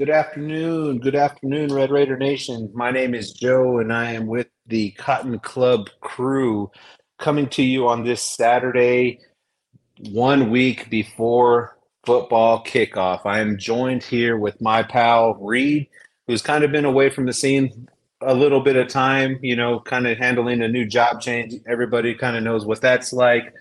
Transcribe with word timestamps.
Good 0.00 0.08
afternoon. 0.08 1.00
Good 1.00 1.14
afternoon, 1.14 1.74
Red 1.74 1.90
Raider 1.90 2.16
Nation. 2.16 2.70
My 2.72 2.90
name 2.90 3.14
is 3.14 3.32
Joe, 3.32 3.80
and 3.80 3.92
I 3.92 4.12
am 4.12 4.26
with 4.26 4.46
the 4.66 4.92
Cotton 4.92 5.38
Club 5.40 5.90
crew 6.00 6.70
coming 7.18 7.46
to 7.50 7.62
you 7.62 7.86
on 7.86 8.02
this 8.02 8.22
Saturday, 8.22 9.20
one 10.08 10.48
week 10.48 10.88
before 10.88 11.76
football 12.06 12.64
kickoff. 12.64 13.26
I 13.26 13.40
am 13.40 13.58
joined 13.58 14.02
here 14.02 14.38
with 14.38 14.58
my 14.62 14.82
pal 14.82 15.34
Reed, 15.34 15.86
who's 16.26 16.40
kind 16.40 16.64
of 16.64 16.72
been 16.72 16.86
away 16.86 17.10
from 17.10 17.26
the 17.26 17.34
scene 17.34 17.86
a 18.22 18.32
little 18.32 18.62
bit 18.62 18.76
of 18.76 18.88
time, 18.88 19.38
you 19.42 19.54
know, 19.54 19.80
kind 19.80 20.06
of 20.06 20.16
handling 20.16 20.62
a 20.62 20.68
new 20.68 20.86
job 20.86 21.20
change. 21.20 21.52
Everybody 21.68 22.14
kind 22.14 22.38
of 22.38 22.42
knows 22.42 22.64
what 22.64 22.80
that's 22.80 23.12
like. 23.12 23.52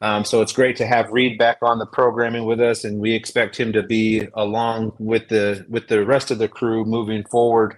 Um, 0.00 0.24
so 0.24 0.42
it's 0.42 0.52
great 0.52 0.76
to 0.76 0.86
have 0.86 1.10
Reed 1.10 1.38
back 1.38 1.58
on 1.62 1.78
the 1.78 1.86
programming 1.86 2.44
with 2.44 2.60
us, 2.60 2.84
and 2.84 2.98
we 2.98 3.12
expect 3.14 3.56
him 3.58 3.72
to 3.72 3.82
be 3.82 4.28
along 4.34 4.92
with 4.98 5.28
the 5.28 5.64
with 5.68 5.88
the 5.88 6.04
rest 6.04 6.30
of 6.30 6.38
the 6.38 6.48
crew 6.48 6.84
moving 6.84 7.24
forward 7.24 7.76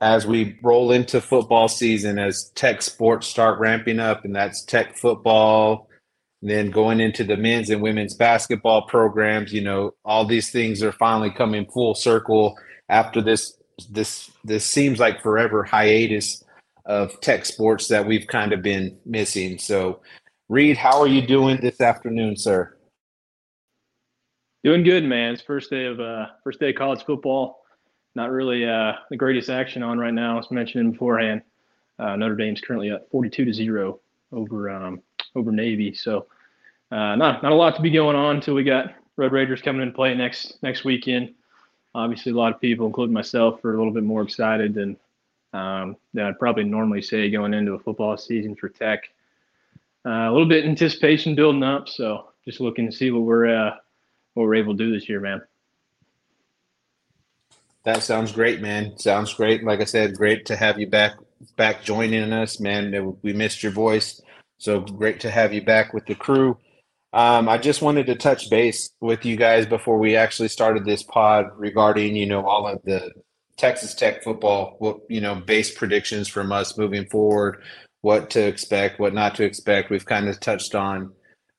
as 0.00 0.26
we 0.26 0.58
roll 0.62 0.90
into 0.92 1.20
football 1.20 1.68
season. 1.68 2.18
As 2.18 2.50
Tech 2.54 2.82
sports 2.82 3.26
start 3.26 3.58
ramping 3.58 4.00
up, 4.00 4.24
and 4.24 4.34
that's 4.34 4.64
Tech 4.64 4.96
football, 4.96 5.88
then 6.40 6.70
going 6.70 7.00
into 7.00 7.24
the 7.24 7.36
men's 7.36 7.70
and 7.70 7.82
women's 7.82 8.14
basketball 8.14 8.82
programs. 8.82 9.52
You 9.52 9.62
know, 9.62 9.94
all 10.04 10.24
these 10.24 10.50
things 10.50 10.82
are 10.82 10.92
finally 10.92 11.30
coming 11.30 11.66
full 11.66 11.94
circle 11.94 12.56
after 12.88 13.20
this 13.20 13.56
this 13.90 14.30
this 14.44 14.64
seems 14.64 15.00
like 15.00 15.22
forever 15.22 15.64
hiatus 15.64 16.44
of 16.86 17.20
Tech 17.20 17.44
sports 17.44 17.88
that 17.88 18.06
we've 18.06 18.26
kind 18.26 18.52
of 18.52 18.62
been 18.62 18.96
missing. 19.04 19.58
So 19.58 20.00
Reed, 20.50 20.76
how 20.76 21.00
are 21.00 21.06
you 21.06 21.22
doing 21.22 21.58
this 21.60 21.80
afternoon, 21.80 22.36
sir? 22.36 22.76
Doing 24.62 24.82
good, 24.82 25.04
man. 25.04 25.32
It's 25.32 25.42
first 25.42 25.70
day 25.70 25.86
of 25.86 26.00
uh, 26.00 26.26
first 26.42 26.60
day 26.60 26.70
of 26.70 26.76
college 26.76 27.02
football. 27.04 27.62
Not 28.14 28.30
really 28.30 28.68
uh, 28.68 28.92
the 29.08 29.16
greatest 29.16 29.48
action 29.48 29.82
on 29.82 29.98
right 29.98 30.12
now, 30.12 30.38
as 30.38 30.50
mentioned 30.50 30.92
beforehand. 30.92 31.42
Uh, 31.98 32.16
Notre 32.16 32.36
Dame's 32.36 32.60
currently 32.60 32.90
at 32.90 33.10
42 33.10 33.46
to 33.46 33.52
zero 33.54 34.00
over 34.32 34.68
um, 34.68 35.00
over 35.34 35.50
Navy, 35.50 35.94
so 35.94 36.26
uh, 36.92 37.16
not 37.16 37.42
not 37.42 37.52
a 37.52 37.54
lot 37.54 37.74
to 37.76 37.82
be 37.82 37.90
going 37.90 38.16
on 38.16 38.36
until 38.36 38.54
we 38.54 38.64
got 38.64 38.94
Red 39.16 39.32
Raiders 39.32 39.62
coming 39.62 39.80
in 39.80 39.92
play 39.92 40.14
next 40.14 40.62
next 40.62 40.84
weekend. 40.84 41.32
Obviously, 41.94 42.32
a 42.32 42.34
lot 42.34 42.52
of 42.54 42.60
people, 42.60 42.86
including 42.86 43.14
myself, 43.14 43.64
are 43.64 43.74
a 43.74 43.78
little 43.78 43.92
bit 43.92 44.04
more 44.04 44.22
excited 44.22 44.74
than 44.74 44.96
um, 45.54 45.96
than 46.12 46.26
I'd 46.26 46.38
probably 46.38 46.64
normally 46.64 47.00
say 47.00 47.30
going 47.30 47.54
into 47.54 47.72
a 47.72 47.78
football 47.78 48.18
season 48.18 48.54
for 48.56 48.68
Tech 48.68 49.04
a 50.04 50.30
little 50.30 50.48
bit 50.48 50.64
anticipation 50.64 51.34
building 51.34 51.62
up. 51.62 51.88
So 51.88 52.28
just 52.44 52.60
looking 52.60 52.90
to 52.90 52.96
see 52.96 53.10
what 53.10 53.22
we're 53.22 53.46
uh, 53.46 53.74
what 54.34 54.44
we're 54.44 54.56
able 54.56 54.76
to 54.76 54.84
do 54.84 54.92
this 54.92 55.08
year, 55.08 55.20
man. 55.20 55.42
That 57.84 58.02
sounds 58.02 58.32
great, 58.32 58.60
man. 58.60 58.98
Sounds 58.98 59.32
great. 59.34 59.62
Like 59.62 59.80
I 59.80 59.84
said, 59.84 60.16
great 60.16 60.46
to 60.46 60.56
have 60.56 60.78
you 60.78 60.88
back 60.88 61.12
back 61.56 61.82
joining 61.82 62.32
us, 62.32 62.60
man. 62.60 63.16
We 63.22 63.32
missed 63.32 63.62
your 63.62 63.72
voice, 63.72 64.20
so 64.58 64.80
great 64.80 65.20
to 65.20 65.30
have 65.30 65.52
you 65.52 65.62
back 65.62 65.92
with 65.92 66.06
the 66.06 66.14
crew. 66.14 66.58
Um, 67.12 67.48
I 67.48 67.58
just 67.58 67.80
wanted 67.80 68.06
to 68.06 68.16
touch 68.16 68.50
base 68.50 68.90
with 69.00 69.24
you 69.24 69.36
guys 69.36 69.66
before 69.66 69.98
we 69.98 70.16
actually 70.16 70.48
started 70.48 70.84
this 70.84 71.04
pod 71.04 71.46
regarding, 71.56 72.16
you 72.16 72.26
know, 72.26 72.44
all 72.44 72.66
of 72.66 72.82
the 72.82 73.12
Texas 73.56 73.94
Tech 73.94 74.24
football, 74.24 75.00
you 75.08 75.20
know, 75.20 75.36
base 75.36 75.72
predictions 75.72 76.26
from 76.26 76.50
us 76.50 76.76
moving 76.76 77.06
forward 77.06 77.62
what 78.04 78.28
to 78.28 78.46
expect, 78.46 79.00
what 79.00 79.14
not 79.14 79.34
to 79.34 79.42
expect. 79.42 79.88
We've 79.88 80.04
kind 80.04 80.28
of 80.28 80.38
touched 80.38 80.74
on 80.74 81.10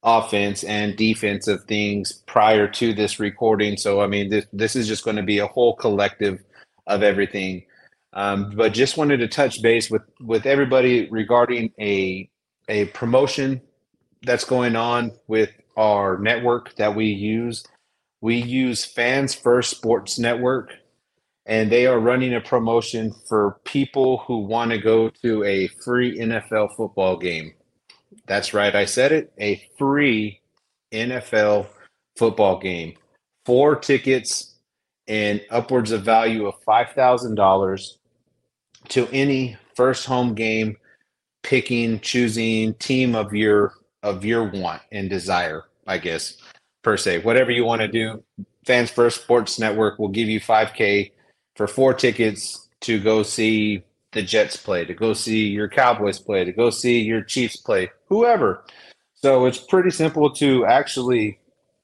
offense 0.04 0.64
and 0.64 0.96
defensive 0.96 1.64
things 1.64 2.22
prior 2.28 2.68
to 2.68 2.94
this 2.94 3.20
recording. 3.20 3.78
So, 3.78 4.00
I 4.00 4.06
mean, 4.06 4.30
this, 4.30 4.46
this 4.54 4.76
is 4.76 4.88
just 4.88 5.04
going 5.04 5.18
to 5.18 5.24
be 5.24 5.40
a 5.40 5.48
whole 5.48 5.76
collective 5.76 6.44
of 6.86 7.02
everything. 7.02 7.66
Um, 8.14 8.52
but 8.56 8.76
just 8.76 8.96
wanted 8.96 9.18
to 9.18 9.28
touch 9.28 9.64
base 9.64 9.90
with, 9.90 10.04
with 10.22 10.46
everybody 10.46 11.10
regarding 11.10 11.72
a, 11.80 12.30
a 12.70 12.86
promotion 12.90 13.60
that's 14.22 14.46
going 14.46 14.76
on 14.76 15.14
with 15.26 15.50
our 15.76 16.20
network 16.20 16.76
that 16.76 16.94
we 16.94 17.08
use. 17.08 17.66
We 18.22 18.36
use 18.36 18.86
Fans 18.86 19.34
First 19.34 19.72
Sports 19.72 20.20
Network 20.20 20.74
and 21.46 21.72
they 21.72 21.86
are 21.86 22.00
running 22.00 22.36
a 22.36 22.42
promotion 22.42 23.14
for 23.28 23.60
people 23.64 24.18
who 24.20 24.40
want 24.40 24.72
to 24.72 24.78
go 24.78 25.10
to 25.10 25.44
a 25.44 25.68
free 25.68 26.18
NFL 26.18 26.76
football 26.76 27.18
game. 27.18 27.54
That's 28.28 28.54
right, 28.54 28.76
I 28.76 28.86
said 28.86 29.12
it 29.12 29.34
a 29.40 29.64
free 29.78 30.42
NFL 30.92 31.68
football 32.16 32.60
game. 32.60 32.96
Four 33.46 33.76
tickets 33.76 34.56
and 35.08 35.42
upwards 35.52 35.92
of 35.92 36.04
value 36.04 36.48
of 36.48 36.56
$5,000 36.66 37.98
to 38.90 39.08
any 39.12 39.58
first 39.76 40.06
home 40.06 40.34
game 40.34 40.78
picking 41.44 42.00
choosing 42.00 42.74
team 42.76 43.14
of 43.14 43.34
your 43.34 43.74
of 44.02 44.26
your 44.26 44.46
want 44.46 44.82
and 44.92 45.10
desire 45.10 45.66
i 45.86 45.98
guess 45.98 46.38
per 46.82 46.98
se 46.98 47.20
whatever 47.20 47.52
you 47.52 47.64
want 47.64 47.82
to 47.82 47.88
do 47.88 48.24
fans 48.66 48.90
first 48.90 49.22
sports 49.22 49.60
network 49.60 50.00
will 50.00 50.08
give 50.08 50.28
you 50.28 50.40
5k 50.40 51.12
for 51.56 51.68
four 51.68 51.94
tickets 51.94 52.70
to 52.82 53.00
go 53.00 53.24
see 53.24 53.84
the 54.12 54.22
Jets 54.22 54.56
play, 54.56 54.86
to 54.86 54.94
go 54.94 55.14
see 55.14 55.48
your 55.48 55.68
Cowboys 55.68 56.20
play, 56.20 56.46
to 56.46 56.52
go 56.52 56.70
see 56.70 57.02
your 57.02 57.22
Chiefs 57.22 57.58
play, 57.58 57.90
whoever. 58.08 58.64
So 59.16 59.46
it's 59.46 59.58
pretty 59.58 59.92
simple 59.92 60.30
to 60.36 60.66
actually 60.66 61.40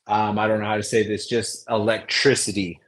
Um, 0.08 0.38
I 0.38 0.48
don't 0.48 0.60
know 0.60 0.66
how 0.66 0.78
to 0.78 0.84
say 0.84 1.08
this. 1.08 1.28
Just 1.28 1.70
electricity 1.70 2.80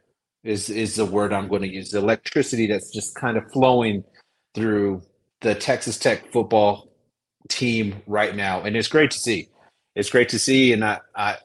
is 0.43 0.69
is 0.69 0.95
the 0.95 1.05
word 1.05 1.33
I'm 1.33 1.47
going 1.47 1.61
to 1.63 1.67
use. 1.67 1.91
The 1.91 1.99
electricity 1.99 2.67
that's 2.67 2.91
just 2.91 3.15
kind 3.15 3.37
of 3.37 3.49
flowing 3.51 4.03
through 4.55 5.03
the 5.41 5.55
Texas 5.55 5.97
Tech 5.97 6.31
football 6.31 6.89
team 7.49 8.01
right 8.07 8.35
now, 8.35 8.61
and 8.61 8.75
it's 8.75 8.87
great 8.89 9.11
to 9.11 9.19
see. 9.19 9.49
It's 9.95 10.09
great 10.09 10.29
to 10.29 10.39
see, 10.39 10.73
and 10.73 10.83
I 10.83 10.99
I 11.15 11.37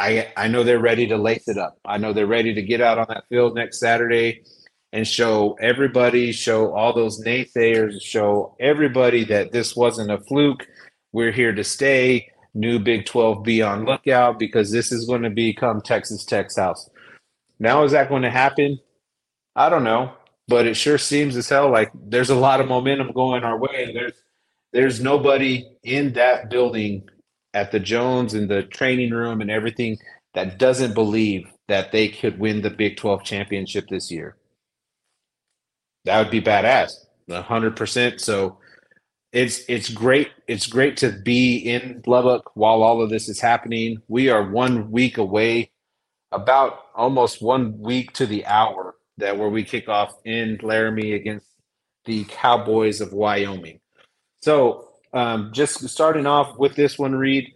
I, 0.00 0.32
I 0.34 0.48
know 0.48 0.62
they're 0.62 0.78
ready 0.80 1.06
to 1.08 1.18
lace 1.18 1.46
it 1.46 1.58
up. 1.58 1.78
I 1.84 1.98
know 1.98 2.14
they're 2.14 2.26
ready 2.26 2.54
to 2.54 2.62
get 2.62 2.80
out 2.80 2.96
on 2.96 3.04
that 3.10 3.24
field 3.28 3.54
next 3.54 3.80
Saturday 3.80 4.42
and 4.94 5.06
show 5.06 5.58
everybody, 5.60 6.32
show 6.32 6.72
all 6.72 6.94
those 6.94 7.22
naysayers, 7.22 8.00
show 8.00 8.56
everybody 8.58 9.24
that 9.24 9.52
this 9.52 9.76
wasn't 9.76 10.10
a 10.10 10.18
fluke. 10.18 10.66
We're 11.12 11.32
here 11.32 11.54
to 11.54 11.62
stay. 11.62 12.32
New 12.54 12.78
Big 12.78 13.04
12 13.04 13.44
be 13.44 13.60
on 13.60 13.84
lookout 13.84 14.38
because 14.38 14.72
this 14.72 14.90
is 14.90 15.06
going 15.06 15.22
to 15.22 15.30
become 15.30 15.82
Texas 15.82 16.24
Tech's 16.24 16.56
house. 16.56 16.88
Now, 17.58 17.84
is 17.84 17.92
that 17.92 18.08
going 18.08 18.22
to 18.22 18.30
happen? 18.30 18.80
I 19.54 19.68
don't 19.68 19.84
know, 19.84 20.14
but 20.48 20.66
it 20.66 20.74
sure 20.78 20.96
seems 20.96 21.36
as 21.36 21.48
hell 21.48 21.70
like 21.70 21.92
there's 21.94 22.30
a 22.30 22.34
lot 22.34 22.60
of 22.60 22.68
momentum 22.68 23.12
going 23.12 23.44
our 23.44 23.58
way. 23.58 23.92
There's 23.92 24.14
there's 24.72 25.00
nobody 25.00 25.68
in 25.82 26.14
that 26.14 26.48
building 26.48 27.08
at 27.54 27.72
the 27.72 27.80
Jones 27.80 28.34
and 28.34 28.48
the 28.48 28.62
training 28.64 29.10
room 29.10 29.40
and 29.40 29.50
everything 29.50 29.98
that 30.34 30.58
doesn't 30.58 30.94
believe 30.94 31.46
that 31.68 31.92
they 31.92 32.08
could 32.08 32.38
win 32.38 32.62
the 32.62 32.70
Big 32.70 32.96
12 32.96 33.24
championship 33.24 33.86
this 33.88 34.10
year. 34.10 34.36
That 36.04 36.18
would 36.18 36.30
be 36.30 36.40
badass. 36.40 36.92
100%. 37.28 38.20
So 38.20 38.58
it's 39.32 39.62
it's 39.68 39.88
great 39.88 40.30
it's 40.48 40.66
great 40.66 40.96
to 40.96 41.12
be 41.12 41.58
in 41.58 42.02
Lubbock 42.04 42.50
while 42.54 42.82
all 42.82 43.00
of 43.00 43.10
this 43.10 43.28
is 43.28 43.40
happening. 43.40 44.02
We 44.08 44.28
are 44.28 44.50
1 44.50 44.90
week 44.90 45.18
away 45.18 45.70
about 46.32 46.80
almost 46.96 47.40
1 47.40 47.78
week 47.78 48.12
to 48.14 48.26
the 48.26 48.44
hour 48.46 48.96
that 49.18 49.38
where 49.38 49.48
we 49.48 49.62
kick 49.62 49.88
off 49.88 50.14
in 50.24 50.58
Laramie 50.62 51.12
against 51.12 51.46
the 52.06 52.24
Cowboys 52.24 53.00
of 53.00 53.12
Wyoming. 53.12 53.80
So 54.42 54.88
um, 55.12 55.50
just 55.52 55.88
starting 55.88 56.26
off 56.26 56.58
with 56.58 56.74
this 56.76 56.98
one, 56.98 57.14
Reed, 57.14 57.54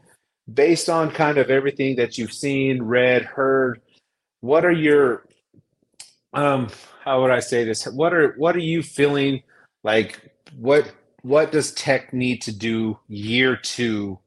based 0.53 0.89
on 0.89 1.11
kind 1.11 1.39
of 1.39 1.51
everything 1.51 1.97
that 1.97 2.19
you've 2.19 2.33
seen, 2.33 2.83
read, 2.83 3.25
heard, 3.25 3.81
what 4.41 4.65
are 4.65 4.73
your 4.73 5.27
um 6.35 6.69
how 7.05 7.23
would 7.23 7.31
I 7.31 7.41
say 7.41 7.65
this? 7.65 7.85
What 7.87 8.13
are 8.15 8.35
what 8.37 8.57
are 8.57 8.61
you 8.61 8.83
feeling 8.83 9.43
like 9.85 10.21
what 10.57 10.93
what 11.23 11.53
does 11.53 11.73
tech 11.73 12.13
need 12.13 12.43
to 12.43 12.53
do 12.53 12.99
year 13.09 13.57
two 13.57 14.19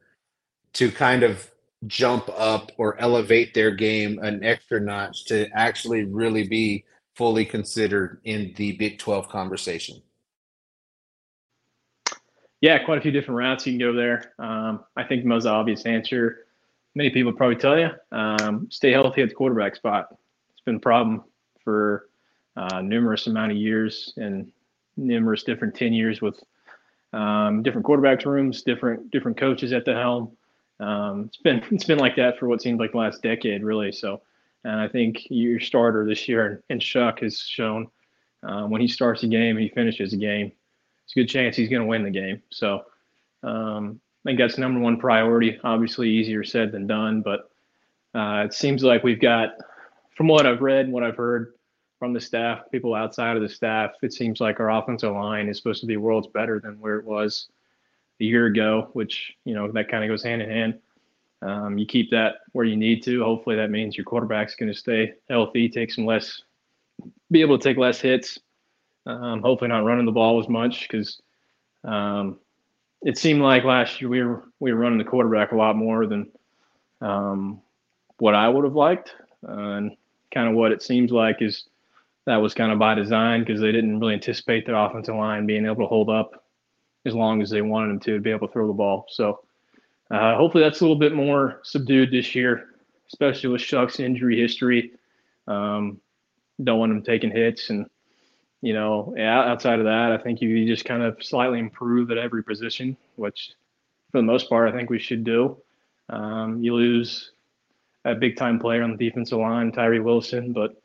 to 0.74 0.92
kind 0.92 1.24
of 1.24 1.52
jump 1.86 2.30
up 2.36 2.72
or 2.78 3.00
elevate 3.00 3.54
their 3.54 3.72
game 3.72 4.20
an 4.24 4.44
extra 4.44 4.80
notch 4.80 5.26
to 5.26 5.48
actually 5.54 6.06
really 6.06 6.48
be 6.48 6.84
fully 7.16 7.46
considered 7.46 8.20
in 8.24 8.54
the 8.58 8.74
Big 8.74 8.98
12 9.00 9.30
conversation? 9.30 10.02
Yeah, 12.62 12.84
quite 12.84 12.98
a 12.98 13.02
few 13.02 13.12
different 13.12 13.38
routes 13.38 13.68
you 13.68 13.74
can 13.74 13.80
go 13.80 13.94
there. 13.94 14.34
Um, 14.40 14.84
I 14.96 15.04
think 15.04 15.22
the 15.24 15.30
most 15.30 15.46
obvious 15.46 15.86
answer, 15.86 16.46
many 16.96 17.12
people 17.12 17.32
probably 17.32 17.56
tell 17.56 17.78
you, 17.78 17.90
um, 18.12 18.68
stay 18.72 18.92
healthy 18.92 19.22
at 19.22 19.30
the 19.30 19.36
quarterback 19.36 19.76
spot. 19.76 20.08
It's 20.52 20.62
been 20.66 20.78
a 20.78 20.80
problem 20.80 21.24
for 21.64 22.10
uh, 22.56 22.82
numerous 22.82 23.28
amount 23.28 23.52
of 23.52 23.58
years 23.58 24.14
and 24.18 24.52
numerous 24.96 25.44
different 25.44 25.76
tenures 25.76 26.22
with 26.22 26.42
um, 27.14 27.62
different 27.62 27.86
quarterbacks 27.86 28.26
rooms, 28.26 28.64
different 28.64 29.12
different 29.12 29.38
coaches 29.38 29.72
at 29.72 29.86
the 29.86 29.94
helm. 29.94 30.36
Um, 30.80 31.26
it's 31.28 31.38
been 31.38 31.64
it's 31.72 31.86
been 31.86 32.00
like 32.00 32.16
that 32.16 32.40
for 32.40 32.48
what 32.48 32.62
seems 32.64 32.80
like 32.80 32.92
the 32.92 32.98
last 32.98 33.22
decade, 33.22 33.64
really. 33.64 33.92
So, 33.92 34.22
and 34.64 34.82
I 34.82 34.88
think 34.88 35.28
your 35.30 35.60
starter 35.60 36.06
this 36.06 36.28
year 36.28 36.64
and 36.72 36.82
Shough 36.82 37.20
has 37.20 37.40
shown 37.40 37.88
uh, 38.42 38.64
when 38.64 38.82
he 38.82 38.88
starts 38.88 39.22
a 39.22 39.28
game, 39.28 39.58
and 39.58 39.64
he 39.64 39.70
finishes 39.70 40.14
a 40.14 40.18
game 40.18 40.52
it's 41.08 41.16
a 41.16 41.20
good 41.22 41.30
chance 41.30 41.56
he's 41.56 41.70
going 41.70 41.82
to 41.82 41.88
win 41.88 42.04
the 42.04 42.10
game. 42.10 42.42
So 42.50 42.84
um, 43.42 44.02
I 44.26 44.30
think 44.30 44.40
that's 44.40 44.58
number 44.58 44.82
one 44.82 44.98
priority. 44.98 45.58
Obviously, 45.64 46.10
easier 46.10 46.44
said 46.44 46.74
than 46.74 46.86
done, 46.86 47.22
but 47.22 47.50
uh, 48.14 48.44
it 48.46 48.54
seems 48.54 48.84
like 48.84 49.06
we've 49.06 49.22
got, 49.22 49.52
from 50.18 50.28
what 50.28 50.46
I've 50.46 50.62
read 50.62 50.84
and 50.84 50.94
what 50.94 51.04
I've 51.04 51.16
heard 51.16 51.54
from 51.98 52.12
the 52.12 52.20
staff, 52.20 52.70
people 52.74 52.94
outside 52.94 53.38
of 53.38 53.42
the 53.42 53.48
staff, 53.48 53.92
it 54.02 54.12
seems 54.12 54.42
like 54.42 54.60
our 54.60 54.70
offensive 54.70 55.14
line 55.14 55.48
is 55.48 55.56
supposed 55.56 55.80
to 55.80 55.88
be 55.88 55.96
worlds 55.96 56.28
better 56.28 56.60
than 56.60 56.78
where 56.82 56.98
it 56.98 57.06
was 57.06 57.48
a 58.20 58.26
year 58.26 58.48
ago, 58.48 58.90
which, 58.92 59.34
you 59.46 59.56
know, 59.56 59.72
that 59.72 59.90
kind 59.90 60.04
of 60.04 60.10
goes 60.10 60.24
hand 60.24 60.42
in 60.42 60.50
hand. 60.50 60.80
Um, 61.42 61.78
you 61.78 61.86
keep 61.86 62.12
that 62.12 62.40
where 62.52 62.66
you 62.66 62.76
need 62.76 63.02
to. 63.04 63.24
Hopefully, 63.24 63.56
that 63.56 63.72
means 63.72 63.96
your 63.96 64.04
quarterback's 64.04 64.56
going 64.56 64.74
to 64.74 64.78
stay 64.78 65.14
healthy, 65.30 65.70
take 65.70 65.94
some 65.94 66.06
less, 66.06 66.42
be 67.32 67.40
able 67.40 67.58
to 67.58 67.64
take 67.64 67.78
less 67.78 68.02
hits, 68.02 68.40
um, 69.08 69.42
hopefully, 69.42 69.70
not 69.70 69.86
running 69.86 70.06
the 70.06 70.12
ball 70.12 70.40
as 70.42 70.50
much 70.50 70.88
because 70.88 71.22
um, 71.84 72.40
it 73.02 73.18
seemed 73.18 73.42
like 73.42 73.64
last 73.64 74.02
year 74.02 74.10
we 74.10 74.22
were 74.22 74.44
we 74.60 74.74
were 74.74 74.80
running 74.80 74.98
the 74.98 75.04
quarterback 75.04 75.52
a 75.52 75.56
lot 75.56 75.76
more 75.76 76.06
than 76.06 76.30
um, 77.02 77.62
what 78.18 78.36
I 78.36 78.50
would 78.50 78.66
have 78.66 78.76
liked, 78.76 79.16
uh, 79.48 79.52
and 79.52 79.92
kind 80.34 80.50
of 80.50 80.56
what 80.56 80.72
it 80.72 80.84
seems 80.84 81.12
like 81.12 81.42
is 81.42 81.66
that 82.26 82.38
was 82.38 82.54
kind 82.54 82.72
of 82.72 82.80
by 82.80 82.96
design 82.96 83.42
because 83.42 83.62
they 83.62 83.72
didn't 83.72 84.00
really 84.00 84.14
anticipate 84.14 84.66
their 84.66 84.76
offensive 84.76 85.16
line 85.16 85.46
being 85.46 85.66
able 85.66 85.78
to 85.78 85.86
hold 85.86 86.10
up 86.10 86.44
as 87.06 87.14
long 87.14 87.42
as 87.42 87.50
they 87.50 87.62
wanted 87.62 87.90
them 87.90 88.00
to, 88.02 88.20
be 88.20 88.32
able 88.32 88.48
to 88.48 88.54
throw 88.54 88.68
the 88.68 88.74
ball. 88.74 89.06
So 89.10 89.40
uh, 90.12 90.36
hopefully 90.36 90.64
that's 90.64 90.82
a 90.82 90.84
little 90.84 91.00
bit 91.00 91.14
more 91.14 91.62
subdued 91.64 92.12
this 92.12 92.36
year, 92.36 92.76
especially 93.08 93.50
with 93.50 93.62
Shough's 93.62 94.02
injury 94.02 94.38
history. 94.38 94.92
Um, 95.48 96.02
don't 96.62 96.80
want 96.80 96.92
him 96.92 97.02
taking 97.02 97.32
hits 97.32 97.70
and 97.70 97.86
you 98.62 98.74
know, 98.74 99.16
outside 99.20 99.80
of 99.80 99.86
that, 99.86 100.12
I 100.12 100.18
think 100.18 100.42
you 100.42 100.66
just 100.66 100.86
kind 100.86 101.04
of 101.04 101.24
slightly 101.24 101.60
improve 101.60 102.12
at 102.12 102.18
every 102.18 102.44
position, 102.44 102.98
which 103.16 103.52
for 104.12 104.18
the 104.20 104.24
most 104.24 104.50
part, 104.50 104.68
I 104.68 104.76
think 104.76 104.90
we 104.90 105.00
should 105.00 105.24
do. 105.24 105.58
Um, 106.10 106.64
you 106.64 106.74
lose 106.74 107.32
a 108.06 108.16
big 108.16 108.38
time 108.38 108.60
player 108.60 108.82
on 108.84 108.92
the 108.92 108.98
defensive 108.98 109.38
line, 109.40 109.72
Tyree 109.72 110.00
Wilson, 110.00 110.54
but 110.54 110.82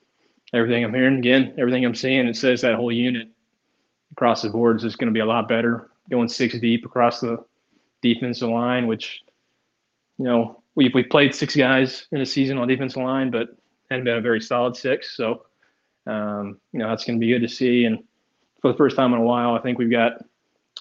everything 0.53 0.85
I'm 0.85 0.93
hearing, 0.93 1.19
again, 1.19 1.55
everything 1.59 1.85
I'm 1.85 1.95
seeing, 1.95 2.27
it 2.27 2.37
says 2.37 2.61
that 2.61 2.75
whole 2.75 2.93
unit 2.93 3.29
across 4.13 4.43
the 4.43 4.51
boards 4.51 4.85
is 4.85 4.97
going 4.97 5.07
to 5.07 5.15
be 5.15 5.21
a 5.21 5.27
lot 5.27 5.49
better, 5.49 5.91
going 6.11 6.29
six 6.29 6.59
deep 6.59 6.85
across 6.85 7.21
the 7.21 7.39
defensive 8.03 8.51
line, 8.51 8.87
which, 8.87 9.23
you 10.19 10.25
know, 10.25 10.63
we 10.75 10.91
we 10.95 11.03
played 11.03 11.35
six 11.35 11.55
guys 11.55 12.07
in 12.13 12.21
a 12.21 12.27
season 12.27 12.59
on 12.59 12.69
defensive 12.69 13.03
line, 13.03 13.31
but 13.31 13.57
hadn't 13.91 14.05
been 14.05 14.17
a 14.17 14.21
very 14.21 14.41
solid 14.41 14.77
six. 14.77 15.17
So 15.17 15.47
um, 16.07 16.61
you 16.73 16.79
know 16.79 16.89
that's 16.89 17.05
going 17.05 17.19
to 17.19 17.25
be 17.25 17.33
good 17.33 17.47
to 17.47 17.49
see. 17.49 17.85
And 17.85 17.99
for 18.61 18.73
the 18.73 18.79
first 18.79 18.97
time 18.97 19.13
in 19.13 19.21
a 19.21 19.25
while, 19.25 19.55
I 19.55 19.61
think 19.61 19.79
we've 19.79 19.91
got 19.91 20.13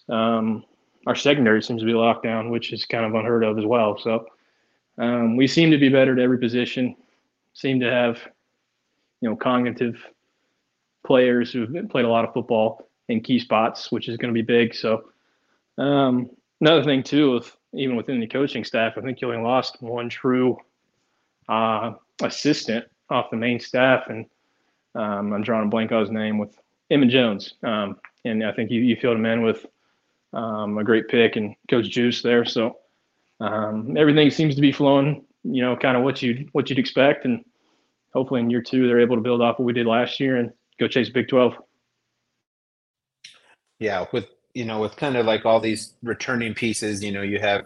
um, 0.09 0.63
our 1.07 1.15
secondary 1.15 1.61
seems 1.61 1.81
to 1.81 1.85
be 1.85 1.93
locked 1.93 2.23
down, 2.23 2.49
which 2.49 2.73
is 2.73 2.85
kind 2.85 3.05
of 3.05 3.15
unheard 3.15 3.43
of 3.43 3.57
as 3.57 3.65
well. 3.65 3.97
So 3.97 4.25
um, 4.97 5.35
we 5.35 5.47
seem 5.47 5.71
to 5.71 5.77
be 5.77 5.89
better 5.89 6.13
at 6.13 6.19
every 6.19 6.37
position. 6.37 6.95
Seem 7.53 7.79
to 7.79 7.89
have 7.89 8.19
you 9.21 9.29
know 9.29 9.35
cognitive 9.35 9.97
players 11.05 11.51
who've 11.51 11.89
played 11.89 12.05
a 12.05 12.09
lot 12.09 12.25
of 12.25 12.33
football 12.33 12.87
in 13.07 13.21
key 13.21 13.39
spots, 13.39 13.91
which 13.91 14.07
is 14.07 14.17
going 14.17 14.33
to 14.33 14.37
be 14.37 14.45
big. 14.45 14.73
So 14.73 15.05
um, 15.77 16.29
another 16.61 16.83
thing 16.83 17.03
too, 17.03 17.33
with 17.33 17.55
even 17.73 17.95
within 17.95 18.19
the 18.19 18.27
coaching 18.27 18.63
staff, 18.63 18.93
I 18.97 19.01
think 19.01 19.21
you 19.21 19.31
only 19.31 19.43
lost 19.43 19.81
one 19.81 20.09
true 20.09 20.57
uh, 21.49 21.93
assistant 22.21 22.85
off 23.09 23.31
the 23.31 23.37
main 23.37 23.59
staff, 23.59 24.03
and 24.07 24.25
um, 24.95 25.33
I'm 25.33 25.43
drawing 25.43 25.67
a 25.67 25.69
blank 25.69 25.91
on 25.91 26.01
his 26.01 26.11
name 26.11 26.37
with 26.37 26.57
Emmett 26.89 27.09
Jones. 27.09 27.53
Um, 27.63 27.97
and 28.25 28.45
I 28.45 28.51
think 28.51 28.71
you, 28.71 28.81
you 28.81 28.95
filled 28.95 29.17
him 29.17 29.25
in 29.25 29.41
with 29.41 29.65
um, 30.33 30.77
a 30.77 30.83
great 30.83 31.07
pick 31.07 31.35
and 31.35 31.55
Coach 31.69 31.89
Juice 31.89 32.21
there. 32.21 32.45
So 32.45 32.77
um, 33.39 33.95
everything 33.97 34.29
seems 34.29 34.55
to 34.55 34.61
be 34.61 34.71
flowing, 34.71 35.25
you 35.43 35.61
know, 35.61 35.75
kind 35.75 35.97
of 35.97 36.03
what 36.03 36.21
you 36.21 36.47
what 36.51 36.69
you'd 36.69 36.79
expect. 36.79 37.25
And 37.25 37.43
hopefully 38.13 38.41
in 38.41 38.49
year 38.49 38.61
two 38.61 38.87
they're 38.87 38.99
able 38.99 39.15
to 39.15 39.21
build 39.21 39.41
off 39.41 39.59
what 39.59 39.65
we 39.65 39.73
did 39.73 39.87
last 39.87 40.19
year 40.19 40.37
and 40.37 40.51
go 40.79 40.87
chase 40.87 41.09
Big 41.09 41.27
Twelve. 41.27 41.55
Yeah, 43.79 44.05
with 44.13 44.27
you 44.53 44.65
know, 44.65 44.79
with 44.79 44.95
kind 44.95 45.15
of 45.17 45.25
like 45.25 45.45
all 45.45 45.59
these 45.59 45.95
returning 46.03 46.53
pieces, 46.53 47.03
you 47.03 47.11
know, 47.11 47.23
you 47.23 47.39
have 47.39 47.65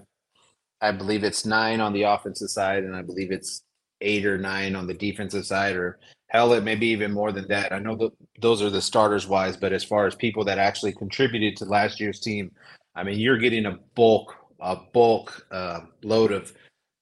I 0.82 0.92
believe 0.92 1.24
it's 1.24 1.46
nine 1.46 1.82
on 1.82 1.94
the 1.94 2.04
offensive 2.04 2.50
side, 2.50 2.84
and 2.84 2.96
I 2.96 3.02
believe 3.02 3.32
it's 3.32 3.64
eight 4.02 4.26
or 4.26 4.38
nine 4.38 4.76
on 4.76 4.88
the 4.88 4.94
defensive 4.94 5.46
side, 5.46 5.76
or 5.76 6.00
Hell, 6.36 6.52
it 6.54 6.64
may 6.64 6.76
be 6.76 6.88
even 6.88 7.14
more 7.14 7.32
than 7.32 7.48
that. 7.48 7.72
I 7.72 7.80
know 7.80 8.12
those 8.42 8.62
are 8.62 8.70
the 8.70 8.82
starters 8.82 9.26
wise, 9.26 9.56
but 9.56 9.72
as 9.72 9.86
far 9.86 10.06
as 10.06 10.16
people 10.16 10.44
that 10.44 10.58
actually 10.58 10.92
contributed 10.92 11.56
to 11.58 11.66
last 11.66 12.00
year's 12.00 12.20
team, 12.20 12.52
I 12.94 13.04
mean, 13.04 13.20
you're 13.20 13.38
getting 13.38 13.68
a 13.68 13.78
bulk, 13.96 14.36
a 14.60 14.76
bulk 14.76 15.46
uh, 15.52 15.82
load 16.04 16.34
of 16.34 16.52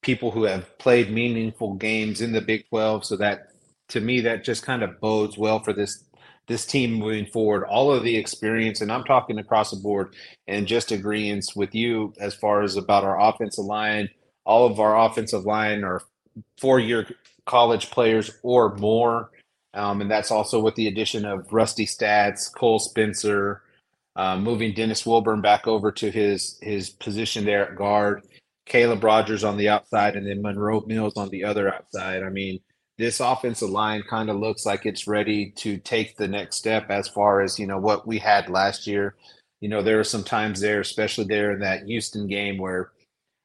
people 0.04 0.30
who 0.30 0.44
have 0.44 0.78
played 0.78 1.12
meaningful 1.12 1.76
games 1.76 2.22
in 2.22 2.32
the 2.32 2.42
Big 2.42 2.68
12. 2.70 3.06
So 3.06 3.16
that, 3.18 3.48
to 3.90 4.02
me, 4.02 4.22
that 4.22 4.44
just 4.44 4.64
kind 4.64 4.84
of 4.84 5.00
bodes 5.00 5.38
well 5.38 5.60
for 5.64 5.74
this 5.74 6.06
this 6.48 6.66
team 6.66 6.94
moving 6.94 7.26
forward. 7.26 7.64
All 7.64 7.92
of 7.92 8.04
the 8.04 8.16
experience, 8.16 8.82
and 8.82 8.92
I'm 8.92 9.06
talking 9.06 9.40
across 9.40 9.72
the 9.72 9.78
board, 9.78 10.14
and 10.48 10.68
just 10.68 10.90
agreeance 10.90 11.56
with 11.56 11.74
you 11.74 12.14
as 12.20 12.36
far 12.36 12.62
as 12.62 12.76
about 12.76 13.06
our 13.06 13.20
offensive 13.20 13.64
line. 13.66 14.10
All 14.46 14.66
of 14.66 14.80
our 14.80 15.06
offensive 15.06 15.46
line 15.46 15.86
are 15.86 16.02
four 16.58 16.80
year 16.80 17.08
college 17.46 17.92
players 17.92 18.32
or 18.44 18.76
more. 18.76 19.32
Um, 19.74 20.02
and 20.02 20.12
that's 20.12 20.32
also 20.32 20.60
with 20.60 20.76
the 20.76 20.88
addition 20.88 21.26
of 21.26 21.52
Rusty 21.52 21.86
Staats, 21.86 22.54
Cole 22.54 22.80
Spencer, 22.80 23.64
uh, 24.16 24.38
moving 24.38 24.74
Dennis 24.74 25.06
Wilburn 25.06 25.42
back 25.42 25.68
over 25.68 25.92
to 25.92 26.12
his 26.12 26.60
his 26.62 26.92
position 26.92 27.46
there 27.46 27.70
at 27.70 27.76
guard, 27.76 28.24
Caleb 28.66 29.04
Rogers 29.04 29.44
on 29.44 29.58
the 29.58 29.70
outside, 29.70 30.16
and 30.16 30.28
then 30.28 30.42
Monroe 30.42 30.84
Mills 30.86 31.18
on 31.18 31.30
the 31.30 31.44
other 31.44 31.74
outside. 31.74 32.22
I 32.24 32.30
mean, 32.30 32.60
this 32.98 33.20
offensive 33.20 33.70
line 33.70 34.04
kind 34.08 34.30
of 34.30 34.38
looks 34.38 34.66
like 34.66 34.86
it's 34.86 35.08
ready 35.08 35.52
to 35.58 35.78
take 35.78 36.16
the 36.16 36.28
next 36.28 36.58
step 36.58 36.92
as 36.92 37.08
far 37.08 37.42
as 37.42 37.58
you 37.58 37.66
know 37.66 37.80
what 37.80 38.08
we 38.08 38.20
had 38.20 38.50
last 38.50 38.86
year. 38.86 39.16
You 39.62 39.70
know, 39.70 39.82
there 39.82 39.98
were 39.98 40.04
some 40.04 40.24
times 40.24 40.60
there, 40.60 40.82
especially 40.82 41.26
there 41.26 41.52
in 41.54 41.60
that 41.62 41.86
Houston 41.86 42.28
game, 42.28 42.58
where 42.58 42.92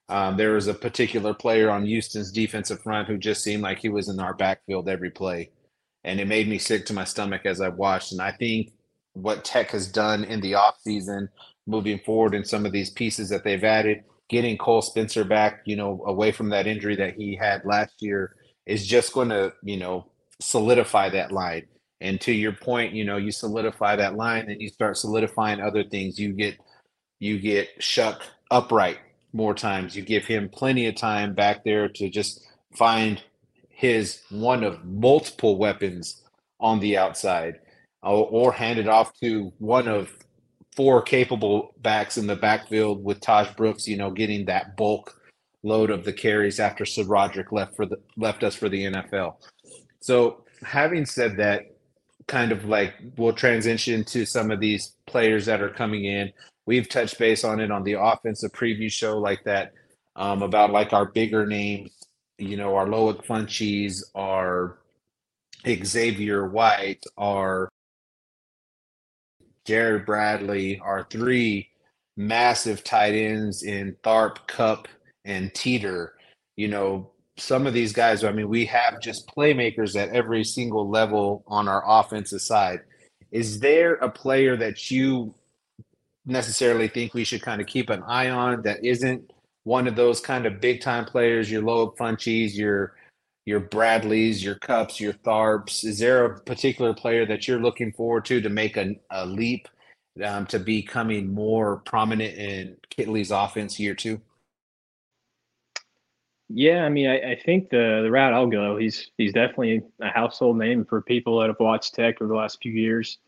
um, 0.08 0.36
there 0.36 0.52
was 0.52 0.68
a 0.68 0.74
particular 0.74 1.34
player 1.34 1.70
on 1.70 1.84
Houston's 1.84 2.32
defensive 2.32 2.82
front 2.82 3.08
who 3.08 3.18
just 3.18 3.42
seemed 3.42 3.62
like 3.62 3.78
he 3.78 3.88
was 3.88 4.08
in 4.08 4.20
our 4.20 4.34
backfield 4.34 4.88
every 4.88 5.10
play. 5.10 5.50
And 6.04 6.18
it 6.20 6.28
made 6.28 6.48
me 6.48 6.58
sick 6.58 6.86
to 6.86 6.94
my 6.94 7.04
stomach 7.04 7.42
as 7.44 7.60
I 7.60 7.68
watched. 7.68 8.12
And 8.12 8.22
I 8.22 8.32
think 8.32 8.72
what 9.12 9.44
Tech 9.44 9.70
has 9.72 9.86
done 9.90 10.24
in 10.24 10.40
the 10.40 10.52
offseason, 10.52 11.28
moving 11.66 11.98
forward 11.98 12.34
in 12.34 12.44
some 12.44 12.64
of 12.64 12.72
these 12.72 12.90
pieces 12.90 13.28
that 13.28 13.44
they've 13.44 13.62
added, 13.62 14.04
getting 14.30 14.56
Cole 14.56 14.80
Spencer 14.80 15.24
back, 15.24 15.60
you 15.66 15.76
know, 15.76 16.02
away 16.06 16.32
from 16.32 16.48
that 16.50 16.66
injury 16.66 16.96
that 16.96 17.14
he 17.14 17.36
had 17.36 17.64
last 17.66 18.00
year 18.00 18.36
is 18.64 18.86
just 18.86 19.12
going 19.12 19.28
to, 19.28 19.52
you 19.62 19.76
know, 19.76 20.06
solidify 20.40 21.10
that 21.10 21.32
line. 21.32 21.66
And 22.00 22.20
to 22.22 22.32
your 22.32 22.52
point, 22.52 22.94
you 22.94 23.04
know, 23.04 23.16
you 23.16 23.32
solidify 23.32 23.96
that 23.96 24.16
line 24.16 24.48
and 24.48 24.62
you 24.62 24.68
start 24.68 24.96
solidifying 24.96 25.60
other 25.60 25.84
things. 25.84 26.18
You 26.18 26.32
get 26.32 26.56
you 27.18 27.38
get 27.40 27.68
Shough 27.80 28.20
upright 28.50 28.98
more 29.32 29.54
times. 29.54 29.96
You 29.96 30.02
give 30.02 30.24
him 30.24 30.48
plenty 30.48 30.86
of 30.86 30.96
time 30.96 31.34
back 31.34 31.64
there 31.64 31.88
to 31.88 32.08
just 32.08 32.46
find 32.76 33.22
his 33.68 34.22
one 34.30 34.64
of 34.64 34.84
multiple 34.84 35.56
weapons 35.56 36.22
on 36.60 36.80
the 36.80 36.96
outside 36.96 37.60
or, 38.02 38.26
or 38.30 38.52
hand 38.52 38.78
it 38.78 38.88
off 38.88 39.12
to 39.20 39.52
one 39.58 39.88
of 39.88 40.10
four 40.74 41.02
capable 41.02 41.74
backs 41.78 42.18
in 42.18 42.26
the 42.26 42.36
backfield 42.36 43.02
with 43.02 43.20
Tahj 43.20 43.56
Brooks, 43.56 43.88
you 43.88 43.96
know, 43.96 44.10
getting 44.10 44.44
that 44.46 44.76
bulk 44.76 45.20
load 45.62 45.90
of 45.90 46.04
the 46.04 46.12
carries 46.12 46.60
after 46.60 46.84
SaRodorick 46.84 47.52
left 47.52 47.74
for 47.74 47.86
the 47.86 47.98
left 48.16 48.44
us 48.44 48.54
for 48.54 48.68
the 48.68 48.84
NFL. 48.84 49.36
So 50.00 50.44
having 50.62 51.04
said 51.04 51.36
that, 51.38 51.62
kind 52.28 52.52
of 52.52 52.66
like 52.66 52.94
we'll 53.16 53.32
transition 53.32 54.04
to 54.04 54.26
some 54.26 54.50
of 54.50 54.60
these 54.60 54.94
players 55.06 55.46
that 55.46 55.62
are 55.62 55.70
coming 55.70 56.04
in 56.04 56.30
we've 56.68 56.86
touched 56.90 57.18
base 57.18 57.44
on 57.44 57.60
it 57.60 57.70
on 57.70 57.82
the 57.82 57.94
offensive 57.94 58.52
preview 58.52 58.92
show 58.92 59.18
like 59.18 59.42
that 59.42 59.72
um, 60.16 60.42
about 60.42 60.70
like 60.70 60.92
our 60.92 61.06
bigger 61.06 61.46
names, 61.46 61.90
you 62.36 62.58
know, 62.58 62.76
our 62.76 62.84
Loic 62.84 63.24
Fouonji, 63.24 63.90
our 64.14 64.76
Xavier 65.66 66.46
White, 66.46 67.02
our 67.16 67.70
Jerand 69.64 70.04
Bradley, 70.04 70.78
our 70.80 71.06
three 71.08 71.70
massive 72.18 72.84
tight 72.84 73.14
ends 73.14 73.62
in 73.62 73.96
Tharp, 74.04 74.46
Cupp, 74.46 74.88
and 75.24 75.54
Teeter. 75.54 76.16
You 76.56 76.68
know, 76.68 77.12
some 77.38 77.66
of 77.66 77.72
these 77.72 77.94
guys, 77.94 78.24
I 78.24 78.32
mean, 78.32 78.50
we 78.50 78.66
have 78.66 79.00
just 79.00 79.34
playmakers 79.34 79.96
at 79.96 80.10
every 80.10 80.44
single 80.44 80.86
level 80.86 81.44
on 81.46 81.66
our 81.66 81.82
offensive 81.86 82.42
side. 82.42 82.80
Is 83.30 83.58
there 83.58 83.94
a 83.94 84.10
player 84.10 84.54
that 84.58 84.90
you 84.90 85.34
necessarily 86.28 86.88
think 86.88 87.14
we 87.14 87.24
should 87.24 87.42
kind 87.42 87.60
of 87.60 87.66
keep 87.66 87.90
an 87.90 88.02
eye 88.04 88.30
on 88.30 88.62
that 88.62 88.84
isn't 88.84 89.32
one 89.64 89.86
of 89.86 89.96
those 89.96 90.20
kind 90.20 90.46
of 90.46 90.60
big 90.60 90.80
time 90.80 91.04
players, 91.04 91.50
your 91.50 91.62
Loic 91.62 91.96
Fouonji, 91.96 92.54
your 92.54 92.94
your 93.44 93.60
Bradleys, 93.60 94.44
your 94.44 94.56
Cupps, 94.56 95.00
your 95.00 95.14
Tharps? 95.14 95.82
Is 95.84 95.98
there 95.98 96.26
a 96.26 96.40
particular 96.40 96.92
player 96.92 97.24
that 97.24 97.48
you're 97.48 97.60
looking 97.60 97.92
forward 97.92 98.26
to 98.26 98.42
to 98.42 98.50
make 98.50 98.76
a, 98.76 98.94
a 99.10 99.24
leap 99.24 99.68
um, 100.22 100.44
to 100.46 100.58
becoming 100.58 101.32
more 101.32 101.78
prominent 101.78 102.36
in 102.36 102.76
Kittley's 102.90 103.30
offense 103.30 103.80
year 103.80 103.94
two? 103.94 104.20
Yeah, 106.50 106.84
I 106.84 106.88
mean, 106.88 107.08
I, 107.08 107.32
I, 107.32 107.40
think 107.44 107.68
the 107.68 108.00
the 108.02 108.10
route 108.10 108.32
I'll 108.32 108.46
go, 108.46 108.78
he's 108.78 109.10
he's 109.18 109.34
definitely 109.34 109.82
a 110.00 110.08
household 110.08 110.56
name 110.56 110.84
for 110.84 111.02
people 111.02 111.38
that 111.40 111.48
have 111.48 111.60
watched 111.60 111.94
Tech 111.94 112.20
over 112.20 112.28
the 112.28 112.38
last 112.38 112.58
few 112.62 112.72
years. 112.72 113.18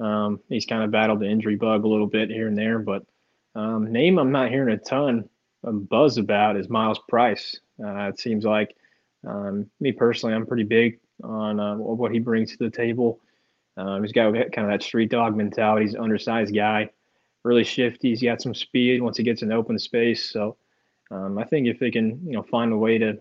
Um, 0.00 0.40
he's 0.48 0.66
kind 0.66 0.82
of 0.82 0.90
battled 0.90 1.20
the 1.20 1.28
injury 1.28 1.56
bug 1.56 1.84
a 1.84 1.88
little 1.88 2.06
bit 2.06 2.30
here 2.30 2.48
and 2.48 2.56
there, 2.56 2.78
but 2.78 3.04
um, 3.54 3.92
name 3.92 4.18
I'm 4.18 4.32
not 4.32 4.50
hearing 4.50 4.74
a 4.74 4.78
ton 4.78 5.28
of 5.64 5.88
buzz 5.88 6.16
about 6.16 6.56
is 6.56 6.68
Myles 6.68 7.00
Price. 7.08 7.58
Uh, 7.82 8.08
it 8.08 8.18
seems 8.18 8.44
like 8.44 8.74
um, 9.26 9.70
me 9.80 9.92
personally, 9.92 10.34
I'm 10.34 10.46
pretty 10.46 10.64
big 10.64 10.98
on 11.22 11.60
uh, 11.60 11.76
what 11.76 12.12
he 12.12 12.18
brings 12.18 12.52
to 12.52 12.58
the 12.58 12.70
table. 12.70 13.20
Um, 13.76 14.02
he's 14.02 14.12
got 14.12 14.32
kind 14.32 14.66
of 14.66 14.68
that 14.68 14.82
street 14.82 15.10
dog 15.10 15.36
mentality. 15.36 15.86
He's 15.86 15.94
an 15.94 16.02
undersized 16.02 16.54
guy, 16.54 16.90
really 17.44 17.64
shifty. 17.64 18.10
He's 18.10 18.22
got 18.22 18.42
some 18.42 18.54
speed 18.54 19.02
once 19.02 19.16
he 19.16 19.22
gets 19.22 19.42
in 19.42 19.52
open 19.52 19.78
space. 19.78 20.30
So 20.30 20.56
um, 21.10 21.38
I 21.38 21.44
think 21.44 21.66
if 21.66 21.78
they 21.78 21.90
can, 21.90 22.20
you 22.24 22.32
know, 22.32 22.42
find 22.42 22.72
a 22.72 22.76
way 22.76 22.98
to 22.98 23.18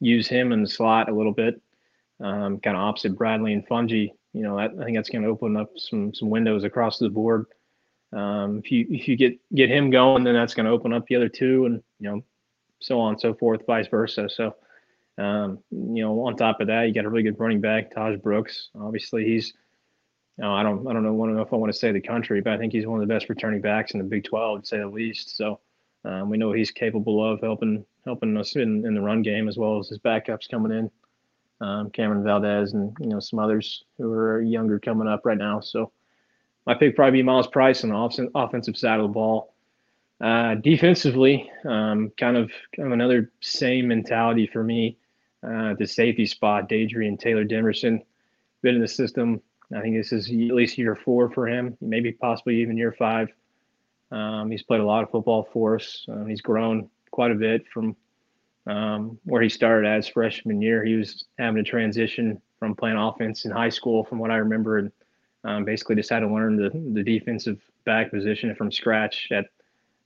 use 0.00 0.28
him 0.28 0.52
in 0.52 0.62
the 0.62 0.68
slot 0.68 1.08
a 1.08 1.14
little 1.14 1.32
bit, 1.32 1.60
um, 2.20 2.60
kind 2.60 2.76
of 2.76 2.82
opposite 2.82 3.16
Bradley 3.16 3.52
and 3.52 3.66
Fouonji, 3.66 4.12
you 4.32 4.42
know, 4.42 4.58
I, 4.58 4.66
I 4.66 4.84
think 4.84 4.96
that's 4.96 5.08
going 5.08 5.22
to 5.22 5.28
open 5.28 5.56
up 5.56 5.70
some 5.76 6.14
some 6.14 6.30
windows 6.30 6.64
across 6.64 6.98
the 6.98 7.08
board. 7.08 7.46
Um, 8.12 8.58
if 8.58 8.70
you 8.70 8.86
if 8.90 9.08
you 9.08 9.16
get 9.16 9.38
get 9.54 9.70
him 9.70 9.90
going, 9.90 10.24
then 10.24 10.34
that's 10.34 10.54
going 10.54 10.66
to 10.66 10.72
open 10.72 10.92
up 10.92 11.06
the 11.06 11.16
other 11.16 11.28
two, 11.28 11.66
and 11.66 11.82
you 11.98 12.10
know, 12.10 12.24
so 12.80 13.00
on 13.00 13.14
and 13.14 13.20
so 13.20 13.34
forth, 13.34 13.66
vice 13.66 13.88
versa. 13.88 14.28
So, 14.28 14.54
um, 15.18 15.58
you 15.70 16.02
know, 16.02 16.26
on 16.26 16.36
top 16.36 16.60
of 16.60 16.68
that, 16.68 16.84
you 16.84 16.94
got 16.94 17.04
a 17.04 17.08
really 17.08 17.22
good 17.22 17.38
running 17.38 17.60
back, 17.60 17.94
Tahj 17.94 18.22
Brooks. 18.22 18.70
Obviously, 18.80 19.24
he's 19.24 19.52
you 20.38 20.44
know, 20.44 20.54
I 20.54 20.62
don't 20.62 20.86
I 20.86 20.92
don't 20.92 21.02
know, 21.02 21.22
I 21.22 21.26
don't 21.26 21.36
know 21.36 21.42
if 21.42 21.52
I 21.52 21.56
want 21.56 21.72
to 21.72 21.78
say 21.78 21.92
the 21.92 22.00
country, 22.00 22.40
but 22.40 22.52
I 22.52 22.58
think 22.58 22.72
he's 22.72 22.86
one 22.86 23.00
of 23.00 23.06
the 23.06 23.12
best 23.12 23.28
returning 23.28 23.60
backs 23.60 23.92
in 23.92 23.98
the 23.98 24.04
Big 24.04 24.24
12, 24.24 24.62
to 24.62 24.66
say 24.66 24.78
the 24.78 24.86
least. 24.86 25.36
So 25.36 25.60
um, 26.04 26.30
we 26.30 26.38
know 26.38 26.52
he's 26.52 26.70
capable 26.70 27.24
of 27.24 27.40
helping 27.40 27.84
helping 28.04 28.36
us 28.36 28.56
in, 28.56 28.86
in 28.86 28.94
the 28.94 29.00
run 29.00 29.22
game 29.22 29.48
as 29.48 29.58
well 29.58 29.78
as 29.78 29.88
his 29.88 29.98
backups 29.98 30.48
coming 30.48 30.72
in 30.72 30.90
um, 31.60 31.90
Cam'Ron 31.90 32.24
Valdez, 32.24 32.72
and 32.72 32.96
you 33.00 33.06
know 33.06 33.20
some 33.20 33.38
others 33.38 33.84
who 33.98 34.12
are 34.12 34.40
younger 34.40 34.78
coming 34.78 35.08
up 35.08 35.24
right 35.24 35.38
now. 35.38 35.60
So 35.60 35.92
my 36.66 36.74
pick 36.74 36.96
probably 36.96 37.18
be 37.18 37.22
Myles 37.22 37.46
Price 37.46 37.84
on 37.84 37.90
the 37.90 37.96
off- 37.96 38.18
offensive 38.34 38.76
side 38.76 39.00
of 39.00 39.04
the 39.04 39.12
ball. 39.12 39.54
Uh, 40.20 40.54
defensively, 40.56 41.50
um, 41.64 42.12
kind 42.18 42.36
of 42.36 42.50
kind 42.76 42.86
of 42.86 42.92
another 42.92 43.30
same 43.40 43.88
mentality 43.88 44.46
for 44.46 44.62
me. 44.62 44.96
Uh, 45.42 45.74
the 45.78 45.86
safety 45.86 46.26
spot, 46.26 46.68
Dadrian 46.68 47.18
Taylor 47.18 47.44
Demerson, 47.44 48.02
been 48.60 48.74
in 48.74 48.80
the 48.82 48.88
system. 48.88 49.40
I 49.74 49.80
think 49.80 49.96
this 49.96 50.12
is 50.12 50.26
at 50.28 50.34
least 50.34 50.76
year 50.76 50.96
four 50.96 51.30
for 51.30 51.46
him, 51.46 51.76
maybe 51.80 52.12
possibly 52.12 52.60
even 52.60 52.76
year 52.76 52.94
five. 52.98 53.30
Um, 54.10 54.50
he's 54.50 54.62
played 54.62 54.80
a 54.80 54.84
lot 54.84 55.04
of 55.04 55.10
football 55.10 55.48
for 55.52 55.76
us. 55.76 56.04
Uh, 56.10 56.24
he's 56.24 56.40
grown 56.40 56.90
quite 57.10 57.30
a 57.30 57.36
bit 57.36 57.66
from 57.72 57.96
um, 58.70 59.18
where 59.24 59.42
he 59.42 59.48
started 59.48 59.88
as 59.88 60.06
freshman 60.06 60.62
year. 60.62 60.84
He 60.84 60.94
was 60.94 61.24
having 61.38 61.60
a 61.60 61.64
transition 61.64 62.40
from 62.58 62.76
playing 62.76 62.96
offense 62.96 63.44
in 63.44 63.50
high 63.50 63.68
school, 63.68 64.04
from 64.04 64.18
what 64.18 64.30
I 64.30 64.36
remember, 64.36 64.78
and 64.78 64.92
um, 65.44 65.64
basically 65.64 65.96
just 65.96 66.10
had 66.10 66.20
to 66.20 66.28
learn 66.28 66.56
the, 66.56 66.70
the 66.92 67.02
defensive 67.02 67.60
back 67.84 68.10
position 68.10 68.54
from 68.54 68.70
scratch 68.70 69.28
at 69.32 69.46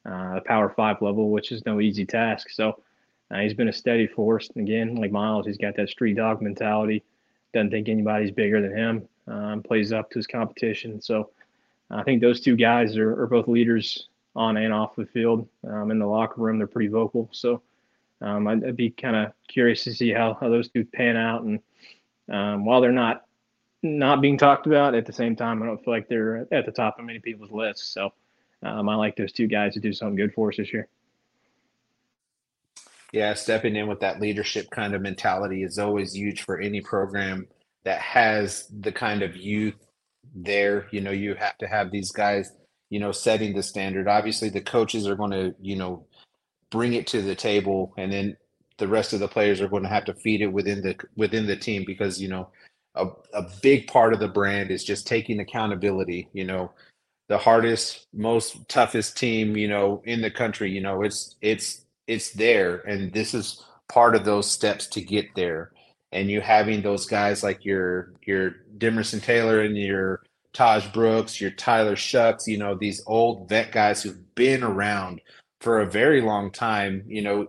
uh, 0.06 0.36
the 0.36 0.40
Power 0.46 0.70
Five 0.70 1.02
level, 1.02 1.30
which 1.30 1.52
is 1.52 1.66
no 1.66 1.80
easy 1.80 2.06
task. 2.06 2.50
So 2.50 2.80
uh, 3.30 3.40
he's 3.40 3.54
been 3.54 3.68
a 3.68 3.72
steady 3.72 4.06
force. 4.06 4.48
And 4.54 4.66
again, 4.66 4.94
like 4.94 5.12
Miles, 5.12 5.46
he's 5.46 5.58
got 5.58 5.76
that 5.76 5.90
street 5.90 6.14
dog 6.16 6.40
mentality. 6.40 7.02
Doesn't 7.52 7.70
think 7.70 7.88
anybody's 7.88 8.30
bigger 8.30 8.62
than 8.62 8.76
him. 8.76 9.08
Um, 9.26 9.62
plays 9.62 9.92
up 9.92 10.10
to 10.10 10.18
his 10.18 10.26
competition. 10.26 11.02
So 11.02 11.30
I 11.90 12.02
think 12.02 12.20
those 12.20 12.40
two 12.40 12.56
guys 12.56 12.96
are, 12.96 13.20
are 13.20 13.26
both 13.26 13.48
leaders 13.48 14.08
on 14.36 14.56
and 14.56 14.72
off 14.72 14.96
the 14.96 15.06
field. 15.06 15.48
Um, 15.68 15.90
in 15.90 15.98
the 15.98 16.06
locker 16.06 16.40
room, 16.40 16.58
they're 16.58 16.66
pretty 16.66 16.88
vocal. 16.88 17.28
So 17.32 17.62
um, 18.24 18.46
I'd, 18.46 18.64
I'd, 18.64 18.76
be 18.76 18.90
kind 18.90 19.16
of 19.16 19.32
curious 19.48 19.84
to 19.84 19.94
see 19.94 20.10
how, 20.10 20.36
how 20.40 20.48
those 20.48 20.70
two 20.70 20.84
pan 20.84 21.16
out. 21.16 21.42
And 21.42 21.60
um, 22.32 22.64
while 22.64 22.80
they're 22.80 22.90
not 22.90 23.24
not 23.82 24.22
being 24.22 24.38
talked 24.38 24.66
about, 24.66 24.94
at 24.94 25.04
the 25.04 25.12
same 25.12 25.36
time, 25.36 25.62
I 25.62 25.66
don't 25.66 25.84
feel 25.84 25.92
like 25.92 26.08
they're 26.08 26.48
at 26.50 26.64
the 26.64 26.72
top 26.72 26.98
of 26.98 27.04
many 27.04 27.18
people's 27.18 27.50
lists. 27.50 27.86
So 27.92 28.14
um, 28.62 28.88
I 28.88 28.94
like 28.94 29.14
those 29.14 29.32
two 29.32 29.46
guys 29.46 29.74
to 29.74 29.80
do 29.80 29.92
something 29.92 30.16
good 30.16 30.32
for 30.32 30.48
us 30.48 30.56
this 30.56 30.72
year. 30.72 30.88
Yeah, 33.12 33.34
stepping 33.34 33.76
in 33.76 33.86
with 33.86 34.00
that 34.00 34.20
leadership 34.20 34.70
kind 34.70 34.94
of 34.94 35.02
mentality 35.02 35.62
is 35.62 35.78
always 35.78 36.14
huge 36.14 36.42
for 36.42 36.58
any 36.58 36.80
program 36.80 37.46
that 37.84 38.00
has 38.00 38.66
the 38.80 38.90
kind 38.90 39.22
of 39.22 39.36
youth 39.36 39.76
there. 40.34 40.86
You 40.90 41.02
know, 41.02 41.10
you 41.10 41.34
have 41.34 41.58
to 41.58 41.66
have 41.66 41.90
these 41.90 42.10
guys, 42.10 42.50
you 42.88 43.00
know, 43.00 43.12
setting 43.12 43.54
the 43.54 43.62
standard. 43.62 44.08
Obviously, 44.08 44.48
the 44.48 44.62
coaches 44.62 45.06
are 45.06 45.14
going 45.14 45.32
to, 45.32 45.54
you 45.60 45.76
know, 45.76 46.06
bring 46.74 46.94
it 46.94 47.06
to 47.06 47.22
the 47.22 47.36
table, 47.36 47.94
and 47.96 48.12
then 48.12 48.36
the 48.78 48.88
rest 48.88 49.12
of 49.12 49.20
the 49.20 49.28
players 49.28 49.60
are 49.60 49.68
going 49.68 49.84
to 49.84 49.88
have 49.88 50.04
to 50.06 50.12
feed 50.12 50.42
it 50.42 50.52
within 50.52 50.82
the 50.82 50.96
within 51.14 51.46
the 51.46 51.54
team 51.54 51.84
because 51.86 52.20
you 52.20 52.28
know 52.28 52.48
a, 52.96 53.06
a 53.32 53.42
big 53.62 53.86
part 53.86 54.12
of 54.12 54.18
the 54.18 54.26
brand 54.26 54.72
is 54.72 54.82
just 54.82 55.06
taking 55.06 55.38
accountability. 55.38 56.28
You 56.32 56.42
know, 56.42 56.72
the 57.28 57.38
hardest, 57.38 58.08
most 58.12 58.68
toughest 58.68 59.16
team, 59.16 59.56
you 59.56 59.68
know, 59.68 60.02
in 60.04 60.20
the 60.20 60.32
country. 60.32 60.68
You 60.68 60.80
know, 60.80 61.02
it's 61.02 61.36
it's 61.40 61.82
it's 62.08 62.32
there, 62.32 62.78
and 62.78 63.12
this 63.12 63.34
is 63.34 63.62
part 63.88 64.16
of 64.16 64.24
those 64.24 64.50
steps 64.50 64.88
to 64.88 65.00
get 65.00 65.32
there. 65.36 65.70
And 66.10 66.28
you 66.28 66.40
having 66.40 66.82
those 66.82 67.06
guys 67.06 67.44
like 67.44 67.64
your 67.64 68.14
your 68.26 68.56
Demerson 68.78 69.22
Taylor 69.22 69.60
and 69.60 69.78
your 69.78 70.24
Tahj 70.54 70.92
Brooks, 70.92 71.40
your 71.40 71.52
Tyler 71.52 71.94
Shoughs, 71.94 72.48
you 72.48 72.58
know, 72.58 72.74
these 72.74 73.00
old 73.06 73.48
vet 73.48 73.70
guys 73.70 74.02
who've 74.02 74.34
been 74.34 74.64
around 74.64 75.20
for 75.64 75.80
a 75.80 75.86
very 75.86 76.20
long 76.20 76.50
time, 76.50 77.02
you 77.06 77.22
know, 77.22 77.48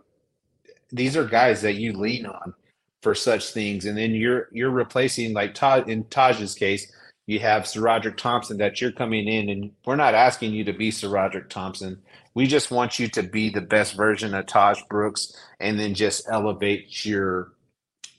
these 0.90 1.18
are 1.18 1.26
guys 1.26 1.62
that 1.62 1.76
you 1.76 1.92
lean 1.92 2.26
on 2.26 2.54
for 3.02 3.14
such 3.14 3.52
things. 3.52 3.86
And 3.86 3.98
then 3.98 4.16
you're 4.16 4.48
you're 4.54 4.72
replacing 4.72 5.34
like 5.34 5.54
Todd 5.54 5.90
in 5.90 6.06
Tahj's 6.06 6.56
case, 6.56 6.90
you 7.28 7.40
have 7.40 7.64
SaRodorick 7.64 8.16
Thompson 8.16 8.58
that 8.60 8.80
you're 8.80 8.94
coming 8.94 9.28
in 9.28 9.50
and 9.50 9.72
we're 9.86 9.98
not 9.98 10.16
asking 10.16 10.54
you 10.54 10.64
to 10.64 10.72
be 10.72 10.92
SaRodorick 10.92 11.50
Thompson. 11.50 12.02
We 12.36 12.48
just 12.48 12.72
want 12.72 13.00
you 13.00 13.10
to 13.10 13.22
be 13.22 13.50
the 13.50 13.62
best 13.62 13.96
version 13.96 14.34
of 14.34 14.46
Tahj 14.46 14.88
Brooks 14.88 15.36
and 15.60 15.78
then 15.78 15.94
just 15.94 16.26
elevate 16.32 17.06
your 17.06 17.52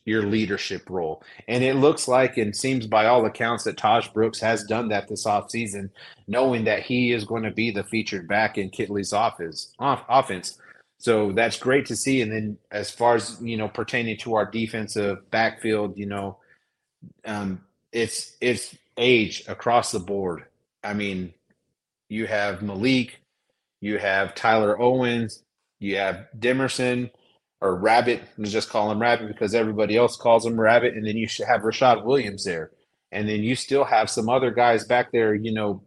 your 0.07 0.23
leadership 0.23 0.89
role. 0.89 1.23
And 1.49 1.63
it 1.63 1.75
looks 1.75 2.09
like 2.09 2.39
and 2.39 2.57
seems 2.57 2.87
by 2.87 3.07
all 3.07 3.27
accounts 3.27 3.65
that 3.65 3.77
Tahj 3.77 4.15
Brooks 4.15 4.41
has 4.41 4.65
done 4.65 4.89
that 4.89 5.09
this 5.09 5.27
offseason, 5.27 5.91
knowing 6.29 6.65
that 6.65 6.85
he 6.85 7.13
is 7.13 7.25
going 7.25 7.43
to 7.43 7.51
be 7.51 7.71
the 7.71 7.85
featured 7.85 8.27
back 8.27 8.57
in 8.57 8.71
Kittley's 8.71 9.13
office 9.13 9.73
off, 9.79 10.05
offense. 10.09 10.59
So 10.99 11.33
that's 11.33 11.59
great 11.59 11.87
to 11.87 11.97
see. 11.97 12.23
And 12.23 12.33
then 12.33 12.57
as 12.71 12.91
far 12.91 13.17
as 13.17 13.37
you 13.43 13.57
know, 13.57 13.69
pertaining 13.69 14.17
to 14.19 14.35
our 14.35 14.47
defensive 14.51 15.29
backfield, 15.31 15.99
you 15.99 16.07
know, 16.07 16.39
um, 17.27 17.61
it's 17.93 18.37
it's 18.41 18.77
age 18.97 19.43
across 19.49 19.91
the 19.91 19.99
board. 19.99 20.45
I 20.83 20.95
mean, 20.95 21.35
you 22.09 22.27
have 22.29 22.63
Malik, 22.63 23.21
you 23.81 23.99
have 23.99 24.35
Tyler 24.37 24.81
Owens, 24.81 25.43
you 25.81 25.97
have 25.97 26.29
Demerson 26.39 27.11
or 27.61 27.77
Rabbit. 27.77 28.23
Let's 28.37 28.53
just 28.53 28.71
call 28.71 28.91
him 28.91 29.01
Rabbit 29.01 29.29
because 29.29 29.55
everybody 29.55 29.97
else 29.97 30.17
calls 30.17 30.45
him 30.45 30.61
Rabbit. 30.61 30.95
And 30.95 31.07
then 31.07 31.17
you 31.17 31.29
should 31.29 31.47
have 31.47 31.63
Rashad 31.63 32.05
Williams 32.05 32.45
there. 32.45 32.71
And 33.13 33.29
then 33.29 33.43
you 33.43 33.57
still 33.57 33.85
have 33.85 34.11
some 34.11 34.29
other 34.29 34.51
guys 34.51 34.85
back 34.85 35.13
there, 35.13 35.35
you 35.35 35.53
know, 35.53 35.83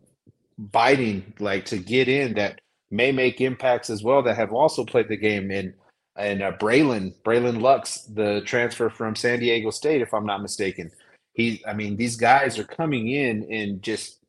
biting 0.58 1.34
like 1.40 1.66
to 1.66 1.78
get 1.78 2.08
in 2.08 2.34
that 2.34 2.60
may 2.92 3.12
make 3.12 3.40
impacts 3.40 3.90
as 3.90 4.04
well 4.04 4.24
that 4.24 4.36
have 4.36 4.52
also 4.52 4.84
played 4.84 5.08
the 5.08 5.18
game 5.18 5.52
in 5.52 5.74
and 6.20 6.44
uh, 6.44 6.52
Braylon 6.52 7.14
Braylon 7.24 7.62
Lux, 7.62 8.02
the 8.02 8.42
transfer 8.42 8.90
from 8.90 9.16
San 9.16 9.40
Diego 9.40 9.72
State, 9.72 10.02
if 10.02 10.14
I'm 10.14 10.26
not 10.26 10.42
mistaken. 10.42 10.92
He, 11.34 11.64
I 11.66 11.74
mean, 11.74 11.96
these 11.96 12.18
guys 12.18 12.60
are 12.60 12.66
coming 12.66 13.10
in 13.10 13.48
and 13.50 13.82
just 13.82 14.20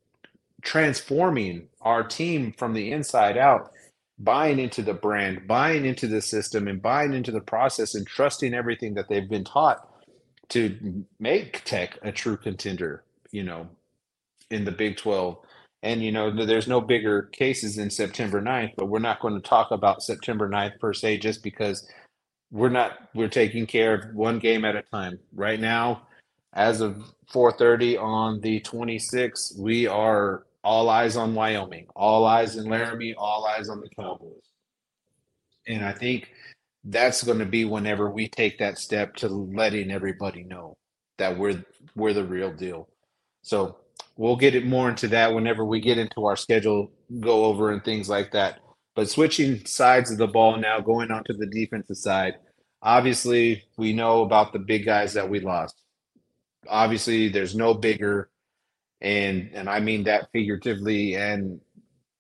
transforming 0.63 1.69
our 1.81 2.05
team 2.05 2.53
from 2.57 2.73
the 2.75 2.93
inside 2.93 3.37
out, 3.37 3.73
buying 4.21 4.61
into 4.61 4.83
the 4.83 4.95
brand, 4.95 5.49
buying 5.49 5.85
into 5.87 6.07
the 6.07 6.23
system, 6.23 6.69
and 6.69 6.83
buying 6.83 7.15
into 7.15 7.33
the 7.33 7.41
process, 7.41 7.95
and 7.97 8.07
trusting 8.07 8.55
everything 8.55 8.95
that 8.95 9.09
they've 9.09 9.29
been 9.31 9.45
taught 9.45 9.89
to 10.51 11.05
make 11.21 11.65
Tech 11.65 11.99
a 12.03 12.13
true 12.13 12.37
contender. 12.37 13.05
You 13.33 13.45
know, 13.45 13.69
in 14.51 14.65
the 14.65 14.73
Big 14.73 14.97
Twelve 14.97 15.39
and, 15.83 16.03
you 16.03 16.13
know, 16.13 16.31
there's 16.45 16.69
no 16.69 16.81
bigger 16.81 17.23
cases 17.23 17.79
in 17.79 17.91
September 17.91 18.43
9th, 18.43 18.75
but 18.77 18.87
we're 18.89 18.99
not 18.99 19.21
going 19.21 19.35
to 19.35 19.41
talk 19.41 19.71
about 19.71 20.03
September 20.03 20.49
9th 20.49 20.79
per 20.79 20.93
se, 20.93 21.19
just 21.19 21.43
because 21.43 21.89
we're 22.51 22.69
not, 22.69 23.09
we're 23.15 23.29
taking 23.29 23.67
care 23.67 23.95
of 23.95 24.15
one 24.15 24.39
game 24.39 24.65
at 24.67 24.77
a 24.77 24.83
time. 24.83 25.19
Right 25.35 25.59
now, 25.59 26.03
as 26.53 26.83
of 26.83 26.97
4.30 27.33 27.99
on 28.01 28.41
the 28.43 28.61
26th, 28.61 29.59
we 29.59 29.87
are 29.87 30.45
all 30.63 30.89
eyes 30.89 31.17
on 31.17 31.35
Wyoming, 31.35 31.87
all 31.97 32.25
eyes 32.25 32.57
in 32.57 32.67
Laramie, 32.67 33.15
all 33.15 33.47
eyes 33.47 33.69
on 33.69 33.81
the 33.81 33.89
Cowboys. 33.89 34.43
And 35.67 35.85
I 35.85 35.93
think 35.93 36.31
that's 36.85 37.23
going 37.23 37.39
to 37.39 37.47
be 37.47 37.65
whenever 37.65 38.11
we 38.11 38.29
take 38.29 38.59
that 38.59 38.79
step 38.79 39.15
to 39.17 39.29
letting 39.29 39.91
everybody 39.91 40.45
know 40.45 40.77
that 41.19 41.37
we're 41.37 41.63
we're 41.95 42.15
the 42.15 42.25
real 42.25 42.53
deal. 42.53 42.89
So 43.43 43.79
we'll 44.17 44.37
get 44.37 44.55
it 44.55 44.67
more 44.67 44.89
into 44.89 45.09
that 45.09 45.35
whenever 45.35 45.65
we 45.65 45.81
get 45.81 45.99
into 45.99 46.27
our 46.27 46.37
schedule 46.37 46.91
go 47.19 47.45
over 47.45 47.73
and 47.73 47.85
things 47.85 48.09
like 48.09 48.31
that. 48.33 48.61
But 48.95 49.09
switching 49.09 49.65
sides 49.67 50.11
of 50.11 50.19
the 50.19 50.27
ball 50.27 50.57
now, 50.57 50.81
going 50.81 51.11
on 51.11 51.25
to 51.25 51.33
the 51.33 51.47
defensive 51.47 51.97
side. 51.97 52.35
Obviously, 52.83 53.65
we 53.77 53.93
know 53.93 54.23
about 54.23 54.53
the 54.53 54.59
big 54.59 54.85
guys 54.85 55.13
that 55.15 55.29
we 55.29 55.41
lost. 55.41 55.83
Obviously, 56.69 57.29
there's 57.29 57.55
no 57.55 57.75
bigger, 57.75 58.31
and 59.01 59.51
and 59.55 59.69
I 59.69 59.81
mean 59.81 60.05
that 60.05 60.29
figuratively 60.33 61.17
and 61.17 61.61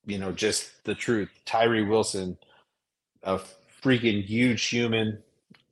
you 0.06 0.18
know 0.18 0.32
just 0.32 0.84
the 0.84 0.94
truth. 0.94 1.30
Tyree 1.46 1.84
Wilson, 1.84 2.38
a 3.22 3.40
freaking 3.82 4.24
huge 4.24 4.66
human, 4.66 5.18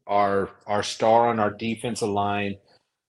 our 0.06 0.50
our 0.66 0.82
star 0.82 1.28
on 1.28 1.38
our 1.38 1.50
defensive 1.50 2.08
line, 2.08 2.56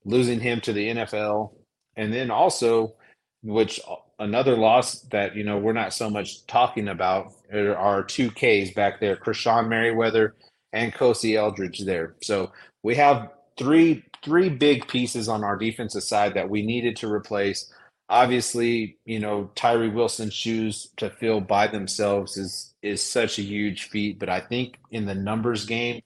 losing 0.04 0.40
him 0.40 0.60
to 0.62 0.72
the 0.72 0.88
NFL, 0.88 1.52
and 1.96 2.12
then 2.12 2.30
also 2.30 2.94
which 3.42 3.80
uh, 3.88 3.96
another 4.18 4.56
loss 4.56 5.00
that 5.10 5.34
you 5.36 5.44
know 5.44 5.58
we're 5.58 5.72
not 5.72 5.94
so 5.94 6.10
much 6.10 6.46
talking 6.46 6.88
about 6.88 7.32
are 7.52 8.02
two 8.04 8.30
Ks 8.30 8.72
back 8.74 9.00
there, 9.00 9.16
Krishon 9.16 9.68
Merriweather 9.68 10.34
and 10.72 10.92
Kosi 10.92 11.36
Eldridge 11.36 11.80
there. 11.80 12.14
So 12.22 12.52
we 12.82 12.94
have 12.96 13.30
three 13.58 14.04
three 14.22 14.48
big 14.48 14.86
pieces 14.88 15.28
on 15.28 15.44
our 15.44 15.56
defensive 15.56 16.02
side 16.02 16.34
that 16.34 16.48
we 16.48 16.62
needed 16.62 16.96
to 16.96 17.10
replace. 17.10 17.72
Obviously, 18.10 18.98
you 19.06 19.20
know 19.20 19.50
Tyree 19.56 19.90
Wilson's 19.90 20.34
shoes 20.34 20.90
to 20.98 21.10
fill 21.10 21.40
by 21.40 21.68
themselves 21.68 22.38
is 22.38 22.74
is 22.82 23.02
such 23.02 23.38
a 23.38 23.42
huge 23.42 23.84
feat, 23.90 24.18
but 24.20 24.30
I 24.30 24.40
think 24.40 24.78
in 24.92 25.06
the 25.06 25.16
numbers 25.16 25.66
game, 25.66 26.02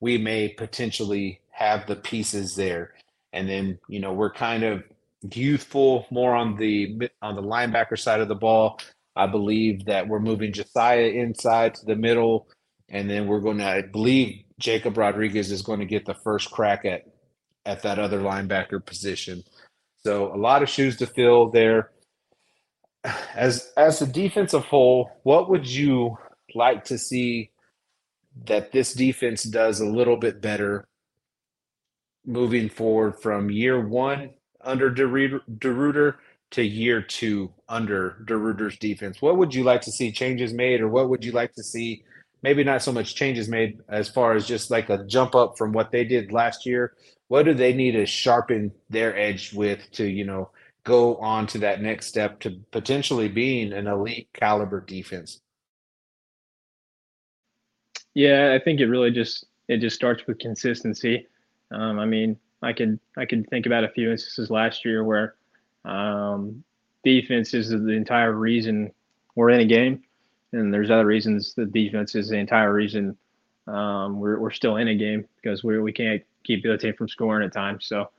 we 0.00 0.18
may 0.18 0.50
potentially 0.50 1.40
have 1.52 1.86
the 1.86 1.96
pieces 1.96 2.56
there. 2.56 2.94
And 3.34 3.48
then 3.48 3.78
you 3.88 4.00
know 4.00 4.14
we're 4.14 4.32
kind 4.32 4.64
of 4.64 4.84
youthful, 5.34 6.06
more 6.10 6.34
on 6.36 6.56
the 6.56 7.10
on 7.22 7.36
the 7.36 7.42
linebacker 7.42 7.98
side 7.98 8.20
of 8.20 8.28
the 8.28 8.36
ball. 8.36 8.80
I 9.16 9.26
believe 9.26 9.86
that 9.86 10.08
we're 10.08 10.20
moving 10.20 10.52
Josiah 10.52 11.08
inside 11.08 11.74
to 11.76 11.86
the 11.86 11.96
middle, 11.96 12.48
and 12.88 13.10
then 13.10 13.26
we're 13.28 13.40
going 13.40 13.58
to. 13.58 13.66
I 13.66 13.82
believe 13.82 14.44
Jacob 14.60 14.96
Rodriguez 14.96 15.50
is 15.52 15.62
going 15.62 15.80
to 15.80 15.86
get 15.86 16.06
the 16.06 16.14
first 16.14 16.52
crack 16.52 16.84
at 16.86 17.04
at 17.66 17.82
that 17.82 17.98
other 17.98 18.20
linebacker 18.20 18.84
position. 18.84 19.44
So 20.04 20.32
a 20.34 20.36
lot 20.36 20.62
of 20.62 20.68
shoes 20.68 20.96
to 20.98 21.06
fill 21.06 21.50
there. 21.50 21.90
As 23.34 23.72
as 23.76 24.02
a 24.02 24.06
defensive 24.06 24.64
whole, 24.64 25.10
what 25.22 25.48
would 25.48 25.66
you 25.66 26.18
like 26.54 26.84
to 26.84 26.98
see 26.98 27.50
that 28.46 28.72
this 28.72 28.92
defense 28.92 29.42
does 29.44 29.80
a 29.80 29.86
little 29.86 30.16
bit 30.16 30.40
better 30.40 30.86
moving 32.24 32.68
forward 32.68 33.20
from 33.20 33.50
year 33.50 33.80
one 33.80 34.30
under 34.60 34.90
DeRuyter 34.90 36.14
to 36.50 36.62
year 36.62 37.02
two 37.02 37.52
under 37.68 38.24
DeRuyter's 38.24 38.78
defense? 38.78 39.22
What 39.22 39.36
would 39.36 39.54
you 39.54 39.64
like 39.64 39.80
to 39.82 39.92
see 39.92 40.12
changes 40.12 40.52
made, 40.52 40.80
or 40.80 40.88
what 40.88 41.08
would 41.08 41.24
you 41.24 41.32
like 41.32 41.54
to 41.54 41.62
see? 41.62 42.04
Maybe 42.42 42.62
not 42.62 42.82
so 42.82 42.92
much 42.92 43.16
changes 43.16 43.48
made 43.48 43.80
as 43.88 44.08
far 44.08 44.34
as 44.34 44.46
just 44.46 44.70
like 44.70 44.90
a 44.90 45.04
jump 45.04 45.34
up 45.34 45.58
from 45.58 45.72
what 45.72 45.90
they 45.90 46.04
did 46.04 46.30
last 46.32 46.64
year. 46.66 46.94
What 47.28 47.44
do 47.44 47.54
they 47.54 47.72
need 47.72 47.92
to 47.92 48.06
sharpen 48.06 48.72
their 48.90 49.16
edge 49.16 49.52
with 49.52 49.90
to, 49.92 50.06
you 50.06 50.24
know, 50.24 50.50
go 50.84 51.16
on 51.16 51.46
to 51.48 51.58
that 51.58 51.82
next 51.82 52.06
step 52.06 52.40
to 52.40 52.58
potentially 52.70 53.28
being 53.28 53.72
an 53.72 53.86
elite 53.86 54.28
caliber 54.32 54.80
defense? 54.80 55.40
Yeah, 58.14 58.56
I 58.58 58.62
think 58.62 58.80
it 58.80 58.86
really 58.86 59.10
just 59.10 59.46
it 59.68 59.78
just 59.78 59.94
starts 59.94 60.26
with 60.26 60.38
consistency. 60.38 61.26
Um, 61.70 61.98
I 61.98 62.06
mean, 62.06 62.38
I 62.62 62.72
could 62.72 62.98
I 63.16 63.26
could 63.26 63.48
think 63.50 63.66
about 63.66 63.84
a 63.84 63.90
few 63.90 64.10
instances 64.10 64.50
last 64.50 64.84
year 64.84 65.04
where 65.04 65.34
um, 65.84 66.64
defense 67.04 67.54
is 67.54 67.68
the 67.68 67.90
entire 67.90 68.32
reason 68.32 68.90
we're 69.34 69.50
in 69.50 69.60
a 69.60 69.66
game, 69.66 70.02
and 70.52 70.72
there's 70.72 70.90
other 70.90 71.06
reasons 71.06 71.54
the 71.54 71.66
defense 71.66 72.14
is 72.14 72.30
the 72.30 72.36
entire 72.36 72.72
reason 72.72 73.16
um, 73.68 74.18
we're 74.18 74.38
we're 74.38 74.50
still 74.50 74.76
in 74.76 74.88
a 74.88 74.94
game 74.94 75.26
because 75.36 75.62
we 75.62 75.78
we 75.80 75.92
can't 75.92 76.22
keep 76.44 76.62
the 76.62 76.70
other 76.70 76.78
team 76.78 76.94
from 76.94 77.08
scoring 77.08 77.46
at 77.46 77.52
times. 77.52 77.86
So 77.86 78.10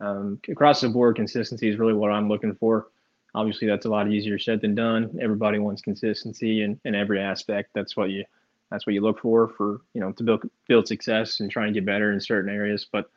um, 0.00 0.38
across 0.48 0.80
the 0.80 0.88
board, 0.88 1.16
consistency 1.16 1.68
is 1.68 1.78
really 1.78 1.94
what 1.94 2.10
I'm 2.10 2.28
looking 2.28 2.54
for. 2.54 2.88
Obviously, 3.34 3.66
that's 3.66 3.86
a 3.86 3.90
lot 3.90 4.10
easier 4.10 4.38
said 4.38 4.60
than 4.60 4.74
done. 4.74 5.18
Everybody 5.20 5.58
wants 5.58 5.80
consistency 5.80 6.62
in, 6.62 6.78
in 6.84 6.94
every 6.94 7.20
aspect. 7.20 7.70
That's 7.74 7.96
what 7.96 8.10
you 8.10 8.24
that's 8.70 8.86
what 8.86 8.94
you 8.94 9.00
look 9.00 9.20
for 9.20 9.48
for 9.48 9.80
you 9.94 10.00
know 10.00 10.12
to 10.12 10.22
build 10.22 10.42
build 10.68 10.86
success 10.86 11.40
and 11.40 11.50
try 11.50 11.66
and 11.66 11.74
get 11.74 11.84
better 11.84 12.12
in 12.12 12.20
certain 12.20 12.54
areas. 12.54 12.86
But 12.90 13.10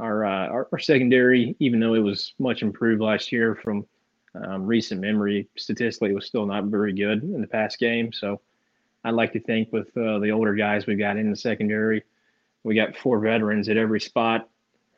our, 0.00 0.24
uh, 0.24 0.48
our, 0.48 0.68
our 0.72 0.78
secondary, 0.78 1.54
even 1.58 1.78
though 1.78 1.94
it 1.94 2.00
was 2.00 2.32
much 2.38 2.62
improved 2.62 3.02
last 3.02 3.30
year 3.30 3.54
from 3.54 3.86
um, 4.34 4.64
recent 4.64 5.00
memory, 5.00 5.48
statistically, 5.56 6.10
it 6.10 6.14
was 6.14 6.26
still 6.26 6.46
not 6.46 6.64
very 6.64 6.92
good 6.92 7.22
in 7.22 7.40
the 7.40 7.46
past 7.46 7.78
game. 7.78 8.12
So 8.12 8.40
I'd 9.04 9.14
like 9.14 9.32
to 9.32 9.40
think 9.40 9.72
with 9.72 9.88
uh, 9.96 10.18
the 10.18 10.30
older 10.30 10.54
guys 10.54 10.86
we've 10.86 10.98
got 10.98 11.16
in 11.16 11.30
the 11.30 11.36
secondary, 11.36 12.04
we 12.64 12.74
got 12.74 12.96
four 12.96 13.18
veterans 13.20 13.68
at 13.68 13.76
every 13.76 14.00
spot 14.00 14.48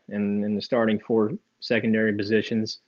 and 0.09 0.45
in 0.45 0.55
the 0.55 0.63
starting 0.63 0.99
four 0.99 1.33
secondary 1.61 2.13
positions. 2.13 2.79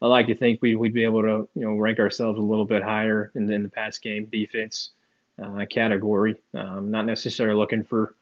I 0.00 0.06
like 0.06 0.26
to 0.26 0.34
think 0.34 0.60
we, 0.62 0.74
would 0.74 0.92
be 0.92 1.04
able 1.04 1.22
to, 1.22 1.48
you 1.54 1.64
know, 1.64 1.74
rank 1.74 1.98
ourselves 1.98 2.38
a 2.38 2.42
little 2.42 2.64
bit 2.64 2.82
higher 2.82 3.30
in, 3.34 3.50
in 3.50 3.62
the 3.62 3.68
past 3.68 4.02
game 4.02 4.26
defense 4.26 4.90
uh, 5.42 5.64
category. 5.70 6.36
Um, 6.54 6.90
not 6.90 7.06
necessarily 7.06 7.56
looking 7.56 7.84
for 7.84 8.14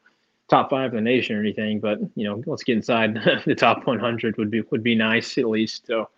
top 0.49 0.69
five 0.69 0.91
in 0.91 0.95
the 0.97 1.01
nation 1.01 1.35
or 1.35 1.39
anything, 1.39 1.79
but 1.79 1.99
you 2.15 2.25
know, 2.25 2.43
let's 2.45 2.63
get 2.63 2.75
inside 2.75 3.15
the 3.45 3.55
top 3.55 3.87
100 3.87 4.37
would 4.37 4.51
be 4.51 4.61
would 4.71 4.83
be 4.83 4.95
nice 4.95 5.37
at 5.37 5.47
least. 5.47 5.87
So 5.87 6.09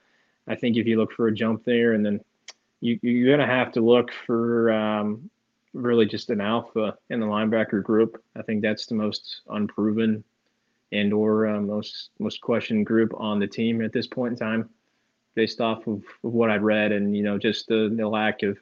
I 0.48 0.56
think 0.56 0.78
if 0.78 0.86
you 0.86 0.98
look 0.98 1.12
for 1.14 1.28
a 1.28 1.34
jump 1.34 1.64
there, 1.66 1.94
and 1.94 2.06
then 2.06 2.22
you, 2.82 3.00
you're 3.02 3.36
going 3.36 3.48
to 3.48 3.54
have 3.54 3.72
to 3.74 3.82
look 3.82 4.12
for 4.26 4.72
um, 4.72 5.30
really 5.76 6.06
just 6.06 6.30
an 6.30 6.42
alpha 6.42 6.98
in 7.10 7.20
the 7.20 7.26
linebacker 7.26 7.84
group. 7.84 8.24
I 8.36 8.42
think 8.42 8.62
that's 8.62 8.86
the 8.86 8.96
most 8.96 9.42
unproven 9.50 10.24
and 10.92 11.14
or 11.14 11.48
uh, 11.48 11.62
most 11.62 12.12
most 12.20 12.42
questioned 12.42 12.86
group 12.86 13.14
on 13.18 13.40
the 13.40 13.48
team 13.48 13.84
at 13.84 13.92
this 13.92 14.08
point 14.08 14.34
in 14.34 14.40
time, 14.40 14.70
based 15.36 15.62
off 15.62 15.86
of, 15.88 16.04
of 16.24 16.34
what 16.34 16.50
I've 16.50 16.64
read 16.64 16.92
and 16.92 17.16
you 17.16 17.24
know 17.24 17.38
just 17.38 17.68
the, 17.68 17.94
the 17.96 18.08
lack 18.08 18.42
of 18.44 18.58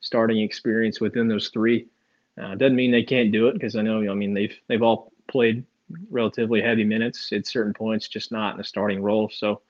starting 0.00 0.40
experience 0.40 1.00
within 1.00 1.28
those 1.28 1.48
three. 1.48 1.86
Uh, 2.40 2.54
doesn't 2.54 2.76
mean 2.76 2.90
they 2.90 3.02
can't 3.02 3.32
do 3.32 3.48
it 3.48 3.54
because 3.54 3.76
I 3.76 3.82
know 3.82 4.10
I 4.10 4.14
mean 4.14 4.34
they've 4.34 4.56
they've 4.68 4.82
all 4.82 5.12
played 5.28 5.64
relatively 6.10 6.60
heavy 6.60 6.84
minutes 6.84 7.32
at 7.32 7.46
certain 7.46 7.72
points, 7.72 8.08
just 8.08 8.32
not 8.32 8.52
in 8.52 8.58
the 8.58 8.64
starting 8.64 9.02
role. 9.02 9.28
So 9.28 9.60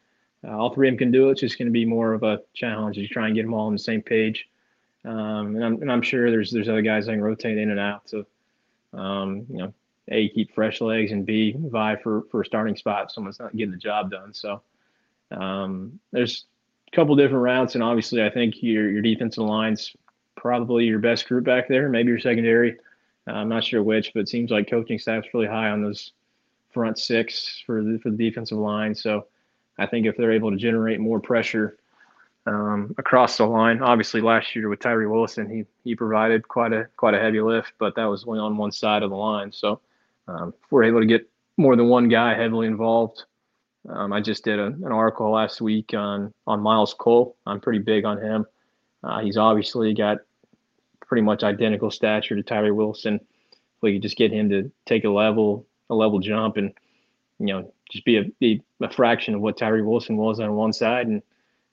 uh, 0.46 0.56
all 0.56 0.72
three 0.74 0.88
of 0.88 0.92
them 0.92 0.98
can 0.98 1.10
do 1.10 1.28
it. 1.28 1.32
It's 1.32 1.40
just 1.40 1.58
going 1.58 1.66
to 1.66 1.72
be 1.72 1.84
more 1.84 2.12
of 2.12 2.22
a 2.22 2.40
challenge 2.54 2.96
to 2.96 3.06
try 3.08 3.26
and 3.26 3.34
get 3.34 3.42
them 3.42 3.54
all 3.54 3.66
on 3.66 3.72
the 3.72 3.78
same 3.78 4.02
page. 4.02 4.48
Um, 5.06 5.54
and, 5.54 5.64
I'm, 5.64 5.82
and 5.82 5.92
I'm 5.92 6.02
sure 6.02 6.30
there's 6.30 6.50
there's 6.50 6.68
other 6.68 6.82
guys 6.82 7.06
that 7.06 7.12
can 7.12 7.22
rotate 7.22 7.58
in 7.58 7.70
and 7.70 7.78
out 7.78 8.06
to, 8.08 8.26
um, 8.92 9.46
you 9.48 9.58
know, 9.58 9.74
a 10.08 10.28
keep 10.30 10.54
fresh 10.54 10.80
legs 10.80 11.12
and 11.12 11.24
b 11.24 11.54
vie 11.56 11.96
for 11.96 12.24
for 12.30 12.42
a 12.42 12.44
starting 12.44 12.76
spot. 12.76 13.04
If 13.04 13.12
someone's 13.12 13.38
not 13.38 13.56
getting 13.56 13.72
the 13.72 13.78
job 13.78 14.10
done. 14.10 14.34
So 14.34 14.62
um, 15.30 16.00
there's 16.10 16.46
a 16.92 16.96
couple 16.96 17.14
different 17.14 17.44
routes, 17.44 17.74
and 17.74 17.84
obviously 17.84 18.22
I 18.22 18.30
think 18.30 18.62
your 18.62 18.90
your 18.90 19.02
defensive 19.02 19.44
lines 19.44 19.94
probably 20.36 20.84
your 20.84 20.98
best 20.98 21.26
group 21.26 21.44
back 21.44 21.68
there, 21.68 21.88
maybe 21.88 22.08
your 22.08 22.18
secondary. 22.20 22.76
Uh, 23.28 23.32
I'm 23.32 23.48
not 23.48 23.64
sure 23.64 23.82
which, 23.82 24.12
but 24.12 24.20
it 24.20 24.28
seems 24.28 24.50
like 24.50 24.68
coaching 24.68 24.98
staff's 24.98 25.28
really 25.32 25.46
high 25.46 25.70
on 25.70 25.82
those 25.82 26.12
front 26.72 26.98
six 26.98 27.62
for 27.64 27.82
the 27.82 27.98
for 27.98 28.10
the 28.10 28.16
defensive 28.16 28.58
line. 28.58 28.94
So 28.94 29.26
I 29.78 29.86
think 29.86 30.06
if 30.06 30.16
they're 30.16 30.32
able 30.32 30.50
to 30.50 30.56
generate 30.56 31.00
more 31.00 31.20
pressure 31.20 31.78
um, 32.46 32.94
across 32.98 33.36
the 33.36 33.46
line. 33.46 33.82
Obviously, 33.82 34.20
last 34.20 34.54
year 34.54 34.68
with 34.68 34.80
Tyree 34.80 35.06
Wilson, 35.06 35.48
he 35.50 35.64
he 35.84 35.94
provided 35.94 36.46
quite 36.46 36.72
a 36.72 36.86
quite 36.96 37.14
a 37.14 37.20
heavy 37.20 37.40
lift, 37.40 37.72
but 37.78 37.94
that 37.96 38.04
was 38.04 38.24
only 38.26 38.40
on 38.40 38.56
one 38.56 38.72
side 38.72 39.02
of 39.02 39.10
the 39.10 39.16
line. 39.16 39.52
So 39.52 39.80
um, 40.28 40.54
if 40.62 40.72
we're 40.72 40.84
able 40.84 41.00
to 41.00 41.06
get 41.06 41.28
more 41.56 41.76
than 41.76 41.88
one 41.88 42.08
guy 42.08 42.34
heavily 42.34 42.66
involved. 42.66 43.24
Um, 43.88 44.12
I 44.12 44.20
just 44.20 44.44
did 44.44 44.58
a, 44.58 44.66
an 44.66 44.92
article 44.92 45.30
last 45.30 45.60
week 45.60 45.94
on 45.94 46.32
on 46.46 46.60
Myles 46.60 46.94
Cole. 46.94 47.36
I'm 47.46 47.60
pretty 47.60 47.78
big 47.78 48.04
on 48.04 48.20
him. 48.20 48.46
Uh, 49.02 49.20
he's 49.20 49.36
obviously 49.36 49.94
got 49.94 50.18
pretty 51.06 51.22
much 51.22 51.44
identical 51.44 51.90
stature 51.90 52.34
to 52.34 52.42
Tyree 52.42 52.72
Wilson. 52.72 53.14
If 53.14 53.82
we 53.82 53.94
could 53.94 54.02
just 54.02 54.16
get 54.16 54.32
him 54.32 54.48
to 54.50 54.70
take 54.86 55.04
a 55.04 55.10
level 55.10 55.66
a 55.88 55.94
level 55.94 56.18
jump 56.18 56.56
and 56.56 56.72
you 57.38 57.46
know 57.46 57.72
just 57.90 58.04
be 58.04 58.16
a, 58.16 58.24
be 58.40 58.62
a 58.80 58.90
fraction 58.90 59.34
of 59.34 59.40
what 59.40 59.56
Tyree 59.56 59.82
Wilson 59.82 60.16
was 60.16 60.40
on 60.40 60.52
one 60.54 60.72
side 60.72 61.06
and 61.06 61.22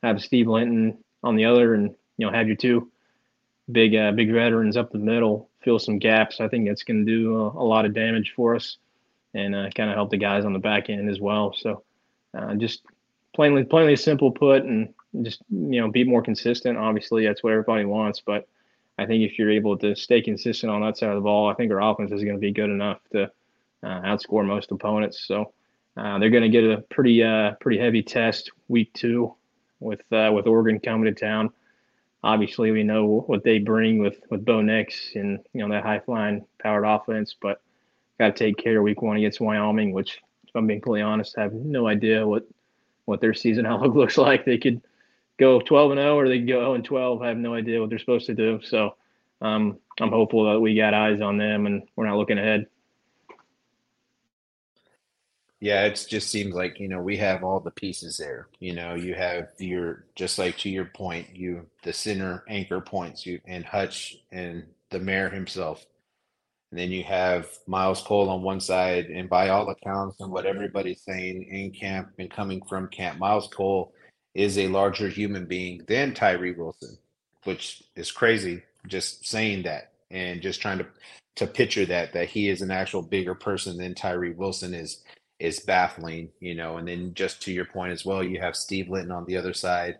have 0.04 0.22
Steve 0.22 0.48
Linton 0.48 0.98
on 1.24 1.36
the 1.36 1.46
other, 1.46 1.74
and 1.74 1.96
you 2.18 2.26
know 2.26 2.32
have 2.32 2.48
your 2.48 2.58
two 2.58 2.92
big 3.72 3.96
uh, 3.96 4.12
big 4.12 4.32
veterans 4.32 4.78
up 4.78 4.92
the 4.92 4.98
middle, 4.98 5.50
fill 5.62 5.80
some 5.80 5.98
gaps. 5.98 6.39
I 6.39 6.48
think 6.48 6.68
that's 6.68 6.84
going 6.84 7.06
to 7.06 7.12
do 7.12 7.38
a, 7.38 7.48
a, 7.50 7.66
lot 7.66 7.86
of 7.86 7.94
damage 7.94 8.34
for 8.36 8.56
us, 8.56 8.78
and 9.34 9.56
uh, 9.56 9.70
kind 9.76 9.89
of 9.89 9.96
help 9.96 10.12
the 10.12 10.18
guys 10.18 10.46
on 10.46 10.54
the 10.54 10.60
back 10.60 10.89
end 10.89 11.10
as 11.10 11.20
well. 11.20 11.56
So 11.58 11.84
uh, 12.38 12.56
just 12.56 12.84
plainly 13.34 13.63
plainly 13.63 13.96
simple 13.96 14.32
put, 14.32 14.63
and 14.63 14.94
just 15.22 15.42
you 15.50 15.82
know 15.82 15.89
be 15.89 16.04
more 16.04 16.22
consistent. 16.22 16.78
Obviously, 16.78 17.26
that's 17.26 17.42
what 17.44 17.54
everybody 17.54 17.86
wants, 17.86 18.22
but 18.26 18.48
I 19.00 19.06
think 19.06 19.24
if 19.24 19.39
you're 19.39 19.52
able 19.52 19.78
to 19.80 19.96
stay 19.96 20.22
consistent 20.22 20.72
on 20.72 20.82
that 20.82 20.98
side 20.98 21.10
of 21.10 21.16
the 21.16 21.22
ball, 21.22 21.50
I 21.50 21.56
think 21.56 21.72
our 21.72 21.82
offense 21.82 22.12
is 22.12 22.24
going 22.24 22.36
to 22.36 22.42
be 22.42 22.52
good 22.52 22.70
enough 22.70 23.00
to 23.13 23.24
uh, 23.84 24.02
outscore 24.02 24.46
most 24.46 24.72
opponents. 24.72 25.26
So. 25.26 25.54
Uh, 25.96 26.18
they're 26.18 26.32
going 26.32 26.42
to 26.42 26.50
get 26.50 26.63
a 26.63 26.82
pretty 26.89 27.22
uh, 27.22 27.52
pretty 27.62 27.78
heavy 27.78 28.02
test 28.02 28.50
week 28.68 28.92
two 28.94 29.32
with 29.84 30.02
uh, 30.12 30.32
with 30.34 30.48
Oregon 30.48 30.80
coming 30.80 31.13
to 31.13 31.19
town. 31.19 31.52
Obviously, 32.24 32.72
we 32.72 32.84
know 32.84 33.24
what 33.28 33.43
they 33.43 33.60
bring 33.60 34.00
with 34.00 34.19
with 34.30 34.46
Bo 34.46 34.62
Nix 34.62 35.12
and 35.15 35.39
you 35.54 35.62
know 35.62 35.74
that 35.74 35.84
high 35.84 36.00
flying 36.00 36.46
powered 36.62 36.86
offense, 36.86 37.36
but 37.39 37.62
got 38.19 38.36
to 38.36 38.46
take 38.46 38.58
care 38.58 38.82
week 38.82 39.02
one 39.02 39.17
against 39.17 39.41
Wyoming, 39.41 39.91
which, 39.91 40.22
if 40.48 40.56
I'm 40.56 40.67
being 40.67 40.80
completely 40.80 41.02
honest, 41.02 41.38
I 41.38 41.43
have 41.43 41.54
no 41.54 41.88
idea 41.88 42.26
what 42.26 42.48
what 43.06 43.22
their 43.22 43.34
season 43.34 43.65
outlook 43.67 43.96
looks 43.96 44.17
like. 44.17 44.46
They 44.46 44.58
could 44.58 44.82
go 45.39 45.60
12 45.60 45.91
and 45.91 46.00
0, 46.00 46.17
or 46.17 46.28
they 46.28 46.39
could 46.39 46.48
go 46.48 46.60
0 46.60 46.74
and 46.76 46.86
12. 46.86 47.22
I 47.22 47.28
have 47.28 47.38
no 47.38 47.54
idea 47.54 47.82
what 47.82 47.89
they're 47.89 48.00
supposed 48.00 48.28
to 48.28 48.36
do. 48.36 48.60
So 48.63 48.96
um, 49.41 49.80
I'm 50.00 50.10
hopeful 50.10 50.52
that 50.52 50.60
we 50.60 50.76
got 50.76 50.93
eyes 50.93 51.22
on 51.22 51.38
them 51.38 51.65
and 51.65 51.84
we're 51.96 52.08
not 52.08 52.17
looking 52.17 52.38
ahead. 52.38 52.67
Yeah, 55.63 55.86
it 55.86 56.06
just 56.10 56.30
seems 56.30 56.54
like, 56.56 56.78
you 56.82 56.89
know, 56.89 57.02
we 57.02 57.15
have 57.19 57.41
all 57.41 57.62
the 57.62 57.71
pieces 57.71 58.17
there. 58.17 58.49
You 58.60 58.73
know, 58.73 58.95
you 58.95 59.15
have 59.15 59.47
your 59.60 60.04
just 60.13 60.38
like 60.38 60.58
to 60.58 60.69
your 60.69 60.84
point, 60.84 61.38
you 61.38 61.67
the 61.84 61.93
center 61.93 62.43
anchor 62.49 62.82
points, 62.82 63.26
you 63.26 63.39
and 63.45 63.63
Hutch 63.63 64.17
and 64.34 64.65
the 64.89 64.99
mayor 64.99 65.30
himself. 65.30 65.86
And 66.69 66.82
then 66.82 66.91
you 66.91 67.06
have 67.06 67.47
Myles 67.65 68.02
Cole 68.02 68.28
on 68.30 68.41
one 68.41 68.60
side, 68.60 69.06
and 69.06 69.30
by 69.30 69.47
all 69.49 69.69
accounts 69.69 70.19
and 70.19 70.34
what 70.34 70.45
everybody's 70.45 71.02
saying 71.02 71.43
in 71.43 71.71
camp 71.71 72.10
and 72.19 72.30
coming 72.30 72.62
from 72.67 72.89
camp, 72.89 73.17
Myles 73.17 73.47
Cole 73.47 73.93
is 74.34 74.58
a 74.58 74.67
larger 74.67 75.08
human 75.08 75.45
being 75.45 75.82
than 75.88 76.13
Tyree 76.13 76.52
Wilson, 76.52 76.97
which 77.45 77.84
is 77.95 78.12
crazy 78.12 78.63
just 78.89 79.26
saying 79.26 79.63
that 79.63 79.93
and 80.12 80.41
just 80.41 80.60
trying 80.62 80.80
to 80.80 80.88
to 81.38 81.47
picture 81.47 81.86
that 81.86 82.13
that 82.13 82.28
he 82.28 82.49
is 82.49 82.62
an 82.62 82.69
actual 82.69 83.02
bigger 83.02 83.34
person 83.34 83.78
than 83.78 83.95
Tyree 83.95 84.34
Wilson 84.34 84.73
is 84.73 85.03
is 85.43 85.60
baffling, 85.60 86.29
you 86.39 86.56
know. 86.56 86.77
And 86.77 86.88
then 86.88 87.13
just 87.13 87.41
to 87.43 87.51
your 87.51 87.65
point 87.65 87.91
as 87.91 88.06
well, 88.06 88.23
you 88.23 88.39
have 88.39 88.56
Steve 88.56 88.89
Linton 88.89 89.12
on 89.12 89.25
the 89.25 89.36
other 89.36 89.53
side, 89.53 89.95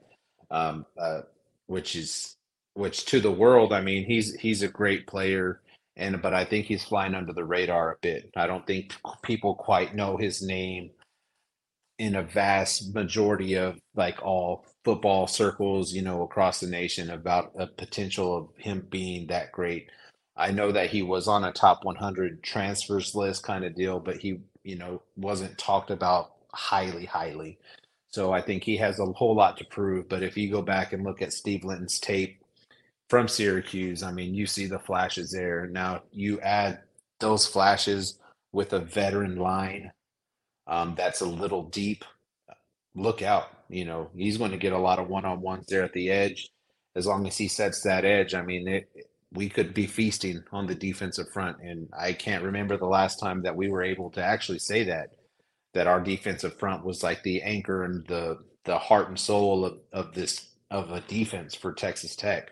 um, 0.49 0.86
uh, 0.97 1.21
which 1.67 1.95
is 1.97 2.38
which 2.75 3.06
to 3.08 3.19
the 3.19 3.32
world, 3.32 3.73
I 3.73 3.82
mean, 3.82 4.06
he's 4.06 4.34
he's 4.36 4.63
a 4.63 4.69
great 4.69 5.06
player, 5.06 5.62
and 5.97 6.21
but 6.21 6.34
I 6.34 6.45
think 6.45 6.65
he's 6.65 6.86
flying 6.86 7.13
under 7.13 7.34
the 7.34 7.43
radar 7.43 7.91
a 7.91 7.97
bit. 8.01 8.32
I 8.38 8.47
don't 8.47 8.65
think 8.65 8.93
people 9.21 9.53
quite 9.56 9.93
know 9.93 10.15
his 10.15 10.41
name 10.41 10.91
in 11.99 12.15
a 12.15 12.23
vast 12.23 12.95
majority 12.95 13.56
of 13.56 13.77
like 13.95 14.23
all 14.23 14.65
football 14.86 15.27
circles, 15.27 15.93
you 15.93 16.01
know, 16.01 16.23
across 16.23 16.62
the 16.62 16.67
nation 16.67 17.12
about 17.12 17.51
a 17.58 17.67
potential 17.67 18.38
of 18.38 18.47
him 18.58 18.88
being 18.89 19.27
that 19.27 19.51
great. 19.51 19.89
I 20.36 20.51
know 20.51 20.71
that 20.71 20.89
he 20.89 21.03
was 21.03 21.27
on 21.27 21.43
a 21.43 21.51
top 21.51 21.86
100 21.86 22.41
transfers 22.43 23.13
list 23.13 23.43
kind 23.43 23.63
of 23.63 23.75
deal, 23.75 23.99
but 23.99 24.17
he 24.17 24.39
you 24.63 24.78
know, 24.78 25.02
wasn't 25.17 25.58
talked 25.58 25.91
about 25.91 26.34
highly, 26.54 27.06
highly. 27.06 27.60
So 28.10 28.32
I 28.32 28.41
think 28.41 28.63
he 28.63 28.78
has 28.78 28.99
a 28.99 29.06
whole 29.06 29.36
lot 29.36 29.58
to 29.58 29.65
prove. 29.65 30.08
But 30.08 30.23
if 30.23 30.38
you 30.38 30.52
go 30.52 30.62
back 30.62 30.93
and 30.93 31.04
look 31.04 31.21
at 31.21 31.34
Steve 31.34 31.63
Linton's 31.63 31.99
tape 31.99 32.43
from 33.10 33.28
Syracuse, 33.28 34.04
I 34.04 34.12
mean, 34.12 34.34
you 34.34 34.45
see 34.45 34.67
the 34.67 34.80
flashes 34.80 35.32
there. 35.32 35.67
Now 35.67 36.04
you 36.12 36.39
add 36.41 36.82
those 37.19 37.47
flashes 37.47 38.19
with 38.52 38.73
a 38.73 38.80
veteran 38.80 39.38
line 39.38 39.91
um, 40.67 40.95
that's 40.97 41.21
a 41.21 41.26
little 41.26 41.63
deep. 41.63 42.06
Look 42.95 43.21
out. 43.21 43.49
You 43.69 43.86
know, 43.86 44.10
he's 44.15 44.38
going 44.38 44.52
to 44.52 44.58
get 44.58 44.73
a 44.73 44.78
lot 44.78 44.99
of 44.99 45.10
one 45.10 45.26
on 45.26 45.41
ones 45.41 45.65
there 45.67 45.84
at 45.84 45.93
the 45.93 46.10
edge. 46.10 46.49
As 46.95 47.08
long 47.08 47.26
as 47.28 47.38
he 47.38 47.47
sets 47.47 47.82
that 47.82 48.06
edge, 48.06 48.36
I 48.36 48.43
mean, 48.43 48.67
it, 48.67 48.89
we 49.34 49.50
could 49.50 49.74
be 49.74 49.88
feasting 49.88 50.43
on 50.52 50.67
the 50.67 50.76
defensive 50.76 51.30
front. 51.32 51.58
And 51.62 51.89
I 51.98 52.13
can't 52.13 52.43
remember 52.43 52.78
the 52.78 52.86
last 52.86 53.19
time 53.19 53.41
that 53.43 53.56
we 53.56 53.69
were 53.69 53.84
able 53.84 54.10
to 54.12 54.24
actually 54.24 54.60
say 54.60 54.84
that 54.86 55.15
that 55.74 55.88
our 55.88 56.00
defensive 56.00 56.58
front 56.60 56.86
was 56.86 57.02
like 57.02 57.24
the 57.24 57.41
anchor 57.41 57.84
and 57.84 58.06
the 58.08 58.38
the 58.65 58.78
heart 58.78 59.10
and 59.10 59.19
soul 59.19 59.65
of, 59.65 59.80
of 59.91 60.13
this 60.13 60.50
of 60.72 60.91
a 60.91 61.02
defense 61.02 61.56
for 61.56 61.74
Texas 61.74 62.15
Tech. 62.15 62.52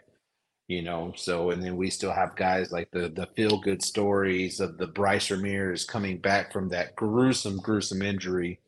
You 0.68 0.82
know, 0.82 1.14
so 1.16 1.52
and 1.52 1.62
then 1.62 1.76
we 1.76 1.90
still 1.90 2.14
have 2.14 2.36
guys 2.36 2.72
like 2.72 2.90
the 2.92 3.10
the 3.10 3.28
feel 3.36 3.60
good 3.60 3.84
stories 3.84 4.60
of 4.60 4.78
the 4.78 4.88
Bryce 4.88 5.30
Ramirez 5.30 5.84
coming 5.84 6.18
back 6.18 6.52
from 6.54 6.70
that 6.70 6.96
gruesome, 6.96 7.58
gruesome 7.58 8.02
injury 8.02 8.60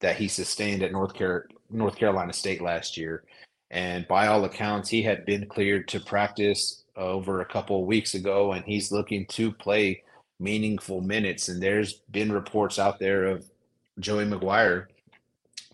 that 0.00 0.16
he 0.16 0.28
sustained 0.28 0.82
at 0.82 0.92
North 0.92 1.14
Car- 1.14 1.46
North 1.70 1.96
Carolina 1.96 2.32
State 2.32 2.62
last 2.62 2.96
year. 2.96 3.24
And 3.70 4.06
by 4.08 4.26
all 4.26 4.44
accounts, 4.44 4.88
he 4.88 5.02
had 5.02 5.24
been 5.26 5.46
cleared 5.46 5.88
to 5.88 6.00
practice 6.00 6.79
over 7.00 7.40
a 7.40 7.46
couple 7.46 7.80
of 7.80 7.86
weeks 7.86 8.14
ago, 8.14 8.52
and 8.52 8.64
he's 8.64 8.92
looking 8.92 9.26
to 9.26 9.50
play 9.52 10.02
meaningful 10.38 11.00
minutes. 11.00 11.48
And 11.48 11.62
there's 11.62 11.94
been 12.10 12.32
reports 12.32 12.78
out 12.78 12.98
there 12.98 13.26
of 13.26 13.44
Joey 13.98 14.24
McGuire 14.24 14.86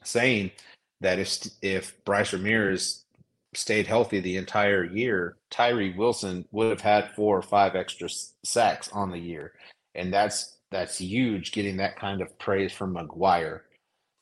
saying 0.03 0.51
that 1.01 1.19
if 1.19 1.47
if 1.63 2.05
Bryce 2.05 2.33
Ramirez 2.33 3.05
stayed 3.55 3.87
healthy 3.87 4.21
the 4.21 4.37
entire 4.37 4.85
year, 4.85 5.37
Tyree 5.51 5.95
Wilson 5.97 6.47
would 6.53 6.71
have 6.71 6.81
had 6.81 7.15
four 7.15 7.37
or 7.37 7.43
five 7.43 7.75
extra 7.75 8.09
sacks 8.45 8.89
on 8.93 9.11
the 9.11 9.19
year, 9.19 9.53
and 9.95 10.13
that's 10.13 10.57
that's 10.71 10.99
huge. 10.99 11.53
Getting 11.53 11.77
that 11.79 11.99
kind 11.99 12.21
of 12.21 12.39
praise 12.39 12.73
from 12.73 12.95
McGuire. 12.95 13.61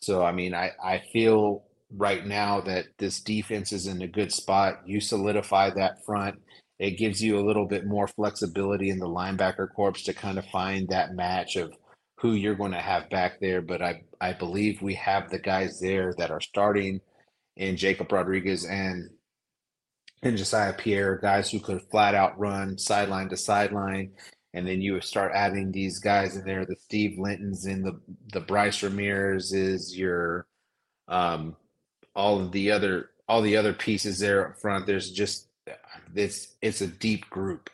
So 0.03 0.25
I 0.25 0.33
mean, 0.33 0.55
I 0.55 0.73
I 0.83 1.03
feel 1.13 1.65
right 1.97 2.27
now 2.27 2.61
that 2.63 2.87
this 2.99 3.21
defense 3.21 3.73
is 3.73 3.87
in 3.87 4.03
a 4.03 4.09
good 4.09 4.33
spot. 4.33 4.81
You 4.87 5.01
solidify 5.01 5.71
that 5.71 6.05
front. 6.05 6.41
It 6.85 6.99
gives 6.99 7.23
you 7.23 7.39
a 7.39 7.47
little 7.47 7.65
bit 7.65 7.87
more 7.87 8.07
flexibility 8.07 8.91
in 8.91 8.99
the 8.99 9.09
linebacker 9.09 9.73
corps 9.73 9.93
to 10.05 10.13
kind 10.13 10.39
of 10.39 10.45
find 10.49 10.87
that 10.89 11.15
match 11.15 11.57
of 11.57 11.73
who 12.21 12.33
you're 12.33 12.55
going 12.55 12.73
to 12.73 12.81
have 12.81 13.09
back 13.09 13.41
there. 13.41 13.63
But 13.63 13.81
I, 13.81 14.03
I 14.21 14.35
believe 14.35 14.83
we 14.83 14.93
have 14.97 15.31
the 15.31 15.39
guys 15.39 15.81
there 15.81 16.13
that 16.19 16.31
are 16.31 16.43
starting 16.43 17.01
in 17.57 17.79
Jacob 17.79 18.13
Rodriguez 18.13 18.67
and 18.67 19.09
and 20.23 20.37
Josiah 20.37 20.75
Pierre, 20.75 21.17
guys 21.17 21.51
who 21.51 21.59
could 21.59 21.81
flat 21.91 22.15
out 22.15 22.39
run 22.39 22.77
sideline 22.77 23.31
to 23.31 23.37
sideline. 23.39 24.13
And 24.53 24.69
then 24.69 24.83
you 24.83 25.01
start 25.01 25.33
adding 25.35 25.73
these 25.73 25.99
guys 26.01 26.37
in 26.37 26.45
there, 26.45 26.67
the 26.67 26.77
Steve 26.81 27.19
Lintons 27.19 27.65
and 27.65 27.83
the 27.83 27.99
the 28.35 28.41
Bryce 28.41 28.83
Ramirez 28.83 29.55
is 29.55 29.97
your 29.97 30.47
um 31.09 31.57
all 32.15 32.41
of 32.41 32.53
the 32.53 32.73
other 32.73 33.09
all 33.27 33.41
the 33.41 33.57
other 33.57 33.73
pieces 33.73 34.19
there 34.19 34.49
up 34.49 34.61
front. 34.61 34.87
There's 34.87 35.11
just 35.11 35.49
it's 36.15 36.55
it's 36.63 36.81
a 36.81 36.87
deep 36.87 37.29
group. 37.31 37.71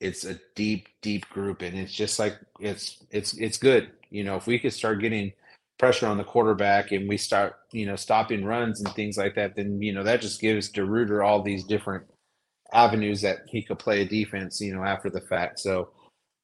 It's 0.00 0.24
a 0.24 0.38
deep, 0.54 0.88
deep 1.02 1.28
group, 1.30 1.62
and 1.62 1.78
it's 1.78 1.92
just 1.92 2.18
like 2.18 2.36
it's 2.60 3.02
it's 3.10 3.34
it's 3.34 3.58
good. 3.58 3.92
You 4.10 4.24
know, 4.24 4.36
if 4.36 4.46
we 4.46 4.58
could 4.58 4.72
start 4.72 5.00
getting 5.00 5.32
pressure 5.78 6.06
on 6.06 6.18
the 6.18 6.24
quarterback 6.24 6.92
and 6.92 7.08
we 7.08 7.16
start, 7.16 7.56
you 7.72 7.86
know, 7.86 7.96
stopping 7.96 8.44
runs 8.44 8.80
and 8.80 8.94
things 8.94 9.16
like 9.16 9.34
that, 9.36 9.56
then 9.56 9.80
you 9.80 9.92
know 9.92 10.02
that 10.04 10.20
just 10.20 10.40
gives 10.40 10.72
DeRuyter 10.72 11.24
all 11.24 11.42
these 11.42 11.64
different 11.64 12.04
avenues 12.72 13.20
that 13.22 13.38
he 13.46 13.62
could 13.62 13.78
play 13.78 14.02
a 14.02 14.04
defense, 14.04 14.60
you 14.60 14.74
know, 14.74 14.84
after 14.84 15.08
the 15.10 15.20
fact. 15.20 15.60
So 15.60 15.90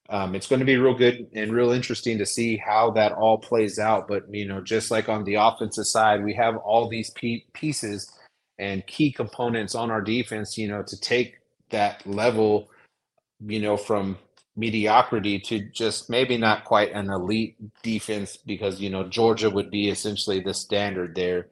um, 0.09 0.35
it's 0.35 0.47
going 0.47 0.61
to 0.61 0.67
be 0.67 0.77
real 0.77 0.95
good 0.95 1.29
and 1.35 1.53
real 1.53 1.71
interesting 1.71 2.19
to 2.19 2.27
see 2.27 2.57
how 2.57 2.91
that 2.93 3.13
all 3.13 3.39
plays 3.39 3.79
out. 3.79 4.09
But 4.09 4.33
you 4.33 4.47
know, 4.47 4.61
just 4.61 4.91
like 4.91 5.09
on 5.09 5.25
the 5.25 5.35
offensive 5.35 5.87
side, 5.87 6.25
we 6.25 6.35
have 6.35 6.57
all 6.57 6.89
these 6.89 7.13
pieces 7.53 8.11
and 8.61 8.87
key 8.87 9.13
components 9.13 9.75
on 9.75 9.91
our 9.91 10.03
defense. 10.03 10.57
You 10.59 10.69
know, 10.69 10.83
to 10.83 11.01
take 11.01 11.39
that 11.71 12.07
level, 12.07 12.71
you 13.41 13.61
know, 13.61 13.77
from 13.77 14.19
mediocrity 14.57 15.39
to 15.41 15.61
just 15.71 16.11
maybe 16.11 16.37
not 16.37 16.65
quite 16.65 16.93
an 16.93 17.11
elite 17.11 17.57
defense 17.83 18.37
because 18.37 18.81
you 18.81 18.91
know 18.91 19.09
Georgia 19.09 19.51
would 19.51 19.71
be 19.71 19.89
essentially 19.89 20.41
the 20.41 20.55
standard 20.55 21.15
there. 21.15 21.49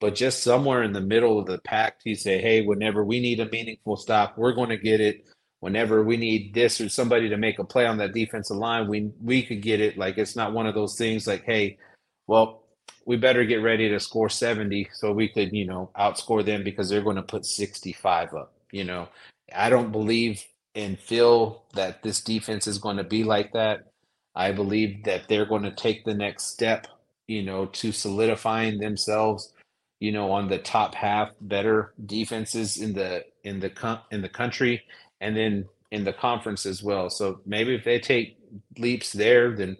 But 0.00 0.14
just 0.16 0.42
somewhere 0.42 0.82
in 0.82 0.92
the 0.92 1.00
middle 1.00 1.38
of 1.38 1.46
the 1.46 1.58
pack, 1.58 2.00
you 2.04 2.16
say, 2.16 2.40
hey, 2.40 2.62
whenever 2.62 3.04
we 3.04 3.20
need 3.20 3.38
a 3.38 3.48
meaningful 3.48 3.96
stop, 3.96 4.36
we're 4.36 4.52
going 4.52 4.70
to 4.70 4.76
get 4.76 5.00
it 5.00 5.24
whenever 5.62 6.02
we 6.02 6.16
need 6.16 6.52
this 6.54 6.80
or 6.80 6.88
somebody 6.88 7.28
to 7.28 7.36
make 7.36 7.60
a 7.60 7.64
play 7.64 7.86
on 7.86 7.96
that 7.96 8.12
defensive 8.12 8.56
line, 8.56 8.88
we 8.88 9.12
we 9.22 9.44
could 9.44 9.62
get 9.62 9.80
it. 9.80 9.96
Like 9.96 10.18
it's 10.18 10.34
not 10.34 10.52
one 10.52 10.66
of 10.66 10.74
those 10.74 10.98
things 10.98 11.24
like, 11.24 11.44
hey, 11.44 11.78
well, 12.26 12.61
we 13.04 13.16
better 13.16 13.44
get 13.44 13.62
ready 13.62 13.88
to 13.88 14.00
score 14.00 14.28
70 14.28 14.88
so 14.92 15.12
we 15.12 15.28
could, 15.28 15.52
you 15.52 15.66
know, 15.66 15.90
outscore 15.98 16.44
them 16.44 16.62
because 16.62 16.88
they're 16.88 17.02
going 17.02 17.16
to 17.16 17.22
put 17.22 17.44
65 17.44 18.34
up. 18.34 18.52
You 18.70 18.84
know, 18.84 19.08
I 19.54 19.70
don't 19.70 19.92
believe 19.92 20.44
and 20.74 20.98
feel 20.98 21.64
that 21.74 22.02
this 22.02 22.20
defense 22.20 22.66
is 22.66 22.78
going 22.78 22.96
to 22.96 23.04
be 23.04 23.24
like 23.24 23.52
that. 23.52 23.92
I 24.34 24.52
believe 24.52 25.04
that 25.04 25.28
they're 25.28 25.46
going 25.46 25.64
to 25.64 25.74
take 25.74 26.04
the 26.04 26.14
next 26.14 26.44
step, 26.48 26.86
you 27.26 27.42
know, 27.42 27.66
to 27.66 27.92
solidifying 27.92 28.78
themselves, 28.78 29.52
you 30.00 30.12
know, 30.12 30.30
on 30.30 30.48
the 30.48 30.58
top 30.58 30.94
half 30.94 31.30
better 31.42 31.92
defenses 32.06 32.78
in 32.78 32.94
the 32.94 33.24
in 33.44 33.60
the 33.60 34.00
in 34.10 34.22
the 34.22 34.28
country 34.28 34.82
and 35.20 35.36
then 35.36 35.66
in 35.90 36.04
the 36.04 36.12
conference 36.12 36.64
as 36.64 36.82
well. 36.82 37.10
So 37.10 37.40
maybe 37.44 37.74
if 37.74 37.84
they 37.84 37.98
take 37.98 38.38
leaps 38.78 39.12
there, 39.12 39.54
then 39.54 39.76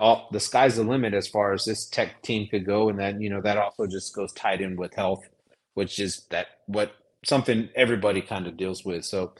all 0.00 0.28
the 0.32 0.40
sky's 0.40 0.76
the 0.76 0.82
limit 0.82 1.12
as 1.12 1.28
far 1.28 1.52
as 1.52 1.64
this 1.64 1.86
tech 1.86 2.22
team 2.22 2.48
could 2.48 2.64
go. 2.64 2.88
And 2.88 2.98
then, 2.98 3.20
you 3.20 3.28
know, 3.28 3.42
that 3.42 3.58
also 3.58 3.86
just 3.86 4.14
goes 4.14 4.32
tied 4.32 4.62
in 4.62 4.74
with 4.76 4.94
health, 4.94 5.28
which 5.74 5.98
is 5.98 6.22
that 6.30 6.46
what 6.66 6.92
something 7.24 7.68
everybody 7.76 8.22
kind 8.22 8.46
of 8.46 8.56
deals 8.56 8.84
with. 8.84 9.04
So 9.04 9.34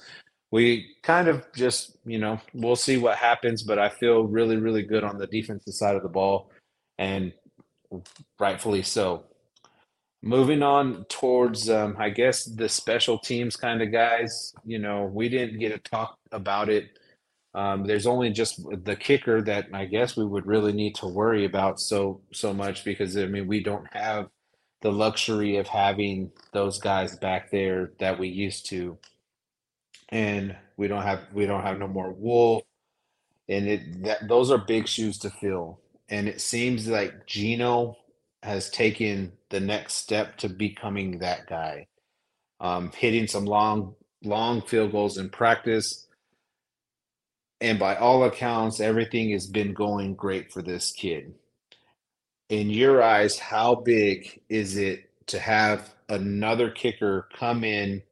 we 0.51 0.97
kind 1.03 1.29
of 1.29 1.47
just, 1.57 1.97
you 2.05 2.19
know, 2.19 2.39
we'll 2.53 2.77
see 2.77 2.99
what 2.99 3.17
happens, 3.17 3.63
but 3.63 3.79
I 3.79 3.89
feel 3.89 4.25
really, 4.25 4.57
really 4.57 4.83
good 4.83 5.03
on 5.03 5.17
the 5.17 5.27
defensive 5.27 5.75
side 5.75 5.97
of 5.97 6.03
the 6.03 6.09
ball 6.09 6.51
and 6.99 7.33
rightfully 8.39 8.83
so. 8.83 9.25
Moving 10.23 10.63
on 10.63 11.07
towards, 11.09 11.71
um, 11.71 11.97
I 11.99 12.11
guess, 12.11 12.45
the 12.45 12.69
special 12.69 13.19
teams 13.19 13.57
kind 13.57 13.81
of 13.81 13.91
guys, 13.91 14.53
you 14.67 14.79
know, 14.79 15.05
we 15.05 15.31
didn't 15.31 15.59
get 15.59 15.73
to 15.73 15.91
talk 15.91 16.19
about 16.31 16.69
it. 16.69 16.99
Um, 17.55 17.85
there's 17.85 18.07
only 18.07 18.31
just 18.31 18.63
the 18.85 18.97
kicker 18.97 19.43
that 19.43 19.67
I 19.73 19.87
guess 19.87 20.17
we 20.17 20.25
would 20.25 20.47
really 20.47 20.73
need 20.73 20.95
to 20.97 21.07
worry 21.07 21.45
about 21.45 21.81
so 21.81 22.21
so 22.33 22.55
much 22.55 22.85
because 22.85 23.17
I 23.17 23.27
mean 23.27 23.49
we 23.49 23.63
don't 23.63 23.87
have 23.93 24.29
the 24.83 24.93
luxury 24.93 25.57
of 25.57 25.67
having 25.67 26.31
those 26.53 26.79
guys 26.79 27.17
back 27.17 27.51
there 27.51 27.93
that 27.99 28.19
we 28.19 28.29
used 28.29 28.67
to, 28.71 28.99
and 30.11 30.57
we 30.77 30.87
don't 30.89 31.03
have 31.03 31.21
we 31.33 31.47
don't 31.47 31.63
have 31.63 31.79
no 31.79 31.89
more 31.89 32.13
Wolff, 32.13 32.63
and 33.49 33.67
it 33.69 34.03
that 34.05 34.29
those 34.29 34.51
are 34.51 34.59
big 34.59 34.87
shoes 34.87 35.19
to 35.19 35.31
fill. 35.31 35.81
And 36.09 36.29
it 36.29 36.41
seems 36.41 36.89
like 36.89 37.27
Gino 37.27 37.97
has 38.43 38.71
taken 38.71 39.33
the 39.51 39.61
next 39.61 39.95
step 39.95 40.37
to 40.39 40.49
becoming 40.49 41.19
that 41.19 41.47
guy. 41.47 41.87
Um, 42.61 42.91
hitting 42.97 43.27
some 43.27 43.45
long, 43.45 43.95
long 44.23 44.63
field 44.63 44.93
goals 44.93 45.19
in 45.19 45.31
practice. 45.31 46.07
And 47.61 47.79
by 47.79 47.97
all 47.97 48.25
accounts, 48.25 48.81
everything 48.81 49.31
has 49.31 49.47
been 49.47 49.75
going 49.75 50.15
great 50.15 50.53
for 50.53 50.63
this 50.63 50.93
kid. 50.93 51.35
In 52.49 52.71
your 52.71 53.03
eyes, 53.03 53.39
how 53.39 53.75
big 53.75 54.41
is 54.49 54.77
it 54.77 55.11
to 55.27 55.39
have 55.39 55.95
another 56.09 56.71
kicker 56.71 57.29
come 57.35 57.63
in 57.63 58.03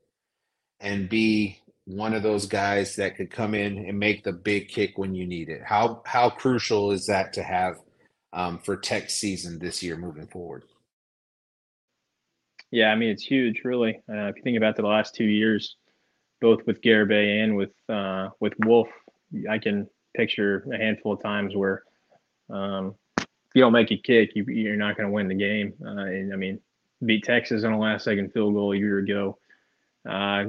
and 0.81 1.09
be 1.09 1.61
one 1.87 2.13
of 2.13 2.23
those 2.23 2.47
guys 2.47 2.97
that 2.97 3.17
could 3.17 3.31
come 3.31 3.55
in 3.55 3.79
and 3.87 3.99
make 3.99 4.23
the 4.23 4.33
big 4.33 4.69
kick 4.69 4.99
when 4.99 5.15
you 5.15 5.27
need 5.27 5.49
it? 5.49 5.63
How 5.65 6.03
how 6.05 6.29
crucial 6.29 6.93
is 6.93 7.07
that 7.07 7.33
to 7.33 7.43
have 7.43 7.77
um, 8.33 8.59
for 8.59 8.77
Tech 8.77 9.09
season 9.11 9.59
this 9.59 9.83
year 9.83 9.97
moving 9.97 10.27
forward? 10.27 10.65
Yeah, 12.71 12.91
I 12.91 12.97
mean 12.97 13.09
it's 13.09 13.25
huge, 13.25 13.63
really. 13.65 14.03
Uh, 14.09 14.29
if 14.29 14.37
you 14.37 14.43
think 14.43 14.59
about 14.59 14.77
the 14.77 14.83
last 14.83 15.15
two 15.15 15.25
years, 15.25 15.77
both 16.41 16.67
with 16.67 16.83
Garibay 16.83 17.43
and 17.43 17.57
with 17.57 17.73
uh, 17.89 18.29
with 18.41 18.53
Wolff, 18.65 18.89
I 19.49 19.59
can 19.59 19.89
picture 20.17 20.67
a 20.73 20.77
handful 20.77 21.13
of 21.13 21.23
times 21.23 21.55
where 21.55 21.83
um, 22.51 22.95
if 23.19 23.55
you 23.55 23.63
don't 23.63 23.73
make 23.73 23.91
a 23.91 23.97
kick, 23.97 24.33
you, 24.35 24.45
you're 24.45 24.77
not 24.77 24.97
going 24.97 25.09
to 25.09 25.13
win 25.13 25.29
the 25.29 25.35
game. 25.35 25.75
Uh, 25.85 26.03
and 26.03 26.33
I 26.33 26.37
mean, 26.37 26.61
beat 27.05 27.25
Texas 27.25 27.65
on 27.65 27.73
a 27.73 27.79
last 27.79 28.05
second 28.05 28.33
field 28.33 28.55
goal 28.55 28.73
a 28.73 28.77
year 28.77 28.99
ago. 28.99 29.39
Uh, 30.09 30.47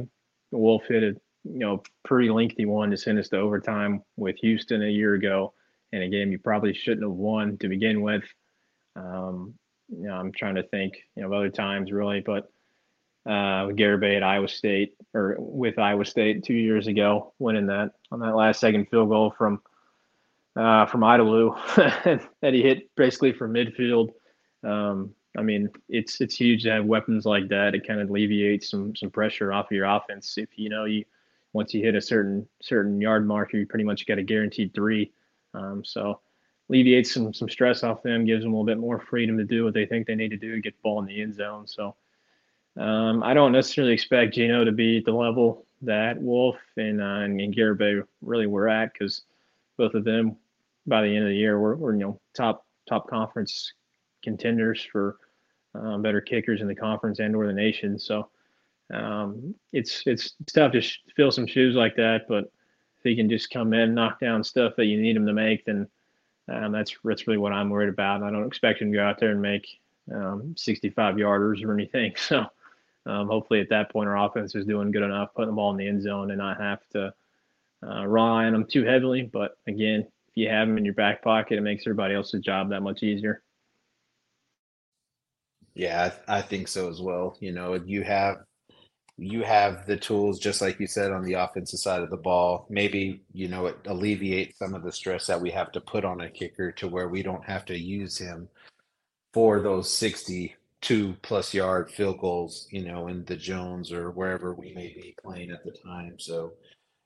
Wolff 0.52 0.84
hit 0.88 1.04
a 1.04 1.16
you 1.44 1.60
know 1.60 1.82
pretty 2.04 2.30
lengthy 2.30 2.66
one 2.66 2.92
to 2.92 2.98
send 2.98 3.20
us 3.20 3.30
to 3.30 3.38
overtime 3.38 4.04
with 4.18 4.36
Houston 4.38 4.84
a 4.84 4.90
year 4.90 5.14
ago 5.14 5.54
in 5.92 6.04
a 6.04 6.10
game 6.10 6.32
you 6.32 6.40
probably 6.40 6.74
shouldn't 6.74 7.04
have 7.04 7.12
won 7.12 7.58
to 7.58 7.68
begin 7.68 8.02
with. 8.02 8.24
Um, 8.96 9.56
you 9.90 10.08
know, 10.08 10.14
I'm 10.14 10.32
trying 10.32 10.56
to 10.56 10.64
think, 10.64 10.98
you 11.16 11.22
know, 11.22 11.28
of 11.28 11.34
other 11.34 11.50
times 11.50 11.92
really, 11.92 12.20
but 12.20 12.52
uh, 13.26 13.68
Garibay 13.68 14.18
at 14.18 14.24
Iowa 14.24 14.48
State 14.48 14.96
or 15.14 15.36
with 15.40 15.78
Iowa 15.78 16.06
State 16.06 16.44
two 16.44 16.54
years 16.54 16.88
ago, 16.88 17.34
winning 17.40 17.68
that 17.68 17.92
on 18.12 18.20
that 18.20 18.36
last 18.36 18.60
second 18.60 18.88
field 18.90 19.10
goal 19.10 19.34
from 19.38 19.62
uh, 20.56 20.86
from 20.86 21.02
Idalou 21.02 21.56
that 22.42 22.54
he 22.54 22.62
hit 22.62 22.94
basically 22.96 23.32
from 23.32 23.54
midfield. 23.54 24.10
Um, 24.64 25.14
I 25.38 25.42
mean, 25.42 25.70
it's 25.88 26.22
it's 26.22 26.36
huge 26.36 26.64
to 26.64 26.72
have 26.72 26.86
weapons 26.86 27.26
like 27.26 27.48
that. 27.50 27.76
It 27.76 27.88
kind 27.88 28.02
of 28.02 28.10
alleviates 28.10 28.70
some 28.70 28.96
some 28.96 29.10
pressure 29.10 29.54
off 29.54 29.68
of 29.68 29.72
your 29.72 29.86
offense. 29.86 30.38
If 30.38 30.50
you 30.58 30.70
know 30.70 30.86
you 30.86 31.06
once 31.54 31.74
you 31.74 31.84
hit 31.84 31.96
a 31.96 32.02
certain 32.02 32.48
certain 32.62 33.00
yard 33.00 33.28
marker, 33.28 33.58
you 33.58 33.66
pretty 33.66 33.86
much 33.86 34.08
got 34.08 34.18
a 34.18 34.24
guaranteed 34.24 34.74
three. 34.74 35.12
Um, 35.54 35.84
so 35.84 36.20
alleviates 36.70 37.14
some 37.14 37.34
some 37.34 37.50
stress 37.50 37.84
off 37.84 38.04
them, 38.04 38.26
gives 38.26 38.44
them 38.44 38.54
a 38.54 38.56
little 38.56 38.66
bit 38.66 38.80
more 38.80 39.00
freedom 39.00 39.38
to 39.38 39.44
do 39.44 39.64
what 39.64 39.74
they 39.74 39.86
think 39.86 40.08
they 40.08 40.16
need 40.16 40.30
to 40.30 40.38
do 40.38 40.56
to 40.56 40.62
get 40.62 40.74
the 40.76 40.82
ball 40.84 41.00
in 41.00 41.06
the 41.06 41.22
end 41.22 41.36
zone. 41.36 41.68
So 41.68 41.96
um, 42.78 43.24
I 43.24 43.34
don't 43.34 43.52
necessarily 43.52 43.94
expect 43.94 44.36
Gino 44.36 44.64
to 44.64 44.72
be 44.72 45.00
at 45.00 45.06
the 45.06 45.12
level 45.14 45.66
that 45.82 46.22
Wolff 46.22 46.58
and 46.78 47.02
uh, 47.02 47.24
and, 47.24 47.40
and 47.40 47.56
Garibay 47.56 48.04
really 48.22 48.48
were 48.48 48.70
at 48.70 48.94
because 48.94 49.24
both 49.78 49.94
of 49.94 50.04
them 50.04 50.38
by 50.88 51.02
the 51.02 51.16
end 51.16 51.24
of 51.24 51.30
the 51.30 51.36
year 51.36 51.60
were, 51.60 51.76
were 51.76 51.94
you 51.94 52.00
know 52.00 52.20
top 52.34 52.66
top 52.88 53.10
conference 53.10 53.74
contenders 54.24 54.86
for 54.92 55.18
um, 55.76 56.02
better 56.02 56.22
kickers 56.22 56.62
in 56.62 56.68
the 56.68 56.76
conference 56.76 57.20
and 57.20 57.36
or 57.36 57.48
the 57.48 57.54
nation. 57.54 57.98
So 58.00 58.30
um, 58.94 59.56
it's 59.72 60.04
it's 60.06 60.34
tough 60.54 60.72
to 60.74 60.82
sh- 60.82 61.00
fill 61.16 61.32
some 61.32 61.48
shoes 61.48 61.76
like 61.76 61.96
that, 61.96 62.28
but 62.28 62.46
if 62.46 63.04
he 63.04 63.16
can 63.16 63.30
just 63.30 63.50
come 63.50 63.74
in, 63.74 63.94
knock 63.94 64.20
down 64.20 64.44
stuff 64.44 64.74
that 64.76 64.86
you 64.86 65.02
need 65.02 65.16
him 65.16 65.26
to 65.26 65.34
make, 65.34 65.66
then 65.66 65.88
Um, 66.50 66.72
that's 66.72 66.96
that's 67.04 67.28
really 67.28 67.38
what 67.38 67.54
I'm 67.54 67.70
worried 67.70 67.90
about. 67.90 68.24
I 68.24 68.32
don't 68.32 68.48
expect 68.48 68.82
him 68.82 68.92
to 68.92 68.98
go 68.98 69.04
out 69.04 69.20
there 69.20 69.32
and 69.32 69.42
make 69.42 69.68
um, 70.12 70.56
65 70.58 71.16
yarders 71.16 71.64
or 71.64 71.74
anything. 71.74 72.14
So 72.18 72.46
um, 73.06 73.28
hopefully 73.28 73.62
at 73.62 73.70
that 73.70 73.92
point 73.92 74.10
our 74.10 74.26
offense 74.26 74.56
is 74.56 74.66
doing 74.66 74.92
good 74.92 75.04
enough, 75.04 75.34
putting 75.36 75.50
the 75.50 75.56
ball 75.56 75.72
in 75.72 75.78
the 75.78 75.88
end 75.88 76.04
zone 76.04 76.32
and 76.32 76.40
not 76.40 76.60
have 76.60 76.80
to 76.92 77.14
uh, 77.84 78.06
rely 78.06 78.46
on 78.46 78.54
them 78.54 78.66
too 78.66 78.84
heavily. 78.84 79.24
But 79.24 79.58
again, 79.68 80.02
if 80.02 80.34
you 80.36 80.50
have 80.50 80.68
them 80.68 80.78
in 80.78 80.86
your 80.86 80.94
back 80.94 81.22
pocket, 81.24 81.58
it 81.58 81.62
makes 81.62 81.84
everybody 81.86 82.16
else's 82.16 82.42
job 82.42 82.70
that 82.70 82.82
much 82.82 83.04
easier. 83.04 83.44
Yeah, 85.76 86.12
I, 86.28 86.40
I 86.40 86.42
think 86.42 86.68
so 86.68 86.90
as 86.90 87.02
well. 87.02 87.38
You 87.40 87.52
know, 87.52 87.76
you 87.76 88.04
have 88.04 88.38
you 89.20 89.44
have 89.44 89.86
the 89.86 89.98
tools, 89.98 90.40
just 90.40 90.62
like 90.62 90.80
you 90.80 90.88
said, 90.88 91.12
on 91.12 91.24
the 91.24 91.34
offensive 91.34 91.80
side 91.80 92.02
of 92.02 92.10
the 92.10 92.18
ball. 92.18 92.66
Maybe, 92.70 93.22
you 93.34 93.50
know, 93.50 93.66
it 93.66 93.78
alleviates 93.86 94.58
some 94.58 94.74
of 94.74 94.84
the 94.84 94.92
stress 94.92 95.28
that 95.28 95.42
we 95.42 95.52
have 95.52 95.72
to 95.74 95.82
put 95.82 96.06
on 96.06 96.22
a 96.22 96.30
kicker 96.30 96.72
to 96.74 96.88
where 96.88 97.10
we 97.10 97.22
don't 97.22 97.44
have 97.44 97.66
to 97.66 97.78
use 97.78 98.18
him 98.18 98.48
for 99.34 99.60
those 99.62 99.94
62 100.82 101.18
plus 101.22 101.54
yard 101.54 101.92
field 101.92 102.20
goals, 102.20 102.68
you 102.72 102.84
know, 102.86 103.08
in 103.08 103.26
the 103.26 103.36
Jones 103.36 103.92
or 103.92 104.12
wherever 104.12 104.54
we 104.54 104.74
may 104.74 104.88
be 104.88 105.16
playing 105.22 105.52
at 105.52 105.64
the 105.64 105.72
time. 105.72 106.16
So 106.18 106.54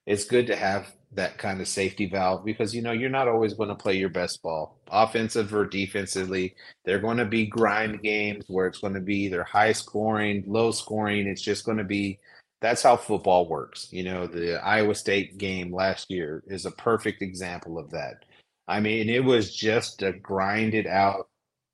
it's 0.06 0.26
good 0.26 0.48
to 0.48 0.56
have 0.56 0.94
that 1.14 1.38
kind 1.38 1.62
of 1.62 1.68
safety 1.68 2.08
valve 2.08 2.44
because 2.44 2.74
you 2.76 2.82
know 2.82 2.92
you're 2.92 3.10
not 3.10 3.28
always 3.28 3.54
going 3.54 3.70
to 3.70 3.76
play 3.76 3.96
your 3.96 4.10
best 4.10 4.42
ball. 4.42 4.78
Offensive 4.92 5.54
or 5.54 5.66
defensively 5.66 6.56
they're 6.86 7.00
going 7.00 7.18
to 7.18 7.26
be 7.26 7.46
grind 7.46 8.02
games 8.02 8.46
where 8.48 8.68
it's 8.68 8.80
going 8.80 8.96
to 8.96 9.00
be 9.00 9.18
either 9.26 9.44
high 9.44 9.72
scoring 9.72 10.44
low 10.48 10.72
scoring. 10.72 11.28
It's 11.28 11.42
just 11.42 11.66
going 11.66 11.78
to 11.78 11.84
be 11.84 12.20
that's 12.62 12.84
how 12.84 12.96
football 12.98 13.48
works. 13.48 13.88
You 13.92 14.04
know 14.04 14.28
the 14.28 14.64
iowa 14.64 14.96
state 14.96 15.38
game 15.38 15.74
last 15.74 16.10
year 16.12 16.44
is 16.48 16.66
a 16.66 16.72
perfect 16.72 17.22
example 17.22 17.78
of 17.78 17.92
that. 17.92 18.26
I 18.68 18.80
mean 18.80 19.10
it 19.10 19.24
was 19.24 19.56
just 19.56 20.04
a 20.04 20.14
grinded 20.14 20.88
out 20.88 21.28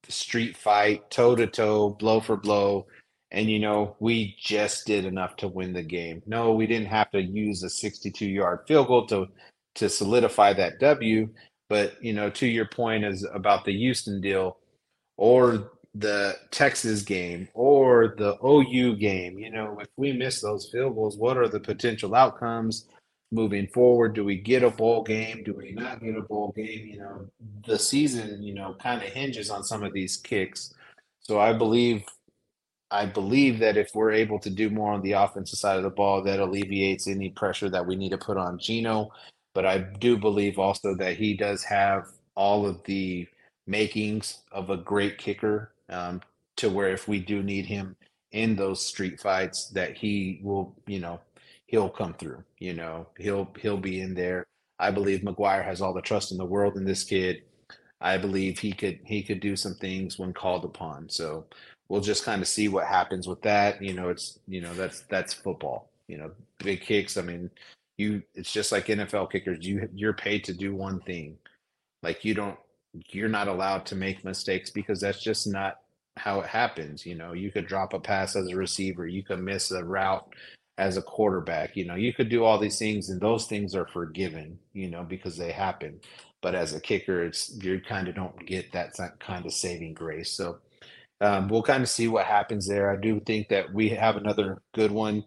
street 0.08 0.56
fight 0.58 1.10
toe 1.12 1.36
to 1.36 1.48
toe 1.48 1.90
blow 1.92 2.20
for 2.20 2.38
blow. 2.38 2.88
And 3.32 3.50
you 3.50 3.60
know 3.60 3.96
we 4.00 4.36
just 4.40 4.88
did 4.88 5.06
enough 5.06 5.36
to 5.38 5.48
win 5.48 5.74
the 5.74 5.84
game. 5.84 6.22
No 6.26 6.54
we 6.54 6.68
didn't 6.68 6.88
have 6.88 7.12
to 7.12 7.22
use 7.22 7.64
a 7.64 7.70
62 7.70 8.26
yard 8.26 8.62
field 8.68 8.88
goal 8.88 9.06
to 9.08 9.28
to 9.76 9.90
solidify 9.90 10.54
that 10.54 10.80
w. 10.80 11.30
But 11.70 12.04
you 12.04 12.14
know 12.14 12.30
to 12.32 12.48
your 12.48 12.66
point 12.66 13.06
is 13.06 13.28
about 13.34 13.66
the 13.66 13.78
houston 13.78 14.22
deal 14.22 14.58
or 15.18 15.72
the 15.96 16.36
texas 16.52 17.02
game 17.02 17.48
or 17.56 18.14
the 18.18 18.38
ou 18.44 18.96
game 18.96 19.40
you 19.40 19.50
know 19.50 19.78
if 19.80 19.88
we 19.98 20.14
miss 20.14 20.40
those 20.40 20.70
field 20.72 20.94
goals 20.94 21.18
what 21.18 21.36
are 21.36 21.48
the 21.48 21.60
potential 21.60 22.14
outcomes 22.14 22.86
moving 23.32 23.68
forward? 23.68 24.13
Do 24.13 24.24
we 24.24 24.38
get 24.38 24.63
a 24.63 24.70
bowl 24.70 25.04
game? 25.04 25.44
Do 25.44 25.54
we 25.54 25.72
not 25.72 26.02
get 26.02 26.18
a 26.18 26.22
bowl 26.22 26.54
game? 26.56 26.88
You 26.88 27.00
know 27.00 27.26
the 27.65 27.78
season 27.78 28.42
you 28.42 28.54
know 28.54 28.76
kind 28.82 29.02
of 29.02 29.10
hinges 29.10 29.50
on 29.50 29.63
some 29.63 29.84
of 29.84 29.94
these 29.94 30.18
kicks. 30.18 30.74
So 31.22 31.39
i 31.39 31.54
believe 31.54 32.04
I 32.92 33.06
believe 33.06 33.60
that 33.60 33.78
if 33.78 33.94
we're 33.94 34.12
able 34.12 34.39
to 34.39 34.50
do 34.50 34.70
more 34.70 34.94
on 34.94 35.02
the 35.02 35.12
offensive 35.12 35.60
side 35.60 35.78
of 35.78 35.84
the 35.84 35.89
ball, 35.89 36.24
that 36.24 36.39
alleviates 36.39 37.08
any 37.08 37.30
pressure 37.30 37.70
that 37.70 37.86
we 37.86 37.96
need 37.96 38.10
to 38.10 38.18
put 38.18 38.38
on 38.38 38.58
Gino. 38.58 39.12
But 39.54 39.65
I 39.65 39.78
do 39.78 40.18
believe 40.18 40.58
also 40.58 40.96
that 40.96 41.18
he 41.18 41.36
does 41.36 41.63
have 41.63 42.08
all 42.36 42.65
of 42.65 42.84
the 42.86 43.28
makings 43.68 44.39
of 44.52 44.72
a 44.72 44.78
great 44.78 45.18
kicker 45.18 45.72
um, 45.89 46.22
to 46.58 46.70
where 46.70 46.89
if 46.89 47.08
we 47.08 47.20
do 47.20 47.44
need 47.44 47.65
him 47.65 47.96
in 48.32 48.56
those 48.56 48.84
street 48.84 49.20
fights, 49.20 49.70
that 49.70 49.96
he 49.96 50.39
will, 50.42 50.76
you 50.88 51.00
know, 51.00 51.20
he'll 51.70 51.90
come 51.90 52.14
through. 52.16 52.44
You 52.58 52.74
know, 52.74 53.08
he'll 53.18 53.50
he'll 53.60 53.78
be 53.78 54.02
in 54.02 54.16
there. 54.16 54.46
I 54.80 54.92
believe 54.92 55.22
McGuire 55.22 55.64
has 55.64 55.82
all 55.82 55.94
the 55.94 56.02
trust 56.02 56.32
in 56.32 56.38
the 56.38 56.46
world 56.46 56.78
in 56.78 56.84
this 56.84 57.04
kid. 57.04 57.44
I 58.02 58.18
believe 58.18 58.60
he 58.60 58.74
could 58.74 59.00
he 59.06 59.22
could 59.22 59.40
do 59.40 59.56
some 59.56 59.76
things 59.76 60.18
when 60.18 60.34
called 60.34 60.66
upon. 60.66 61.10
So 61.10 61.46
we'll 61.88 62.02
just 62.02 62.26
kind 62.26 62.42
of 62.42 62.48
see 62.48 62.68
what 62.68 62.88
happens 62.88 63.28
with 63.28 63.42
that. 63.44 63.82
You 63.82 63.94
know, 63.94 64.10
it's 64.10 64.40
you 64.48 64.62
know 64.62 64.74
that's 64.74 65.02
that's 65.02 65.34
football. 65.34 65.92
You 66.08 66.18
know, 66.18 66.32
big 66.58 66.82
kicks. 66.82 67.18
I 67.18 67.22
mean, 67.22 67.52
you 67.98 68.24
it's 68.34 68.52
just 68.52 68.72
like 68.72 68.88
NFL 68.88 69.32
kickers. 69.32 69.66
You 69.66 69.88
you're 69.94 70.14
paid 70.14 70.44
to 70.46 70.54
do 70.54 70.76
one 70.76 71.00
thing. 71.02 71.38
Like 72.02 72.26
you 72.26 72.34
don't 72.34 72.58
you're 73.12 73.30
not 73.30 73.48
allowed 73.48 73.86
to 73.88 73.96
make 73.96 74.26
mistakes 74.26 74.72
because 74.72 75.00
that's 75.00 75.22
just 75.22 75.46
not 75.46 75.82
how 76.18 76.40
it 76.40 76.48
happens. 76.48 77.06
You 77.06 77.14
know, 77.14 77.34
you 77.34 77.52
could 77.52 77.68
drop 77.68 77.94
a 77.94 78.00
pass 78.00 78.36
as 78.36 78.48
a 78.48 78.56
receiver, 78.56 79.06
you 79.08 79.22
could 79.22 79.40
miss 79.40 79.70
a 79.70 79.84
route 79.84 80.28
as 80.80 80.98
a 80.98 81.02
quarterback. 81.04 81.76
You 81.76 81.86
know, 81.86 81.96
you 81.96 82.13
could 82.13 82.30
do 82.30 82.46
all 82.46 82.58
these 82.58 82.80
things 82.80 83.10
and 83.10 83.22
those 83.22 83.46
things 83.46 83.76
are 83.76 83.88
forgiven, 83.88 84.60
you 84.74 84.89
know, 84.89 85.04
because 85.04 85.38
they 85.38 85.52
happen. 85.52 86.00
But 86.42 86.56
as 86.56 86.74
a 86.74 86.82
kicker, 86.82 87.24
it's 87.24 87.54
you 87.62 87.82
kind 87.88 88.08
of 88.08 88.15
don't 88.15 88.48
get 88.48 88.72
that 88.72 88.96
kind 89.20 89.46
of 89.46 89.54
saving 89.54 89.94
grace. 89.94 90.32
So 90.32 90.60
um, 91.22 91.50
we'll 91.50 91.63
kind 91.63 91.84
of 91.84 91.89
see 91.89 92.08
what 92.08 92.26
happens 92.26 92.68
there. 92.68 92.89
I 92.89 92.96
do 92.96 93.20
think 93.20 93.50
that 93.50 93.74
we 93.74 93.89
have 93.89 94.15
another 94.15 94.62
good 94.74 94.92
one 94.92 95.26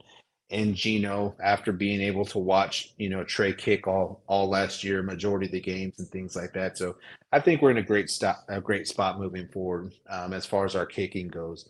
in 0.49 0.75
Gino 0.75 1.35
after 1.43 1.73
being 1.73 2.01
able 2.01 2.25
to 2.27 2.39
watch, 2.39 2.95
you 2.97 3.11
know, 3.11 3.25
Trey 3.25 3.53
kick 3.53 3.87
all 3.87 4.23
all 4.27 4.49
last 4.49 4.83
year, 4.85 5.03
majority 5.03 5.47
of 5.47 5.53
the 5.53 5.61
games 5.61 5.99
and 5.99 6.09
things 6.09 6.35
like 6.35 6.55
that. 6.55 6.79
So 6.79 6.97
I 7.33 7.41
think 7.41 7.61
we're 7.61 7.71
in 7.73 7.79
a 7.79 7.83
great 7.83 8.11
stop, 8.11 8.45
a 8.49 8.61
great 8.61 8.89
spot 8.89 9.21
moving 9.21 9.49
forward 9.49 9.93
um, 10.09 10.33
as 10.33 10.47
far 10.47 10.65
as 10.65 10.75
our 10.75 10.87
kicking 10.87 11.29
goes. 11.29 11.67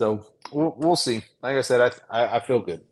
So 0.00 0.26
we'll, 0.52 0.74
we'll 0.78 0.96
see. 0.96 1.22
Like 1.42 1.56
I 1.56 1.62
said, 1.62 1.80
I 2.10 2.24
I, 2.24 2.36
I 2.36 2.40
feel 2.40 2.60
good. 2.60 2.82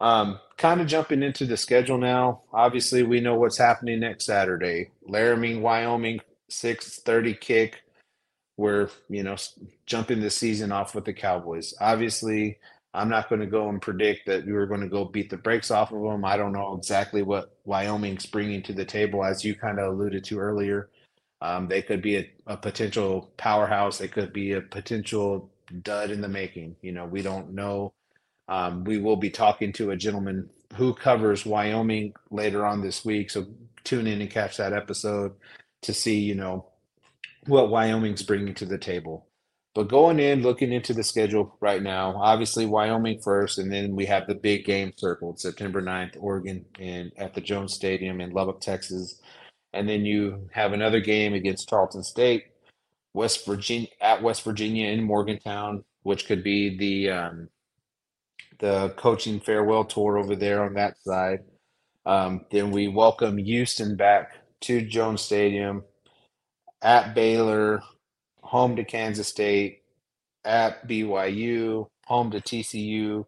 Um, 0.00 0.40
kind 0.58 0.80
of 0.80 0.86
jumping 0.86 1.22
into 1.22 1.46
the 1.46 1.56
schedule 1.56 1.98
now. 1.98 2.42
Obviously, 2.52 3.02
we 3.02 3.20
know 3.20 3.36
what's 3.36 3.58
happening 3.58 4.00
next 4.00 4.26
Saturday. 4.26 4.90
Laramie, 5.06 5.56
Wyoming, 5.56 6.20
six 6.48 7.00
thirty 7.00 7.34
kick 7.34 7.82
we're 8.56 8.88
you 9.08 9.22
know 9.22 9.36
jumping 9.86 10.20
the 10.20 10.30
season 10.30 10.72
off 10.72 10.94
with 10.94 11.04
the 11.04 11.12
Cowboys. 11.12 11.74
Obviously, 11.80 12.58
I'm 12.94 13.08
not 13.08 13.28
going 13.28 13.40
to 13.40 13.46
go 13.46 13.68
and 13.68 13.80
predict 13.80 14.26
that 14.26 14.46
we 14.46 14.52
are 14.52 14.66
going 14.66 14.80
to 14.80 14.88
go 14.88 15.04
beat 15.04 15.30
the 15.30 15.36
brakes 15.36 15.70
off 15.70 15.92
of 15.92 16.02
them. 16.02 16.24
I 16.24 16.36
don't 16.36 16.52
know 16.52 16.74
exactly 16.76 17.22
what 17.22 17.56
Wyoming's 17.64 18.26
bringing 18.26 18.62
to 18.64 18.72
the 18.72 18.84
table, 18.84 19.24
as 19.24 19.44
you 19.44 19.54
kind 19.54 19.78
of 19.78 19.92
alluded 19.92 20.24
to 20.24 20.38
earlier. 20.38 20.88
Um, 21.42 21.68
they 21.68 21.82
could 21.82 22.00
be 22.00 22.16
a, 22.16 22.30
a, 22.46 22.56
potential 22.56 23.30
powerhouse. 23.36 23.98
They 23.98 24.08
could 24.08 24.32
be 24.32 24.52
a 24.52 24.62
potential 24.62 25.50
dud 25.82 26.10
in 26.10 26.22
the 26.22 26.28
making. 26.28 26.76
You 26.80 26.92
know, 26.92 27.04
we 27.04 27.20
don't 27.20 27.52
know. 27.52 27.92
Um, 28.48 28.84
we 28.84 28.98
will 28.98 29.16
be 29.16 29.30
talking 29.30 29.72
to 29.74 29.90
a 29.90 29.96
gentleman 29.96 30.50
who 30.74 30.94
covers 30.94 31.46
Wyoming 31.46 32.14
later 32.30 32.64
on 32.64 32.82
this 32.82 33.04
week. 33.04 33.30
So 33.30 33.46
tune 33.84 34.06
in 34.06 34.20
and 34.20 34.30
catch 34.30 34.56
that 34.56 34.72
episode 34.72 35.32
to 35.82 35.94
see, 35.94 36.18
you 36.18 36.34
know, 36.34 36.66
what 37.46 37.70
Wyoming's 37.70 38.22
bringing 38.22 38.54
to 38.54 38.66
the 38.66 38.78
table. 38.78 39.26
But 39.74 39.88
going 39.88 40.18
in, 40.18 40.42
looking 40.42 40.72
into 40.72 40.94
the 40.94 41.04
schedule 41.04 41.54
right 41.60 41.82
now, 41.82 42.16
obviously 42.16 42.64
Wyoming 42.64 43.20
first, 43.20 43.58
and 43.58 43.70
then 43.70 43.94
we 43.94 44.06
have 44.06 44.26
the 44.26 44.34
big 44.34 44.64
game 44.64 44.92
circled 44.96 45.38
September 45.38 45.82
9th, 45.82 46.16
Oregon, 46.18 46.64
and 46.80 47.12
at 47.18 47.34
the 47.34 47.42
Jones 47.42 47.74
Stadium 47.74 48.22
in 48.22 48.30
Lubbock, 48.30 48.60
Texas. 48.60 49.20
And 49.74 49.86
then 49.86 50.06
you 50.06 50.48
have 50.52 50.72
another 50.72 51.00
game 51.00 51.34
against 51.34 51.68
Tarleton 51.68 52.02
State, 52.02 52.44
West 53.12 53.44
Virginia 53.44 53.88
at 54.00 54.22
West 54.22 54.44
Virginia 54.44 54.88
in 54.88 55.04
Morgantown, 55.04 55.84
which 56.04 56.26
could 56.26 56.42
be 56.42 56.78
the 56.78 57.10
um, 57.10 57.48
the 58.58 58.90
coaching 58.96 59.40
farewell 59.40 59.84
tour 59.84 60.18
over 60.18 60.36
there 60.36 60.64
on 60.64 60.74
that 60.74 60.98
side. 60.98 61.40
Um, 62.04 62.46
then 62.50 62.70
we 62.70 62.88
welcome 62.88 63.38
Houston 63.38 63.96
back 63.96 64.36
to 64.62 64.82
Jones 64.82 65.22
Stadium 65.22 65.84
at 66.82 67.14
Baylor, 67.14 67.82
home 68.42 68.76
to 68.76 68.84
Kansas 68.84 69.28
State, 69.28 69.82
at 70.44 70.86
BYU, 70.86 71.88
home 72.06 72.30
to 72.30 72.40
TCU, 72.40 73.26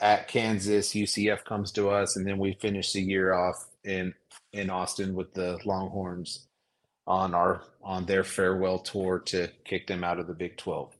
at 0.00 0.28
Kansas, 0.28 0.92
UCF 0.92 1.44
comes 1.44 1.72
to 1.72 1.90
us, 1.90 2.16
and 2.16 2.26
then 2.26 2.38
we 2.38 2.56
finish 2.60 2.92
the 2.92 3.00
year 3.00 3.32
off 3.32 3.68
in 3.84 4.14
in 4.52 4.70
Austin 4.70 5.14
with 5.14 5.32
the 5.34 5.58
Longhorns 5.64 6.46
on 7.06 7.34
our 7.34 7.62
on 7.82 8.06
their 8.06 8.24
farewell 8.24 8.78
tour 8.78 9.18
to 9.20 9.48
kick 9.64 9.86
them 9.86 10.04
out 10.04 10.18
of 10.18 10.26
the 10.26 10.34
Big 10.34 10.56
12. 10.56 10.92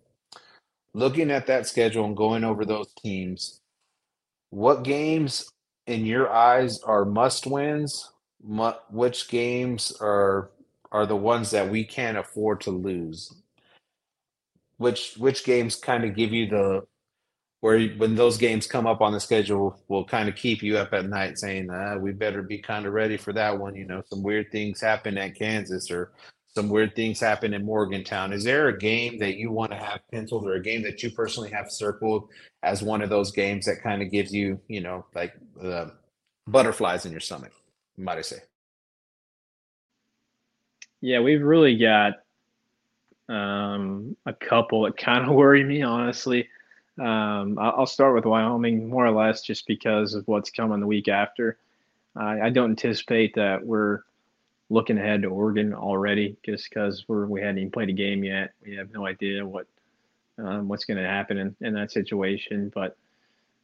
Looking 0.95 1.31
at 1.31 1.47
that 1.47 1.67
schedule 1.67 2.05
and 2.05 2.17
going 2.17 2.45
over 2.45 2.65
those 2.65 2.93
teams, 3.03 3.61
what 4.55 4.85
games 4.85 5.51
in 5.87 6.07
your 6.07 6.31
eyes 6.31 6.81
are 6.85 7.05
must 7.05 7.47
wins? 7.47 8.13
Which 8.91 9.29
games 9.29 9.93
are 10.01 10.51
are 10.93 11.07
the 11.07 11.17
ones 11.17 11.51
that 11.51 11.69
we 11.69 11.85
can't 11.85 12.17
afford 12.17 12.61
to 12.63 12.71
lose. 12.71 13.35
Which 14.77 15.17
which 15.17 15.45
games 15.45 15.75
kind 15.75 16.05
of 16.05 16.15
give 16.15 16.33
you 16.33 16.47
the 16.49 16.87
where 17.61 17.89
when 17.97 18.15
those 18.15 18.37
games 18.37 18.67
come 18.67 18.87
up 18.87 19.01
on 19.01 19.13
the 19.13 19.19
schedule 19.19 19.83
will 19.89 20.05
kind 20.05 20.29
of 20.29 20.37
keep 20.37 20.63
you 20.63 20.77
up 20.79 20.93
at 20.93 21.07
night 21.07 21.39
saying 21.39 21.71
uh, 21.71 21.97
we 21.99 22.13
better 22.13 22.43
be 22.43 22.59
kind 22.59 22.85
of 22.87 22.93
ready 22.93 23.17
for 23.17 23.33
that 23.33 23.59
one 23.59 23.75
you 23.75 23.87
know 23.87 24.03
some 24.11 24.23
weird 24.23 24.53
things 24.53 24.83
happen 24.83 25.17
at 25.17 25.35
kansas 25.35 25.91
or 25.91 26.13
some 26.57 26.69
weird 26.69 26.95
things 26.95 27.21
happen 27.21 27.53
in 27.55 27.65
morgantown 27.65 28.33
is 28.33 28.45
there 28.45 28.69
a 28.69 28.79
game 28.79 29.19
that 29.19 29.37
you 29.37 29.51
want 29.51 29.71
to 29.73 29.77
have 29.77 30.01
penciled 30.13 30.47
or 30.47 30.55
a 30.55 30.63
game 30.63 30.83
that 30.83 31.03
you 31.03 31.11
personally 31.11 31.51
have 31.51 31.71
circled 31.71 32.29
as 32.63 32.83
one 32.83 33.03
of 33.03 33.11
those 33.11 33.33
games 33.33 33.67
that 33.67 33.83
kind 33.83 34.03
of 34.03 34.11
gives 34.11 34.33
you 34.33 34.61
you 34.69 34.81
know 34.81 35.05
like 35.15 35.35
uh, 35.63 35.87
butterflies 36.47 37.07
in 37.07 37.13
your 37.13 37.21
stomach 37.21 37.53
might 37.97 38.19
i 38.19 38.23
say 38.23 38.39
Yeah, 41.05 41.21
we've 41.21 41.43
really 41.43 41.77
got 41.77 42.15
um, 43.29 44.17
a 44.25 44.33
couple 44.33 44.85
that 44.85 44.97
kind 44.97 45.29
of 45.29 45.35
worry 45.37 45.63
me, 45.63 45.83
honestly. 45.83 46.49
Um, 46.99 47.59
I'll 47.61 47.85
start 47.85 48.15
with 48.15 48.25
Wyoming 48.25 48.89
more 48.89 49.05
or 49.05 49.11
less 49.11 49.43
just 49.43 49.67
because 49.67 50.15
of 50.15 50.27
what's 50.27 50.51
coming 50.51 50.81
the 50.81 50.87
week 50.87 51.09
after. 51.09 51.59
I 52.17 52.49
don't 52.49 52.71
anticipate 52.71 53.35
that 53.35 53.67
we're 53.67 54.01
looking 54.71 54.99
ahead 54.99 55.23
to 55.23 55.29
Oregon 55.29 55.75
already 55.75 56.37
just 56.45 56.69
because 56.69 57.05
we're 57.09 57.27
we 57.27 57.41
hadn't 57.41 57.59
even 57.59 57.71
played 57.71 57.91
a 57.91 57.93
game 57.93 58.25
yet. 58.25 58.53
We 58.65 58.77
have 58.77 58.93
no 58.93 59.07
idea 59.07 59.45
what 59.45 59.67
um, 60.39 60.69
what's 60.69 60.85
going 60.85 61.03
to 61.03 61.09
happen 61.09 61.39
in, 61.39 61.57
in 61.61 61.75
that 61.75 61.93
situation. 61.93 62.73
But 62.75 62.97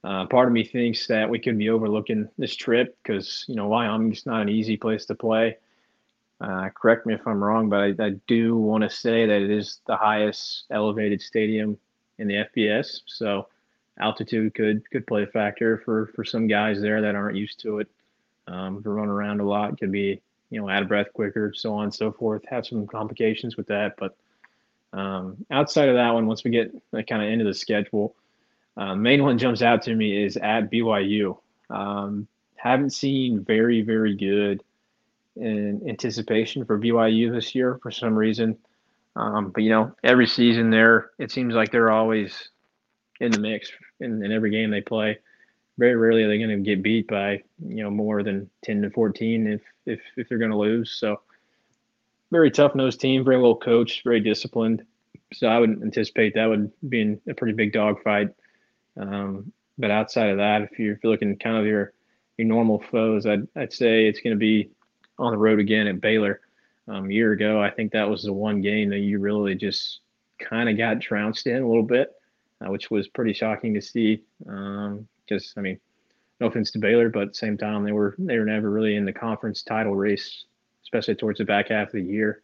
uh, 0.04 0.26
part 0.26 0.48
of 0.48 0.52
me 0.54 0.64
thinks 0.64 1.06
that 1.08 1.28
we 1.28 1.38
could 1.38 1.58
be 1.58 1.70
overlooking 1.70 2.28
this 2.38 2.54
trip 2.54 2.96
because 3.02 3.44
you 3.48 3.54
know 3.54 3.68
Wyoming's 3.68 4.26
not 4.26 4.42
an 4.42 4.48
easy 4.48 4.76
place 4.76 5.06
to 5.06 5.14
play. 5.14 5.56
Uh, 6.40 6.70
correct 6.70 7.04
me 7.04 7.12
if 7.12 7.26
I'm 7.26 7.42
wrong, 7.42 7.68
but 7.68 7.80
I, 7.80 8.06
I 8.06 8.10
do 8.26 8.56
want 8.56 8.82
to 8.82 8.88
say 8.88 9.26
that 9.26 9.42
it 9.42 9.50
is 9.50 9.80
the 9.86 9.96
highest 9.96 10.64
elevated 10.70 11.20
stadium 11.20 11.76
in 12.18 12.28
the 12.28 12.46
FBS. 12.56 13.00
So 13.06 13.48
altitude 13.98 14.54
could 14.54 14.88
could 14.90 15.06
play 15.06 15.24
a 15.24 15.26
factor 15.26 15.82
for 15.84 16.06
for 16.14 16.24
some 16.24 16.46
guys 16.46 16.80
there 16.80 17.02
that 17.02 17.14
aren't 17.14 17.36
used 17.36 17.60
to 17.60 17.80
it. 17.80 17.88
Um, 18.48 18.82
to 18.82 18.90
run 18.90 19.08
around 19.08 19.40
a 19.40 19.44
lot, 19.44 19.78
could 19.78 19.92
be 19.92 20.22
you 20.50 20.60
know 20.60 20.68
out 20.68 20.82
of 20.82 20.88
breath 20.88 21.12
quicker, 21.12 21.52
so 21.54 21.74
on 21.74 21.84
and 21.84 21.94
so 21.94 22.12
forth. 22.12 22.42
Have 22.48 22.66
some 22.66 22.86
complications 22.86 23.56
with 23.56 23.66
that, 23.68 23.94
but 23.98 24.16
um, 24.92 25.44
outside 25.50 25.88
of 25.88 25.94
that 25.94 26.10
one, 26.12 26.26
once 26.26 26.44
we 26.44 26.50
get 26.50 26.74
like, 26.92 27.06
kind 27.06 27.22
of 27.22 27.28
into 27.28 27.44
the 27.44 27.54
schedule, 27.54 28.14
uh, 28.76 28.94
main 28.94 29.22
one 29.22 29.38
jumps 29.38 29.62
out 29.62 29.82
to 29.82 29.94
me 29.94 30.24
is 30.24 30.36
at 30.36 30.70
BYU. 30.70 31.38
Um, 31.70 32.26
haven't 32.56 32.90
seen 32.90 33.44
very 33.44 33.82
very 33.82 34.14
good 34.14 34.62
in 35.36 35.82
anticipation 35.88 36.64
for 36.64 36.78
BYU 36.78 37.32
this 37.32 37.54
year 37.54 37.78
for 37.82 37.90
some 37.90 38.14
reason. 38.14 38.58
Um, 39.16 39.50
but 39.50 39.62
you 39.62 39.70
know, 39.70 39.94
every 40.04 40.26
season 40.26 40.70
there, 40.70 41.10
it 41.18 41.30
seems 41.30 41.54
like 41.54 41.70
they're 41.70 41.90
always 41.90 42.48
in 43.20 43.32
the 43.32 43.40
mix 43.40 43.70
in, 44.00 44.24
in 44.24 44.32
every 44.32 44.50
game 44.50 44.70
they 44.70 44.80
play. 44.80 45.18
Very 45.80 45.96
rarely 45.96 46.22
are 46.24 46.28
they 46.28 46.36
going 46.36 46.50
to 46.50 46.58
get 46.58 46.82
beat 46.82 47.08
by 47.08 47.42
you 47.66 47.82
know 47.82 47.90
more 47.90 48.22
than 48.22 48.50
ten 48.62 48.82
to 48.82 48.90
fourteen 48.90 49.46
if 49.46 49.62
if 49.86 50.00
if 50.18 50.28
they're 50.28 50.36
going 50.36 50.50
to 50.50 50.56
lose. 50.56 50.90
So 50.92 51.22
very 52.30 52.50
tough 52.50 52.74
nosed 52.74 53.00
team, 53.00 53.24
very 53.24 53.40
well 53.40 53.56
coached, 53.56 54.04
very 54.04 54.20
disciplined. 54.20 54.84
So 55.32 55.46
I 55.46 55.58
would 55.58 55.82
anticipate 55.82 56.34
that 56.34 56.50
would 56.50 56.70
be 56.86 57.16
a 57.26 57.34
pretty 57.34 57.54
big 57.54 57.72
dogfight. 57.72 58.28
Um, 58.98 59.52
but 59.78 59.90
outside 59.90 60.28
of 60.28 60.36
that, 60.36 60.62
if 60.62 60.78
you're, 60.78 60.94
if 60.94 61.02
you're 61.02 61.12
looking 61.12 61.34
kind 61.38 61.56
of 61.56 61.64
your 61.64 61.94
your 62.36 62.46
normal 62.46 62.84
foes, 62.90 63.24
I'd 63.24 63.48
I'd 63.56 63.72
say 63.72 64.06
it's 64.06 64.20
going 64.20 64.36
to 64.36 64.38
be 64.38 64.70
on 65.18 65.32
the 65.32 65.38
road 65.38 65.60
again 65.60 65.86
at 65.86 66.02
Baylor 66.02 66.40
um, 66.88 67.08
a 67.08 67.12
year 67.12 67.32
ago. 67.32 67.58
I 67.58 67.70
think 67.70 67.92
that 67.92 68.10
was 68.10 68.22
the 68.22 68.34
one 68.34 68.60
game 68.60 68.90
that 68.90 68.98
you 68.98 69.18
really 69.18 69.54
just 69.54 70.00
kind 70.38 70.68
of 70.68 70.76
got 70.76 71.00
trounced 71.00 71.46
in 71.46 71.62
a 71.62 71.66
little 71.66 71.82
bit, 71.82 72.12
uh, 72.60 72.70
which 72.70 72.90
was 72.90 73.08
pretty 73.08 73.32
shocking 73.32 73.72
to 73.74 73.80
see. 73.80 74.22
Because 74.40 75.06
um, 75.32 75.40
I 75.56 75.60
mean, 75.60 75.80
no 76.40 76.46
offense 76.46 76.70
to 76.72 76.78
Baylor, 76.78 77.08
but 77.08 77.22
at 77.22 77.28
the 77.28 77.34
same 77.34 77.56
time 77.56 77.84
they 77.84 77.92
were 77.92 78.14
they 78.18 78.38
were 78.38 78.44
never 78.44 78.70
really 78.70 78.96
in 78.96 79.04
the 79.04 79.12
conference 79.12 79.62
title 79.62 79.94
race, 79.94 80.44
especially 80.82 81.14
towards 81.14 81.38
the 81.38 81.44
back 81.44 81.68
half 81.68 81.88
of 81.88 81.92
the 81.92 82.02
year. 82.02 82.42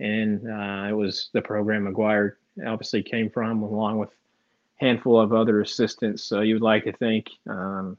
And 0.00 0.50
uh, 0.50 0.88
it 0.88 0.92
was 0.92 1.30
the 1.32 1.42
program 1.42 1.86
McGuire 1.86 2.34
obviously 2.66 3.02
came 3.02 3.30
from, 3.30 3.62
along 3.62 3.98
with 3.98 4.10
a 4.10 4.84
handful 4.84 5.20
of 5.20 5.32
other 5.32 5.60
assistants. 5.60 6.24
So 6.24 6.40
you 6.40 6.54
would 6.54 6.62
like 6.62 6.84
to 6.84 6.92
think 6.92 7.30
um, 7.48 7.96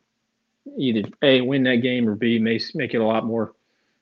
either 0.77 1.09
a 1.21 1.41
win 1.41 1.63
that 1.63 1.77
game 1.77 2.07
or 2.07 2.15
b 2.15 2.39
make 2.39 2.63
make 2.75 2.93
it 2.93 2.97
a 3.01 3.05
lot 3.05 3.25
more 3.25 3.53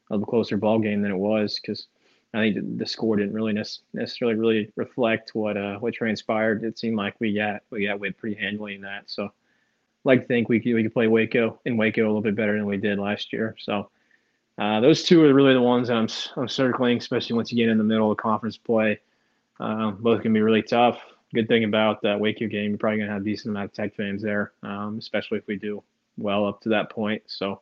of 0.09 0.21
a 0.21 0.25
closer 0.25 0.57
ball 0.57 0.79
game 0.79 1.01
than 1.01 1.11
it 1.11 1.17
was 1.17 1.59
because 1.59 1.87
I 2.33 2.51
think 2.51 2.79
the 2.79 2.85
score 2.85 3.15
didn't 3.15 3.33
really 3.33 3.53
necessarily 3.53 4.35
really 4.35 4.71
reflect 4.75 5.35
what 5.35 5.55
uh, 5.55 5.77
what 5.77 5.93
transpired. 5.93 6.63
It 6.63 6.79
seemed 6.79 6.97
like 6.97 7.15
we 7.19 7.33
got 7.33 7.61
we 7.69 7.85
got 7.85 7.99
whipped 7.99 8.19
pretty 8.19 8.41
handily 8.41 8.75
in 8.75 8.81
that. 8.81 9.03
So, 9.05 9.31
like 10.03 10.21
to 10.21 10.27
think 10.27 10.49
we 10.49 10.59
could, 10.59 10.73
we 10.73 10.83
could 10.83 10.93
play 10.93 11.07
Waco 11.07 11.59
in 11.65 11.77
Waco 11.77 12.03
a 12.03 12.07
little 12.07 12.21
bit 12.21 12.35
better 12.35 12.55
than 12.55 12.65
we 12.65 12.77
did 12.77 12.99
last 12.99 13.31
year. 13.31 13.55
So, 13.59 13.89
uh, 14.57 14.79
those 14.81 15.03
two 15.03 15.23
are 15.23 15.33
really 15.33 15.53
the 15.53 15.61
ones 15.61 15.89
I'm 15.89 16.07
I'm 16.35 16.47
circling, 16.47 16.97
especially 16.97 17.35
once 17.35 17.51
you 17.51 17.57
get 17.57 17.69
in 17.69 17.77
the 17.77 17.83
middle 17.83 18.11
of 18.11 18.17
conference 18.17 18.57
play. 18.57 18.99
Um, 19.59 19.97
both 19.99 20.21
can 20.21 20.33
be 20.33 20.41
really 20.41 20.61
tough. 20.61 20.99
Good 21.33 21.47
thing 21.47 21.63
about 21.63 22.01
that 22.03 22.19
Waco 22.19 22.47
game, 22.47 22.71
you're 22.71 22.77
probably 22.77 22.99
gonna 22.99 23.11
have 23.11 23.21
a 23.21 23.25
decent 23.25 23.51
amount 23.51 23.65
of 23.65 23.73
Tech 23.73 23.95
fans 23.95 24.21
there, 24.21 24.51
um, 24.61 24.97
especially 24.99 25.39
if 25.39 25.47
we 25.47 25.55
do 25.55 25.83
well 26.17 26.45
up 26.45 26.61
to 26.61 26.69
that 26.69 26.91
point. 26.91 27.23
So, 27.25 27.61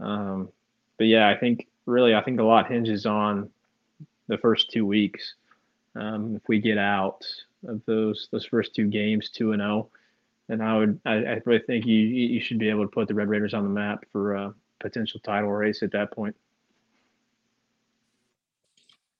um, 0.00 0.50
but 0.98 1.06
yeah, 1.06 1.28
I 1.28 1.36
think 1.36 1.66
really, 1.86 2.14
I 2.14 2.22
think 2.22 2.40
a 2.40 2.44
lot 2.44 2.70
hinges 2.70 3.06
on 3.06 3.48
the 4.28 4.38
first 4.38 4.70
two 4.70 4.84
weeks. 4.84 5.34
Um, 5.96 6.36
if 6.36 6.42
we 6.46 6.60
get 6.60 6.78
out 6.78 7.24
of 7.66 7.80
those 7.86 8.28
those 8.30 8.44
first 8.44 8.74
two 8.74 8.86
games, 8.86 9.30
two 9.30 9.52
and 9.52 9.60
zero, 9.60 9.88
then 10.50 10.60
I 10.60 10.76
would 10.78 11.00
I, 11.04 11.12
I, 11.12 11.40
really 11.44 11.62
think 11.66 11.86
you 11.86 11.96
you 11.96 12.40
should 12.40 12.58
be 12.58 12.68
able 12.68 12.84
to 12.84 12.90
put 12.90 13.08
the 13.08 13.14
Red 13.14 13.28
Raiders 13.28 13.54
on 13.54 13.62
the 13.62 13.70
map 13.70 14.04
for 14.12 14.34
a 14.34 14.54
potential 14.80 15.20
title 15.20 15.50
race 15.50 15.82
at 15.82 15.92
that 15.92 16.10
point. 16.10 16.34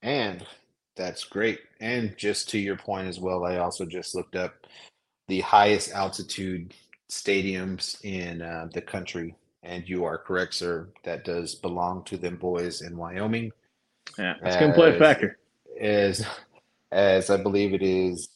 And 0.03 0.45
that's 0.97 1.25
great. 1.25 1.61
And 1.81 2.17
just 2.17 2.49
to 2.51 2.59
your 2.59 2.77
point 2.77 3.09
as 3.09 3.21
well, 3.21 3.45
I 3.45 3.59
also 3.59 3.85
just 3.85 4.15
looked 4.15 4.35
up 4.35 4.67
the 5.29 5.41
highest 5.41 5.93
altitude 5.93 6.75
stadiums 7.09 8.03
in 8.05 8.43
uh, 8.43 8.69
the 8.73 8.81
country 8.81 9.35
and 9.63 9.89
you 9.89 10.05
are 10.05 10.19
correct, 10.19 10.55
sir. 10.55 10.89
That 11.05 11.25
does 11.25 11.55
belong 11.55 12.05
to 12.05 12.17
them 12.17 12.37
boys 12.37 12.83
in 12.83 12.97
Wyoming. 12.97 13.53
Yeah, 14.19 14.35
that's 14.43 14.57
going 14.57 14.73
to 14.73 14.77
play 14.77 14.97
a 14.97 14.99
factor. 14.99 15.39
As, 15.81 16.25
as 16.91 17.31
I 17.31 17.37
believe 17.37 17.75
it 17.75 17.83
is 17.83 18.29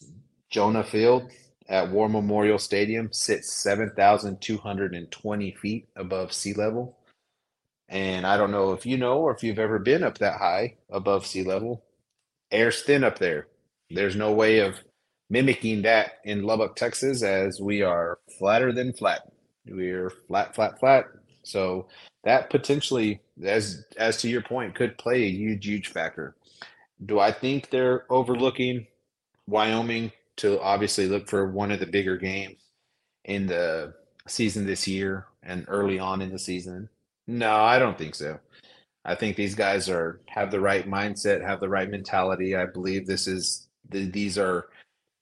Jonah 0.50 0.84
Field 0.84 1.30
at 1.68 1.90
War 1.90 2.08
Memorial 2.08 2.58
Stadium 2.58 3.12
sits 3.12 3.52
7,220 3.52 5.50
feet 5.52 5.88
above 5.96 6.32
sea 6.32 6.54
level. 6.54 6.96
And 7.88 8.26
I 8.26 8.36
don't 8.36 8.50
know 8.50 8.72
if 8.72 8.84
you 8.86 8.96
know 8.96 9.18
or 9.18 9.34
if 9.34 9.42
you've 9.42 9.58
ever 9.58 9.78
been 9.78 10.02
up 10.02 10.18
that 10.18 10.38
high 10.38 10.76
above 10.90 11.26
sea 11.26 11.42
level. 11.42 11.84
Air's 12.50 12.82
thin 12.82 13.04
up 13.04 13.18
there. 13.18 13.48
There's 13.90 14.16
no 14.16 14.32
way 14.32 14.58
of 14.60 14.80
mimicking 15.30 15.82
that 15.82 16.18
in 16.24 16.42
Lubbock, 16.42 16.76
Texas, 16.76 17.22
as 17.22 17.60
we 17.60 17.82
are 17.82 18.18
flatter 18.38 18.72
than 18.72 18.92
flat. 18.92 19.30
We're 19.66 20.10
flat, 20.10 20.54
flat, 20.54 20.78
flat. 20.78 21.06
So 21.42 21.88
that 22.24 22.50
potentially, 22.50 23.20
as 23.42 23.84
as 23.96 24.18
to 24.18 24.28
your 24.28 24.42
point, 24.42 24.74
could 24.74 24.98
play 24.98 25.24
a 25.24 25.30
huge, 25.30 25.66
huge 25.66 25.88
factor. 25.88 26.36
Do 27.04 27.18
I 27.18 27.32
think 27.32 27.70
they're 27.70 28.10
overlooking 28.10 28.86
Wyoming 29.46 30.12
to 30.36 30.60
obviously 30.60 31.06
look 31.06 31.28
for 31.28 31.50
one 31.50 31.70
of 31.70 31.80
the 31.80 31.86
bigger 31.86 32.16
games 32.16 32.62
in 33.24 33.46
the 33.46 33.94
season 34.26 34.66
this 34.66 34.86
year 34.88 35.26
and 35.42 35.64
early 35.68 35.98
on 35.98 36.22
in 36.22 36.30
the 36.30 36.38
season? 36.38 36.88
No, 37.26 37.54
I 37.56 37.78
don't 37.78 37.96
think 37.96 38.14
so. 38.14 38.38
I 39.04 39.14
think 39.14 39.36
these 39.36 39.54
guys 39.54 39.88
are 39.88 40.20
have 40.28 40.50
the 40.50 40.60
right 40.60 40.88
mindset, 40.88 41.42
have 41.42 41.60
the 41.60 41.68
right 41.68 41.90
mentality. 41.90 42.56
I 42.56 42.66
believe 42.66 43.06
this 43.06 43.26
is 43.26 43.68
the, 43.90 44.10
these 44.10 44.38
are 44.38 44.68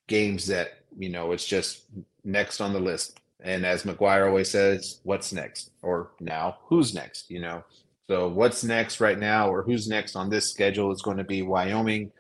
games 0.09 0.47
that 0.47 0.85
you 0.97 1.09
know 1.09 1.33
it's 1.33 1.47
just 1.47 1.85
next 2.25 2.61
on 2.61 2.73
the 2.73 2.81
list. 2.81 3.19
And 3.45 3.67
as 3.67 3.83
McGuire 3.83 4.29
always 4.29 4.49
says, 4.51 5.01
what's 5.03 5.33
next? 5.33 5.73
Or 5.83 6.13
now, 6.21 6.59
who's 6.67 6.95
next? 6.95 7.29
You 7.29 7.41
know, 7.41 7.65
so 8.07 8.29
what's 8.29 8.63
next 8.63 9.01
right 9.01 9.19
now, 9.19 9.49
or 9.49 9.63
who's 9.63 9.89
next 9.89 10.15
on 10.15 10.31
this 10.31 10.49
schedule 10.51 10.93
is 10.93 11.03
going 11.03 11.17
to 11.17 11.25
be 11.25 11.43
Wyoming, 11.43 12.13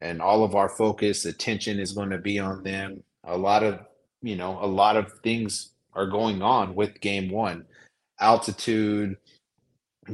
and 0.00 0.20
all 0.20 0.44
of 0.44 0.54
our 0.54 0.68
focus, 0.68 1.24
attention 1.24 1.78
is 1.78 1.92
going 1.92 2.10
to 2.10 2.18
be 2.18 2.38
on 2.38 2.62
them. 2.62 3.02
A 3.24 3.36
lot 3.36 3.62
of, 3.62 3.80
you 4.22 4.36
know, 4.36 4.58
a 4.62 4.66
lot 4.66 4.96
of 4.96 5.12
things 5.22 5.70
are 5.94 6.06
going 6.06 6.42
on 6.42 6.74
with 6.74 7.00
game 7.00 7.30
one, 7.30 7.64
altitude, 8.20 9.16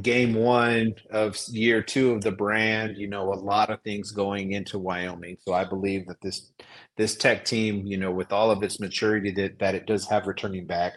game 0.01 0.33
one 0.33 0.93
of 1.11 1.37
year 1.49 1.81
two 1.81 2.11
of 2.11 2.21
the 2.21 2.31
brand 2.31 2.97
you 2.97 3.07
know 3.07 3.33
a 3.33 3.35
lot 3.35 3.69
of 3.69 3.81
things 3.81 4.11
going 4.11 4.51
into 4.51 4.77
wyoming 4.77 5.37
so 5.39 5.53
i 5.53 5.63
believe 5.63 6.05
that 6.05 6.19
this 6.21 6.51
this 6.97 7.15
tech 7.15 7.45
team 7.45 7.85
you 7.85 7.97
know 7.97 8.11
with 8.11 8.31
all 8.33 8.51
of 8.51 8.61
its 8.61 8.79
maturity 8.79 9.31
that, 9.31 9.57
that 9.59 9.75
it 9.75 9.85
does 9.85 10.07
have 10.07 10.27
returning 10.27 10.65
back 10.65 10.93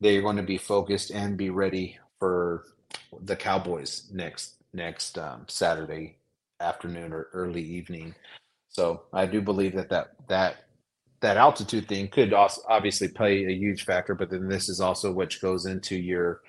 they're 0.00 0.22
going 0.22 0.36
to 0.36 0.42
be 0.42 0.58
focused 0.58 1.10
and 1.10 1.38
be 1.38 1.48
ready 1.48 1.98
for 2.18 2.64
the 3.22 3.36
cowboys 3.36 4.08
next 4.12 4.56
next 4.74 5.16
um, 5.18 5.44
saturday 5.48 6.18
afternoon 6.60 7.12
or 7.12 7.28
early 7.32 7.62
evening 7.62 8.14
so 8.68 9.02
i 9.12 9.26
do 9.26 9.40
believe 9.40 9.74
that 9.74 9.88
that 9.88 10.12
that 10.28 10.64
that 11.20 11.36
altitude 11.36 11.88
thing 11.88 12.08
could 12.08 12.32
also 12.32 12.60
obviously 12.68 13.08
play 13.08 13.44
a 13.44 13.52
huge 13.52 13.84
factor 13.84 14.14
but 14.14 14.30
then 14.30 14.48
this 14.48 14.68
is 14.68 14.80
also 14.80 15.12
which 15.12 15.40
goes 15.40 15.66
into 15.66 15.96
your 15.96 16.40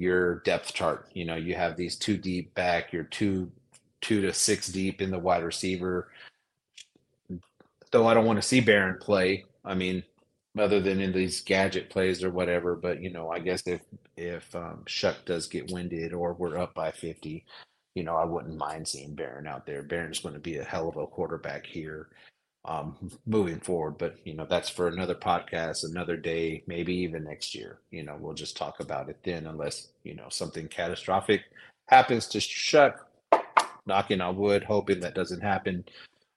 your 0.00 0.36
depth 0.40 0.72
chart. 0.72 1.10
You 1.12 1.26
know, 1.26 1.36
you 1.36 1.54
have 1.54 1.76
these 1.76 1.96
two 1.96 2.16
deep 2.16 2.54
back, 2.54 2.92
you're 2.92 3.04
two 3.04 3.52
two 4.00 4.22
to 4.22 4.32
six 4.32 4.68
deep 4.68 5.02
in 5.02 5.10
the 5.10 5.18
wide 5.18 5.44
receiver. 5.44 6.08
Though 7.92 8.06
I 8.06 8.14
don't 8.14 8.24
want 8.24 8.40
to 8.40 8.48
see 8.48 8.62
Behren 8.62 8.98
play. 8.98 9.44
I 9.62 9.74
mean, 9.74 10.02
other 10.58 10.80
than 10.80 11.00
in 11.00 11.12
these 11.12 11.42
gadget 11.42 11.90
plays 11.90 12.24
or 12.24 12.30
whatever. 12.30 12.76
But 12.76 13.02
you 13.02 13.12
know, 13.12 13.30
I 13.30 13.40
guess 13.40 13.62
if 13.66 13.82
if 14.16 14.54
um, 14.56 14.84
Shough 14.86 15.22
does 15.26 15.46
get 15.46 15.70
winded 15.70 16.14
or 16.14 16.32
we're 16.32 16.56
up 16.56 16.72
by 16.72 16.90
fifty, 16.92 17.44
you 17.94 18.02
know, 18.02 18.16
I 18.16 18.24
wouldn't 18.24 18.56
mind 18.56 18.86
seeing 18.86 19.16
Behren 19.16 19.46
out 19.46 19.66
there. 19.66 19.82
Behren's 19.82 20.20
going 20.20 20.34
to 20.34 20.40
be 20.40 20.58
a 20.58 20.64
hell 20.64 20.88
of 20.88 20.96
a 20.96 21.06
quarterback 21.06 21.66
here 21.66 22.08
um, 22.64 22.96
moving 23.26 23.60
forward. 23.60 23.98
But 23.98 24.16
you 24.24 24.34
know, 24.34 24.46
that's 24.48 24.68
for 24.68 24.88
another 24.88 25.14
podcast, 25.14 25.84
another 25.84 26.16
day, 26.16 26.62
maybe 26.66 26.94
even 26.94 27.24
next 27.24 27.54
year. 27.54 27.78
You 27.90 28.02
know, 28.02 28.16
we'll 28.18 28.34
just 28.34 28.56
talk 28.56 28.80
about 28.80 29.08
it 29.08 29.18
then, 29.24 29.46
unless 29.46 29.88
you 30.04 30.14
know 30.14 30.26
something 30.28 30.68
catastrophic 30.68 31.42
happens 31.88 32.26
to 32.28 32.38
Shough. 32.38 32.94
Knocking 33.86 34.20
on 34.20 34.36
wood, 34.36 34.62
hoping 34.62 35.00
that 35.00 35.14
doesn't 35.14 35.40
happen. 35.40 35.84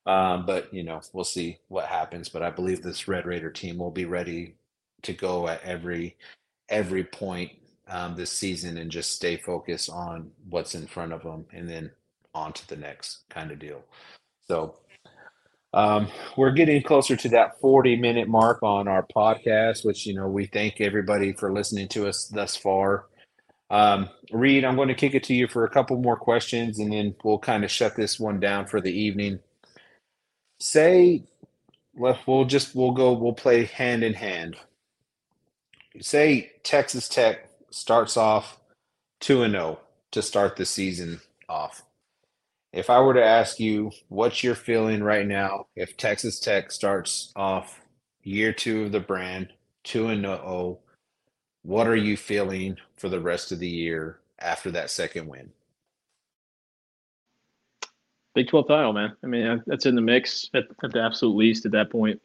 Um, 0.05 0.45
but 0.45 0.73
you 0.73 0.83
know, 0.83 1.01
we'll 1.11 1.23
see 1.23 1.59
what 1.67 1.85
happens. 1.85 2.29
But 2.29 2.41
I 2.41 2.49
believe 2.49 2.81
this 2.81 3.07
Red 3.07 3.25
Raider 3.25 3.51
team 3.51 3.77
will 3.77 3.91
be 3.91 4.05
ready 4.05 4.55
to 5.03 5.13
go 5.13 5.47
at 5.47 5.61
every 5.63 6.17
every 6.69 7.03
point 7.03 7.51
um, 7.88 8.15
this 8.15 8.31
season 8.31 8.77
and 8.77 8.91
just 8.91 9.13
stay 9.13 9.38
focused 9.38 9.89
on 9.89 10.31
what's 10.49 10.75
in 10.75 10.88
front 10.88 11.13
of 11.13 11.23
them, 11.23 11.45
and 11.53 11.67
then 11.67 11.91
on 12.34 12.53
to 12.53 12.67
the 12.67 12.75
next 12.75 13.23
kind 13.29 13.51
of 13.51 13.59
deal. 13.59 13.84
So 14.47 14.75
um, 15.73 16.07
we're 16.38 16.51
getting 16.51 16.84
closer 16.84 17.15
to 17.15 17.29
that 17.29 17.59
40 17.59 17.95
minute 17.95 18.27
mark 18.27 18.61
on 18.61 18.88
our 18.88 19.05
podcast, 19.15 19.84
which, 19.84 20.05
you 20.05 20.13
know, 20.13 20.27
we 20.27 20.45
thank 20.45 20.79
everybody 20.79 21.34
for 21.34 21.51
listening 21.51 21.88
to 21.89 22.07
us 22.07 22.25
thus 22.25 22.55
far. 22.55 23.05
Um, 23.71 24.09
Reed, 24.31 24.65
I'm 24.65 24.75
going 24.75 24.89
to 24.89 24.93
kick 24.93 25.15
it 25.15 25.23
to 25.23 25.34
you 25.34 25.47
for 25.47 25.65
a 25.65 25.69
couple 25.69 25.97
more 25.97 26.15
questions 26.15 26.77
and 26.77 26.93
then 26.93 27.15
we'll 27.23 27.39
kind 27.39 27.63
of 27.63 27.71
shut 27.71 27.95
this 27.95 28.19
one 28.19 28.39
down 28.39 28.67
for 28.67 28.81
the 28.81 28.91
evening. 28.91 29.39
Say, 30.59 31.23
we'll 31.95 32.45
just, 32.45 32.75
we'll 32.75 32.91
go, 32.91 33.13
we'll 33.13 33.34
play 33.34 33.65
hand 33.65 34.03
in 34.03 34.13
hand. 34.13 34.57
Say 36.01 36.51
Texas 36.63 37.09
Tech 37.09 37.49
starts 37.74 38.17
off 38.17 38.59
2 39.21 39.43
and 39.43 39.53
0 39.53 39.80
to 40.11 40.21
start 40.21 40.55
the 40.55 40.65
season 40.65 41.21
off 41.49 41.84
if 42.74 42.89
I 42.89 42.99
were 42.99 43.13
to 43.13 43.24
ask 43.24 43.59
you 43.59 43.91
what 44.09 44.43
you're 44.43 44.55
feeling 44.55 45.03
right 45.03 45.28
now, 45.28 45.67
if 45.76 45.95
Texas 45.95 46.39
Tech 46.39 46.71
starts 46.71 47.32
off 47.36 47.80
year 48.24 48.51
two 48.51 48.84
of 48.86 48.91
the 48.91 48.99
brand, 48.99 49.53
two 49.84 50.07
and 50.07 50.24
zero, 50.24 50.41
oh, 50.43 50.80
what 51.61 51.88
are 51.88 51.95
you 51.95 52.17
feeling 52.17 52.78
for 52.97 53.09
the 53.09 53.19
rest 53.19 53.51
of 53.51 53.59
the 53.59 53.69
year 53.69 54.19
after 54.39 54.71
that 54.71 54.89
second 54.89 55.28
win? 55.28 55.51
Big 58.34 58.47
12 58.47 58.67
title, 58.67 58.93
man. 58.93 59.15
I 59.24 59.28
mean, 59.28 59.61
that's 59.67 59.86
in 59.86 59.93
the 59.93 60.01
mix 60.01 60.49
at, 60.55 60.63
at 60.84 60.91
the 60.91 61.01
absolute 61.01 61.36
least 61.36 61.67
at 61.67 61.71
that 61.74 61.91
point. 61.91 62.19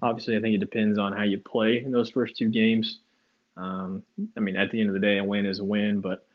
Obviously, 0.00 0.36
I 0.36 0.40
think 0.40 0.54
it 0.54 0.58
depends 0.58 0.96
on 0.96 1.12
how 1.12 1.24
you 1.24 1.38
play 1.38 1.82
in 1.84 1.90
those 1.90 2.10
first 2.10 2.36
two 2.36 2.48
games. 2.48 3.00
Um, 3.56 4.02
I 4.36 4.40
mean, 4.40 4.56
at 4.56 4.70
the 4.70 4.80
end 4.80 4.88
of 4.88 4.94
the 4.94 5.00
day, 5.00 5.18
a 5.18 5.24
win 5.24 5.46
is 5.46 5.58
a 5.58 5.64
win, 5.64 6.00
but 6.00 6.26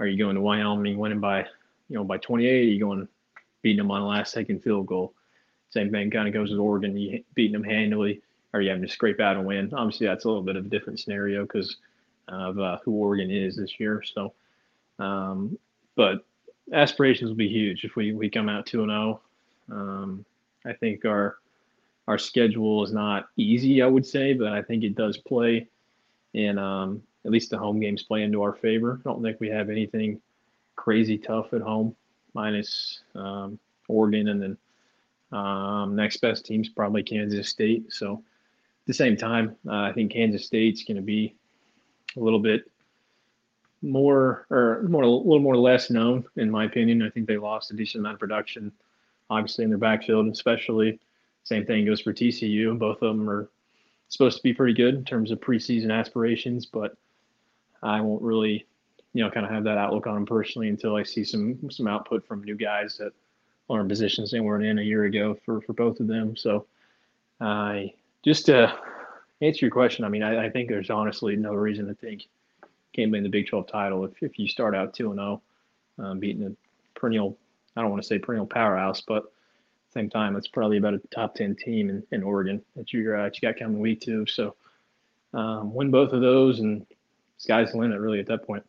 are 0.00 0.06
you 0.06 0.18
going 0.18 0.34
to 0.34 0.40
Wyoming 0.40 0.98
winning 0.98 1.20
by 1.20 1.46
you 1.88 1.96
know, 1.96 2.04
by 2.04 2.16
28, 2.18 2.48
Are 2.48 2.62
you 2.64 2.80
going 2.80 3.08
beating 3.64 3.78
them 3.78 3.90
on 3.90 4.02
a 4.02 4.06
last 4.06 4.32
second 4.32 4.62
field 4.62 4.86
goal. 4.86 5.14
Same 5.70 5.90
thing 5.90 6.10
kind 6.10 6.28
of 6.28 6.34
goes 6.34 6.50
with 6.50 6.60
Oregon. 6.60 6.96
You 6.96 7.24
beating 7.34 7.52
them 7.52 7.64
handily, 7.64 8.20
or 8.52 8.60
you 8.60 8.68
having 8.68 8.86
to 8.86 8.92
scrape 8.92 9.18
out 9.18 9.36
a 9.36 9.40
win. 9.40 9.72
Obviously, 9.74 10.06
that's 10.06 10.24
a 10.24 10.28
little 10.28 10.42
bit 10.42 10.56
of 10.56 10.66
a 10.66 10.68
different 10.68 11.00
scenario 11.00 11.42
because 11.42 11.78
of 12.28 12.58
uh, 12.60 12.78
who 12.84 12.92
Oregon 12.92 13.30
is 13.30 13.56
this 13.56 13.80
year. 13.80 14.02
So, 14.02 14.32
um, 14.98 15.58
but 15.96 16.24
aspirations 16.72 17.30
will 17.30 17.36
be 17.36 17.48
huge 17.48 17.84
if 17.84 17.96
we, 17.96 18.12
we 18.12 18.30
come 18.30 18.48
out 18.48 18.66
2 18.66 18.84
0. 18.84 19.20
Um, 19.72 20.24
I 20.64 20.74
think 20.74 21.04
our 21.04 21.38
our 22.06 22.18
schedule 22.18 22.84
is 22.84 22.92
not 22.92 23.28
easy, 23.38 23.80
I 23.80 23.86
would 23.86 24.04
say, 24.04 24.34
but 24.34 24.52
I 24.52 24.60
think 24.60 24.84
it 24.84 24.94
does 24.94 25.16
play 25.16 25.66
in 26.34 26.58
um, 26.58 27.02
at 27.24 27.30
least 27.30 27.50
the 27.50 27.58
home 27.58 27.80
games 27.80 28.02
play 28.02 28.22
into 28.22 28.42
our 28.42 28.52
favor. 28.52 29.00
I 29.00 29.08
don't 29.08 29.22
think 29.22 29.40
we 29.40 29.48
have 29.48 29.70
anything 29.70 30.20
crazy 30.76 31.16
tough 31.16 31.54
at 31.54 31.62
home, 31.62 31.94
minus 32.34 33.00
um, 33.14 33.58
Oregon, 33.88 34.28
and 34.28 34.42
then 34.42 35.38
um, 35.38 35.96
next 35.96 36.18
best 36.18 36.44
team's 36.44 36.68
probably 36.68 37.02
Kansas 37.02 37.48
State. 37.48 37.92
So 37.92 38.14
at 38.14 38.86
the 38.86 38.94
same 38.94 39.16
time, 39.16 39.56
uh, 39.66 39.80
I 39.80 39.92
think 39.92 40.12
Kansas 40.12 40.44
State's 40.44 40.84
going 40.84 40.96
to 40.96 41.02
be 41.02 41.34
a 42.16 42.20
little 42.20 42.38
bit 42.38 42.70
more 43.82 44.46
or 44.50 44.82
more 44.88 45.02
a 45.02 45.08
little 45.08 45.40
more 45.40 45.56
less 45.56 45.90
known 45.90 46.24
in 46.36 46.50
my 46.50 46.64
opinion. 46.64 47.02
I 47.02 47.10
think 47.10 47.26
they 47.26 47.36
lost 47.36 47.70
a 47.70 47.74
decent 47.74 48.00
amount 48.00 48.14
of 48.14 48.20
production, 48.20 48.72
obviously 49.30 49.64
in 49.64 49.70
their 49.70 49.78
backfield, 49.78 50.26
especially. 50.28 50.98
Same 51.44 51.66
thing 51.66 51.84
goes 51.84 52.00
for 52.00 52.12
TCU. 52.12 52.78
Both 52.78 53.02
of 53.02 53.16
them 53.16 53.28
are 53.28 53.50
supposed 54.08 54.36
to 54.36 54.42
be 54.42 54.54
pretty 54.54 54.74
good 54.74 54.94
in 54.94 55.04
terms 55.04 55.30
of 55.30 55.40
preseason 55.40 55.92
aspirations, 55.92 56.66
but 56.66 56.96
I 57.82 58.00
won't 58.00 58.22
really 58.22 58.66
you 59.14 59.22
know, 59.22 59.30
kind 59.30 59.46
of 59.46 59.52
have 59.52 59.64
that 59.64 59.78
outlook 59.78 60.06
on 60.06 60.14
them 60.14 60.26
personally 60.26 60.68
until 60.68 60.96
I 60.96 61.04
see 61.04 61.24
some 61.24 61.70
some 61.70 61.86
output 61.86 62.26
from 62.26 62.42
new 62.42 62.56
guys 62.56 62.98
that 62.98 63.12
are 63.70 63.80
in 63.80 63.88
positions 63.88 64.30
they 64.30 64.40
weren't 64.40 64.64
in 64.64 64.78
a 64.78 64.82
year 64.82 65.04
ago 65.04 65.38
for 65.44 65.60
for 65.62 65.72
both 65.72 66.00
of 66.00 66.08
them. 66.08 66.36
So, 66.36 66.66
I 67.40 67.92
uh, 67.94 67.96
just 68.24 68.46
to 68.46 68.76
answer 69.40 69.64
your 69.64 69.70
question, 69.70 70.04
I 70.04 70.08
mean, 70.08 70.22
I, 70.22 70.46
I, 70.46 70.50
think 70.50 70.68
there's 70.68 70.90
honestly 70.90 71.36
no 71.36 71.52
reason 71.54 71.86
to 71.86 71.94
think 71.94 72.22
can't 72.94 73.10
win 73.10 73.22
the 73.22 73.28
Big 73.28 73.46
12 73.46 73.68
title 73.68 74.04
if 74.04 74.20
if 74.20 74.38
you 74.38 74.48
start 74.48 74.74
out 74.74 74.94
two 74.94 75.10
and 75.10 75.18
zero, 75.18 75.40
oh, 76.00 76.04
um, 76.04 76.18
beating 76.18 76.44
a 76.44 76.98
perennial. 76.98 77.38
I 77.76 77.82
don't 77.82 77.90
want 77.90 78.02
to 78.02 78.06
say 78.06 78.18
perennial 78.18 78.46
powerhouse, 78.46 79.00
but 79.00 79.32
same 79.94 80.10
time, 80.10 80.36
it's 80.36 80.48
probably 80.48 80.78
about 80.78 80.94
a 80.94 81.00
top 81.14 81.34
10 81.34 81.56
team 81.56 81.90
in, 81.90 82.02
in 82.10 82.22
Oregon 82.22 82.62
that 82.76 82.92
you, 82.92 83.14
uh, 83.14 83.30
you 83.32 83.40
got 83.40 83.58
coming 83.58 83.80
week 83.80 84.00
two. 84.00 84.26
So 84.26 84.56
um, 85.32 85.74
win 85.74 85.90
both 85.90 86.12
of 86.12 86.20
those, 86.20 86.60
and 86.60 86.86
sky's 87.38 87.72
the 87.72 87.78
limit 87.78 88.00
really 88.00 88.20
at 88.20 88.26
that 88.26 88.46
point. 88.46 88.64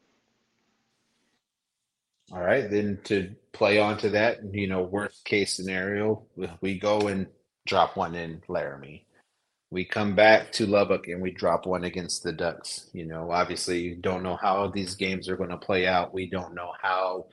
All 2.32 2.41
right, 2.41 2.69
then 2.69 2.99
to 3.05 3.36
play 3.51 3.80
onto 3.80 4.09
that, 4.09 4.39
you 4.53 4.67
know, 4.67 4.82
worst 4.82 5.23
case 5.26 5.53
scenario, 5.53 6.23
we 6.59 6.80
go 6.80 7.01
and 7.01 7.28
drop 7.67 7.95
one 7.95 8.15
in 8.15 8.41
Laramie. 8.47 9.05
We 9.69 9.86
come 9.86 10.15
back 10.15 10.51
to 10.53 10.65
Lubbock 10.65 11.07
and 11.07 11.21
we 11.21 11.32
drop 11.32 11.65
one 11.65 11.84
against 11.84 12.23
the 12.23 12.32
Ducks. 12.32 12.89
You 12.93 13.05
know, 13.05 13.32
obviously, 13.32 13.95
don't 13.95 14.23
know 14.23 14.38
how 14.38 14.67
these 14.67 14.95
games 14.95 15.30
are 15.30 15.38
going 15.38 15.49
to 15.49 15.57
play 15.57 15.86
out. 15.86 16.13
We 16.13 16.28
don't 16.28 16.55
know 16.55 16.71
how, 16.82 17.26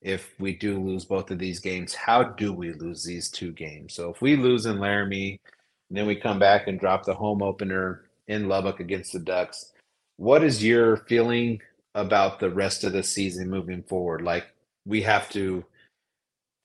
if 0.00 0.34
we 0.38 0.54
do 0.54 0.78
lose 0.80 1.04
both 1.04 1.30
of 1.30 1.38
these 1.38 1.60
games, 1.60 1.94
how 1.94 2.22
do 2.22 2.52
we 2.52 2.72
lose 2.72 3.04
these 3.04 3.30
two 3.30 3.52
games? 3.52 3.94
So 3.94 4.10
if 4.10 4.22
we 4.22 4.36
lose 4.36 4.66
in 4.66 4.78
Laramie, 4.78 5.40
and 5.88 5.98
then 5.98 6.06
we 6.06 6.16
come 6.16 6.38
back 6.38 6.68
and 6.68 6.78
drop 6.78 7.04
the 7.04 7.14
home 7.14 7.42
opener 7.42 8.04
in 8.28 8.48
Lubbock 8.48 8.80
against 8.80 9.12
the 9.12 9.18
Ducks, 9.18 9.72
what 10.16 10.44
is 10.44 10.64
your 10.64 10.98
feeling 11.08 11.60
about 11.98 12.38
the 12.38 12.50
rest 12.50 12.84
of 12.84 12.92
the 12.92 13.02
season 13.02 13.50
moving 13.50 13.82
forward. 13.82 14.22
Like 14.22 14.46
we 14.86 15.02
have 15.02 15.28
to 15.30 15.64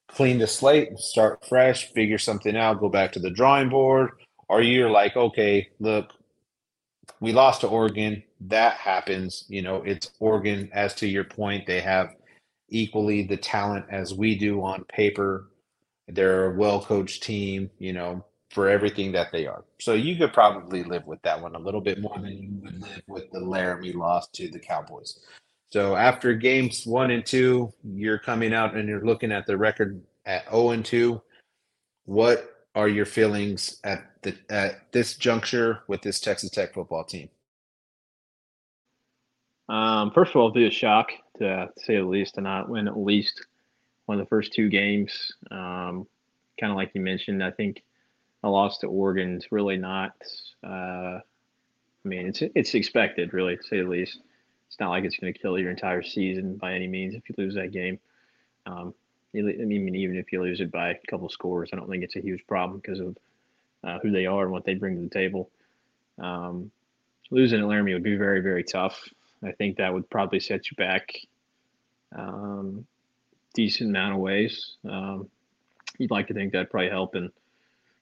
clean 0.07 0.37
the 0.37 0.47
slate, 0.47 0.97
start 0.99 1.45
fresh, 1.45 1.91
figure 1.91 2.17
something 2.17 2.55
out, 2.55 2.79
go 2.79 2.89
back 2.89 3.11
to 3.13 3.19
the 3.19 3.31
drawing 3.31 3.69
board, 3.69 4.11
or 4.47 4.61
you're 4.61 4.89
like, 4.89 5.15
okay, 5.15 5.69
look, 5.79 6.11
we 7.19 7.33
lost 7.33 7.61
to 7.61 7.67
Oregon. 7.67 8.23
That 8.41 8.75
happens. 8.75 9.45
You 9.47 9.61
know, 9.61 9.77
it's 9.77 10.11
Oregon, 10.19 10.69
as 10.73 10.93
to 10.95 11.07
your 11.07 11.23
point, 11.23 11.65
they 11.65 11.81
have 11.81 12.13
equally 12.73 13.23
the 13.23 13.37
talent 13.37 13.85
as 13.89 14.13
we 14.13 14.35
do 14.35 14.61
on 14.63 14.83
paper. 14.85 15.49
They're 16.07 16.51
a 16.51 16.57
well 16.57 16.83
coached 16.83 17.23
team, 17.23 17.69
you 17.79 17.93
know, 17.93 18.25
for 18.49 18.67
everything 18.67 19.11
that 19.13 19.31
they 19.31 19.47
are. 19.47 19.63
So 19.79 19.93
you 19.93 20.17
could 20.17 20.33
probably 20.33 20.83
live 20.83 21.05
with 21.07 21.21
that 21.21 21.41
one 21.41 21.55
a 21.55 21.59
little 21.59 21.81
bit 21.81 22.01
more 22.01 22.17
than 22.19 22.33
you 22.33 22.49
would 22.61 22.81
live 22.81 23.03
with 23.07 23.31
the 23.31 23.39
Laramie 23.39 23.93
loss 23.93 24.27
to 24.33 24.49
the 24.49 24.59
Cowboys. 24.59 25.19
So 25.71 25.95
after 25.95 26.33
games 26.33 26.85
one 26.85 27.11
and 27.11 27.25
two, 27.25 27.73
you're 27.83 28.19
coming 28.19 28.53
out 28.53 28.75
and 28.75 28.87
you're 28.87 29.05
looking 29.05 29.31
at 29.31 29.47
the 29.47 29.57
record 29.57 30.01
at 30.25 30.49
0 30.51 30.71
and 30.71 30.85
2. 30.85 31.21
What 32.05 32.67
are 32.75 32.87
your 32.87 33.05
feelings 33.05 33.79
at 33.83 34.21
the 34.21 34.35
at 34.49 34.91
this 34.91 35.15
juncture 35.15 35.81
with 35.87 36.01
this 36.01 36.19
Texas 36.19 36.49
Tech 36.49 36.73
football 36.73 37.03
team? 37.03 37.29
Um, 39.69 40.11
first 40.11 40.31
of 40.31 40.35
all, 40.35 40.47
it'll 40.47 40.55
be 40.55 40.67
a 40.67 40.71
shock 40.71 41.11
to, 41.39 41.69
say 41.77 41.95
the 41.95 42.03
least 42.03 42.35
to 42.35 42.41
not 42.41 42.69
win 42.69 42.87
at 42.87 42.97
least 42.97 43.45
one 44.05 44.19
of 44.19 44.25
the 44.25 44.29
first 44.29 44.53
two 44.53 44.69
games. 44.69 45.31
Um, 45.49 46.07
kind 46.59 46.71
of 46.71 46.75
like 46.75 46.91
you 46.93 47.01
mentioned, 47.01 47.43
I 47.43 47.51
think 47.51 47.83
a 48.43 48.49
loss 48.49 48.79
to 48.79 48.87
Oregon 48.87 49.37
is 49.37 49.51
really 49.51 49.77
not. 49.77 50.13
Uh, 50.63 51.19
I 51.19 52.09
mean, 52.09 52.27
it's 52.27 52.41
it's 52.41 52.73
expected, 52.73 53.33
really, 53.33 53.55
to 53.55 53.63
say 53.63 53.81
the 53.81 53.87
least. 53.87 54.19
It's 54.67 54.79
not 54.79 54.89
like 54.89 55.05
it's 55.05 55.17
going 55.17 55.33
to 55.33 55.39
kill 55.39 55.57
your 55.57 55.69
entire 55.69 56.03
season 56.03 56.57
by 56.57 56.73
any 56.73 56.87
means 56.87 57.13
if 57.13 57.29
you 57.29 57.35
lose 57.37 57.55
that 57.55 57.71
game. 57.71 57.99
Um, 58.65 58.93
I 59.35 59.41
mean, 59.41 59.95
even 59.95 60.17
if 60.17 60.31
you 60.31 60.41
lose 60.41 60.59
it 60.61 60.71
by 60.71 60.89
a 60.89 60.95
couple 61.09 61.29
scores, 61.29 61.69
I 61.71 61.75
don't 61.75 61.89
think 61.89 62.03
it's 62.03 62.15
a 62.15 62.21
huge 62.21 62.45
problem 62.47 62.79
because 62.79 62.99
of 62.99 63.17
uh, 63.83 63.99
who 63.99 64.11
they 64.11 64.25
are 64.25 64.43
and 64.43 64.51
what 64.51 64.65
they 64.65 64.75
bring 64.75 64.95
to 64.95 65.01
the 65.01 65.09
table. 65.09 65.49
Um, 66.19 66.71
losing 67.31 67.59
at 67.59 67.67
Laramie 67.67 67.93
would 67.93 68.03
be 68.03 68.15
very, 68.15 68.41
very 68.41 68.63
tough. 68.63 68.99
I 69.45 69.51
think 69.53 69.77
that 69.77 69.93
would 69.93 70.09
probably 70.09 70.39
set 70.39 70.71
you 70.71 70.75
back 70.77 71.13
um, 72.15 72.85
decent 73.53 73.89
amount 73.89 74.13
of 74.13 74.19
ways. 74.19 74.75
Um, 74.89 75.29
you'd 75.97 76.11
like 76.11 76.27
to 76.27 76.33
think 76.33 76.51
that'd 76.51 76.69
probably 76.69 76.89
help 76.89 77.15
in 77.15 77.31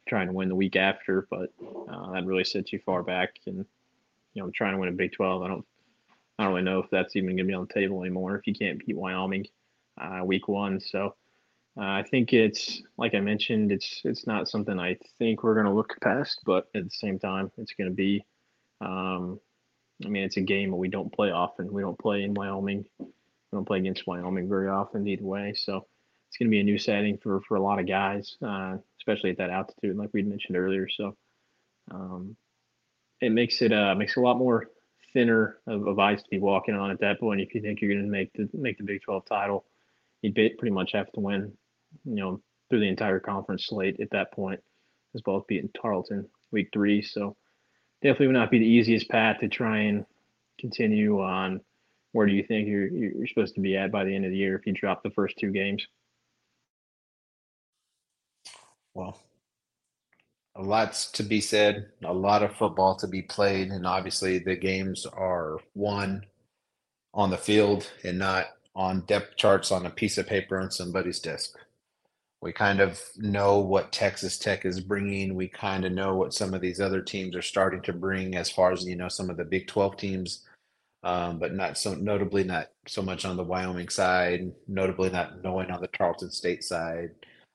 trying 0.08 0.28
to 0.28 0.34
win 0.34 0.50
the 0.50 0.56
week 0.56 0.76
after, 0.76 1.28
but 1.30 1.52
uh, 1.89 2.12
that 2.12 2.26
really 2.26 2.44
sets 2.44 2.74
you 2.74 2.80
far 2.86 3.04
back. 3.04 3.36
And 3.46 3.66
you 4.34 4.42
know, 4.42 4.50
trying 4.52 4.74
to 4.74 4.80
win 4.80 4.89
a 4.89 4.94
Big 4.94 5.12
12, 5.14 5.42
I 5.42 5.48
don't, 5.48 5.66
I 6.39 6.44
don't 6.44 6.54
really 6.54 6.64
know 6.64 6.80
if 6.80 6.89
that's 6.89 7.16
even 7.16 7.30
going 7.30 7.38
to 7.38 7.44
be 7.44 7.54
on 7.54 7.68
the 7.68 7.74
table 7.74 8.02
anymore. 8.02 8.36
If 8.36 8.48
you 8.48 8.54
can't 8.54 8.84
beat 8.86 8.98
Wyoming, 8.98 9.48
uh, 10.00 10.22
week 10.24 10.48
one. 10.48 10.80
So 10.80 11.16
uh, 11.78 11.84
I 11.84 12.04
think 12.10 12.34
it's 12.34 12.82
like 12.98 13.14
I 13.14 13.20
mentioned, 13.20 13.72
it's 13.72 14.02
it's 14.04 14.26
not 14.26 14.50
something 14.50 14.80
I 14.80 14.98
think 15.20 15.44
we're 15.44 15.54
going 15.54 15.66
to 15.66 15.74
look 15.74 15.96
past, 16.02 16.42
but 16.46 16.68
at 16.76 16.84
the 16.84 16.89
same 16.89 17.20
time, 17.20 17.52
it's 17.58 17.74
going 17.74 17.89
to 17.89 17.96
be. 17.96 18.26
Um, 18.80 19.39
I 20.06 20.10
mean, 20.10 20.24
it's 20.24 20.38
a 20.38 20.41
game 20.41 20.72
that 20.72 20.78
we 20.78 20.89
don't 20.89 21.14
play 21.14 21.32
often. 21.32 21.72
We 21.72 21.82
don't 21.82 21.99
play 21.99 22.24
in 22.24 22.34
Wyoming. 22.34 22.86
We 22.99 23.08
don't 23.52 23.66
play 23.66 23.80
against 23.80 24.08
Wyoming 24.08 24.49
very 24.49 24.70
often 24.70 25.08
either 25.08 25.24
way. 25.24 25.54
So 25.54 25.86
it's 26.30 26.38
going 26.38 26.47
to 26.47 26.52
be 26.52 26.60
a 26.60 26.64
new 26.64 26.78
setting 26.78 27.18
for 27.18 27.41
for 27.41 27.58
a 27.58 27.62
lot 27.62 27.80
of 27.80 27.88
guys, 27.88 28.38
uh, 28.45 28.78
especially 28.99 29.32
at 29.32 29.38
that 29.38 29.49
altitude, 29.49 29.97
like 29.97 30.10
we 30.14 30.24
mentioned 30.24 30.58
earlier. 30.58 30.88
So 30.89 31.16
um, 31.91 32.36
it 33.20 33.32
makes 33.32 33.62
it 33.62 33.74
uh, 33.74 33.95
makes 33.95 34.16
it 34.16 34.20
a 34.20 34.24
lot 34.24 34.38
more 34.38 34.68
thinner 35.14 35.58
of, 35.68 35.86
of 35.88 35.99
ice 35.99 36.22
to 36.22 36.30
be 36.30 36.39
walking 36.39 36.76
on 36.76 36.91
at 36.91 37.02
that 37.02 37.20
point. 37.20 37.41
If 37.41 37.54
you 37.54 37.62
think 37.62 37.82
you're 37.82 37.91
going 37.91 38.06
to 38.06 38.10
make 38.12 38.32
the 38.34 38.49
make 38.54 38.78
the 38.78 38.84
Big 38.84 39.02
12 39.02 39.26
title, 39.26 39.66
you'd 40.22 40.36
pretty 40.36 40.72
much 40.72 40.93
have 40.93 41.12
to 41.14 41.20
win, 41.20 41.52
you 42.06 42.16
know, 42.16 42.41
through 42.70 42.80
the 42.80 42.88
entire 42.88 43.20
conference 43.20 43.66
slate 43.68 43.99
at 43.99 44.12
that 44.12 44.32
point, 44.32 44.62
as 45.16 45.22
well 45.26 45.38
as 45.38 45.43
beating 45.47 45.70
Tarleton 45.80 46.28
week 46.52 46.70
three. 46.74 47.02
So 47.02 47.36
definitely 48.02 48.28
would 48.28 48.34
not 48.34 48.52
be 48.52 48.60
the 48.60 48.66
easiest 48.66 49.10
path 49.10 49.39
to 49.39 49.47
try 49.47 49.80
and 49.80 50.06
continue 50.60 51.22
on. 51.22 51.62
Where 52.14 52.28
do 52.28 52.34
you 52.34 52.43
think 52.43 52.68
you're 52.68 52.88
you're 52.88 53.28
supposed 53.28 53.56
to 53.56 53.62
be 53.62 53.78
at 53.78 53.91
by 53.91 54.04
the 54.04 54.14
end 54.14 54.26
of 54.26 54.32
the 54.32 54.38
year 54.38 54.56
if 54.56 54.66
you 54.66 54.74
drop 54.74 55.04
the 55.04 55.12
first 55.12 55.38
two 55.38 55.52
games? 55.52 55.86
Well, 58.93 59.18
a 60.56 60.62
lot's 60.62 61.10
to 61.12 61.24
be 61.24 61.39
said, 61.39 61.88
a 62.04 62.14
lot 62.14 62.43
of 62.43 62.56
football 62.56 62.95
to 62.97 63.08
be 63.08 63.22
played, 63.22 63.70
and 63.70 63.88
obviously 63.88 64.39
the 64.39 64.56
games 64.56 65.06
are 65.06 65.60
won 65.74 66.26
on 67.14 67.30
the 67.30 67.38
field 67.38 67.89
and 68.04 68.20
not 68.20 68.47
on 68.76 69.02
depth 69.02 69.38
charts 69.38 69.72
on 69.72 69.86
a 69.86 69.89
piece 69.89 70.18
of 70.18 70.28
paper 70.28 70.60
on 70.60 70.72
somebody's 70.72 71.20
desk. 71.20 71.58
We 72.42 72.52
kind 72.52 72.80
of 72.80 73.00
know 73.18 73.60
what 73.60 73.92
Texas 73.92 74.38
Tech 74.39 74.66
is 74.66 74.80
bringing. 74.80 75.36
We 75.36 75.48
kind 75.48 75.86
of 75.86 75.92
know 75.92 76.16
what 76.16 76.34
some 76.34 76.54
of 76.54 76.62
these 76.62 76.82
other 76.82 77.02
teams 77.02 77.36
are 77.36 77.42
starting 77.42 77.82
to 77.84 77.94
bring, 77.94 78.36
as 78.36 78.50
far 78.50 78.72
as 78.72 78.84
you 78.86 78.96
know, 78.96 79.10
some 79.10 79.30
of 79.30 79.38
the 79.38 79.46
Big 79.46 79.68
Twelve 79.68 79.96
teams, 79.98 80.46
um, 81.04 81.38
but 81.39 81.54
not 81.54 81.78
so 81.78 81.94
notably 81.94 82.44
not 82.44 82.70
so 82.88 83.02
much 83.04 83.26
on 83.26 83.38
the 83.38 83.44
Wyoming 83.44 83.89
side. 83.89 84.52
Notably 84.68 85.10
not 85.12 85.44
knowing 85.44 85.70
on 85.72 85.82
the 85.82 85.88
Tarleton 85.88 86.32
State 86.32 86.64
side. 86.64 87.12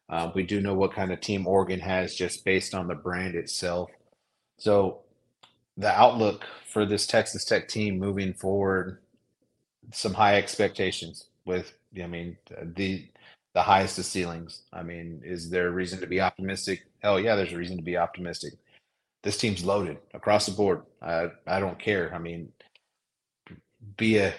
Uh, 0.09 0.31
we 0.35 0.45
do 0.45 0.61
know 0.61 0.75
what 0.75 0.95
kind 0.95 1.13
of 1.13 1.21
team 1.21 1.47
Oregon 1.49 1.81
has 1.81 2.15
just 2.15 2.45
based 2.45 2.75
on 2.75 2.87
the 2.87 2.95
brand 2.95 3.35
itself. 3.35 3.91
So 4.59 5.01
the 5.77 5.91
outlook 5.91 6.45
for 6.73 6.87
this 6.87 7.07
Texas 7.07 7.45
Tech 7.45 7.69
team 7.69 7.99
moving 7.99 8.33
forward, 8.33 8.99
some 9.93 10.15
high 10.15 10.37
expectations 10.37 11.27
with, 11.45 11.73
I 12.01 12.07
mean, 12.07 12.37
the 12.77 13.09
the 13.57 13.63
highest 13.63 13.99
of 13.99 14.05
ceilings. 14.05 14.65
I 14.71 14.83
mean, 14.83 15.23
is 15.25 15.49
there 15.49 15.69
a 15.69 15.71
reason 15.71 15.99
to 16.01 16.07
be 16.07 16.21
optimistic? 16.21 16.85
Hell 16.99 17.19
yeah, 17.19 17.35
there's 17.35 17.55
a 17.55 17.57
reason 17.57 17.79
to 17.79 17.83
be 17.83 17.97
optimistic. 17.97 18.53
This 19.23 19.39
team's 19.39 19.65
loaded 19.65 19.97
across 20.13 20.45
the 20.45 20.53
board. 20.53 20.83
I 21.01 21.31
I 21.47 21.59
don't 21.59 21.79
care. 21.79 22.15
I 22.15 22.19
mean, 22.19 22.53
be 23.97 24.19
a 24.19 24.35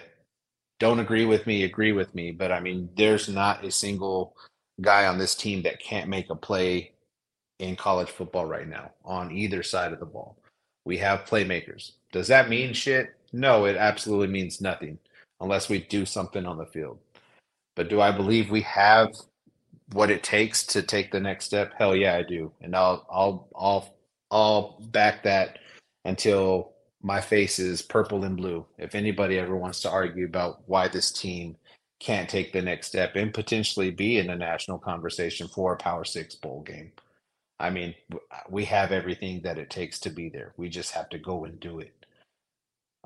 don't 0.78 1.00
agree 1.00 1.24
with 1.24 1.48
me, 1.48 1.64
agree 1.64 1.90
with 1.90 2.14
me, 2.14 2.30
but 2.30 2.52
I 2.52 2.60
mean, 2.60 2.90
there's 2.96 3.28
not 3.28 3.64
a 3.64 3.72
single 3.72 4.36
guy 4.80 5.08
on 5.08 5.18
this 5.18 5.34
team 5.34 5.62
that 5.62 5.82
can't 5.82 6.08
make 6.08 6.30
a 6.30 6.36
play 6.36 6.92
in 7.58 7.74
college 7.74 8.10
football 8.10 8.46
right 8.46 8.68
now 8.68 8.92
on 9.04 9.32
either 9.32 9.64
side 9.64 9.92
of 9.92 9.98
the 9.98 10.06
ball. 10.06 10.38
We 10.84 10.96
have 10.98 11.24
playmakers. 11.24 11.94
Does 12.12 12.28
that 12.28 12.48
mean 12.48 12.72
shit? 12.72 13.16
No, 13.32 13.64
it 13.64 13.74
absolutely 13.76 14.28
means 14.28 14.60
nothing 14.60 14.96
unless 15.40 15.68
we 15.68 15.80
do 15.80 16.06
something 16.06 16.46
on 16.46 16.56
the 16.56 16.66
field. 16.66 17.00
But 17.78 17.88
do 17.88 18.00
I 18.00 18.10
believe 18.10 18.50
we 18.50 18.62
have 18.62 19.14
what 19.92 20.10
it 20.10 20.24
takes 20.24 20.66
to 20.66 20.82
take 20.82 21.12
the 21.12 21.20
next 21.20 21.44
step? 21.44 21.74
Hell 21.78 21.94
yeah, 21.94 22.16
I 22.16 22.24
do. 22.24 22.50
And 22.60 22.74
I'll 22.74 23.06
I'll 23.08 23.48
I'll 23.54 23.94
I'll 24.32 24.80
back 24.90 25.22
that 25.22 25.60
until 26.04 26.72
my 27.02 27.20
face 27.20 27.60
is 27.60 27.80
purple 27.80 28.24
and 28.24 28.36
blue. 28.36 28.66
If 28.78 28.96
anybody 28.96 29.38
ever 29.38 29.54
wants 29.54 29.80
to 29.82 29.90
argue 29.92 30.24
about 30.24 30.62
why 30.66 30.88
this 30.88 31.12
team 31.12 31.56
can't 32.00 32.28
take 32.28 32.52
the 32.52 32.60
next 32.60 32.88
step 32.88 33.14
and 33.14 33.32
potentially 33.32 33.92
be 33.92 34.18
in 34.18 34.30
a 34.30 34.36
national 34.36 34.78
conversation 34.78 35.46
for 35.46 35.72
a 35.72 35.76
Power 35.76 36.04
Six 36.04 36.34
bowl 36.34 36.62
game. 36.62 36.90
I 37.60 37.70
mean, 37.70 37.94
we 38.50 38.64
have 38.64 38.90
everything 38.90 39.42
that 39.42 39.56
it 39.56 39.70
takes 39.70 40.00
to 40.00 40.10
be 40.10 40.28
there. 40.28 40.52
We 40.56 40.68
just 40.68 40.90
have 40.94 41.08
to 41.10 41.18
go 41.18 41.44
and 41.44 41.60
do 41.60 41.78
it. 41.78 41.94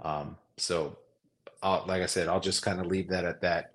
Um, 0.03 0.39
so, 0.57 0.97
I'll, 1.63 1.85
like 1.87 2.01
I 2.01 2.07
said, 2.07 2.29
I'll 2.29 2.41
just 2.41 2.63
kind 2.63 2.81
of 2.81 2.87
leave 2.87 3.11
that 3.11 3.27
at 3.27 3.43
that. 3.43 3.73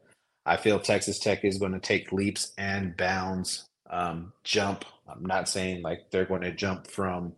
I 0.47 0.55
feel 0.55 0.79
Texas 0.79 1.19
Tech 1.19 1.43
is 1.43 1.57
going 1.57 1.73
to 1.73 1.79
take 1.79 2.13
leaps 2.13 2.53
and 2.57 2.95
bounds, 2.95 3.65
um, 3.89 4.31
jump. 4.45 4.85
I'm 5.07 5.25
not 5.25 5.49
saying 5.49 5.81
like 5.81 6.09
they're 6.09 6.25
going 6.25 6.41
to 6.41 6.53
jump 6.53 6.87
from, 6.87 7.33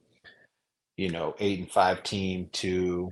you 0.95 1.09
know, 1.09 1.35
eight 1.39 1.59
and 1.59 1.71
five 1.71 2.03
team 2.03 2.49
to 2.53 3.11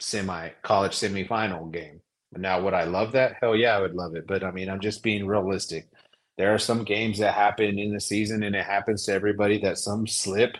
semi 0.00 0.48
college 0.62 0.92
semifinal 0.92 1.72
game. 1.72 2.00
Now, 2.36 2.60
would 2.60 2.74
I 2.74 2.84
love 2.84 3.12
that? 3.12 3.36
Hell 3.40 3.54
yeah, 3.54 3.76
I 3.76 3.80
would 3.80 3.94
love 3.94 4.16
it. 4.16 4.26
But 4.26 4.42
I 4.42 4.50
mean, 4.50 4.68
I'm 4.68 4.80
just 4.80 5.04
being 5.04 5.26
realistic. 5.26 5.88
There 6.36 6.52
are 6.52 6.58
some 6.58 6.82
games 6.82 7.18
that 7.20 7.34
happen 7.34 7.78
in 7.78 7.94
the 7.94 8.00
season, 8.00 8.42
and 8.42 8.54
it 8.54 8.64
happens 8.64 9.04
to 9.04 9.12
everybody 9.12 9.58
that 9.62 9.78
some 9.78 10.08
slip, 10.08 10.56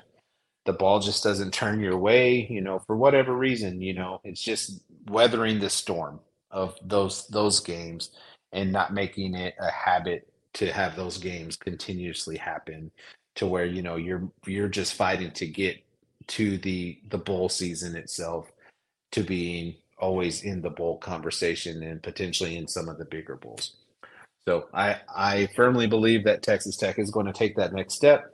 the 0.65 0.73
ball 0.73 1.01
just 1.01 1.25
doesn't 1.25 1.53
turn 1.53 1.81
your 1.81 1.99
way, 1.99 2.47
you 2.49 2.61
know, 2.61 2.79
for 2.87 2.97
whatever 2.97 3.37
reason, 3.37 3.83
you 3.83 3.95
know, 3.95 4.21
it's 4.25 4.41
just 4.41 4.81
weathering 5.09 5.59
the 5.59 5.71
storm 5.71 6.21
of 6.53 6.79
those 6.83 7.27
those 7.27 7.59
games 7.61 8.11
and 8.53 8.73
not 8.73 8.95
making 8.95 9.35
it 9.35 9.55
a 9.61 9.71
habit 9.71 10.29
to 10.55 10.73
have 10.73 10.97
those 10.97 11.19
games 11.19 11.57
continuously 11.57 12.37
happen 12.37 12.91
to 13.35 13.47
where 13.47 13.67
you 13.67 13.83
know 13.83 13.97
you're 13.97 14.29
you're 14.47 14.69
just 14.69 14.95
fighting 14.95 15.31
to 15.33 15.47
get 15.47 15.77
to 16.27 16.59
the 16.59 16.99
the 17.11 17.19
bowl 17.19 17.49
season 17.49 17.95
itself 17.95 18.51
to 19.13 19.23
being 19.23 19.75
always 19.99 20.43
in 20.43 20.61
the 20.61 20.71
bowl 20.71 20.99
conversation 20.99 21.83
and 21.83 22.03
potentially 22.03 22.57
in 22.57 22.67
some 22.69 22.89
of 22.89 22.99
the 22.99 23.05
bigger 23.05 23.37
bowls. 23.37 23.77
So 24.47 24.69
I 24.73 24.97
I 25.15 25.49
firmly 25.57 25.87
believe 25.87 26.25
that 26.25 26.43
Texas 26.43 26.77
Tech 26.77 26.99
is 26.99 27.11
going 27.11 27.27
to 27.27 27.33
take 27.33 27.57
that 27.57 27.73
next 27.73 27.95
step. 27.95 28.33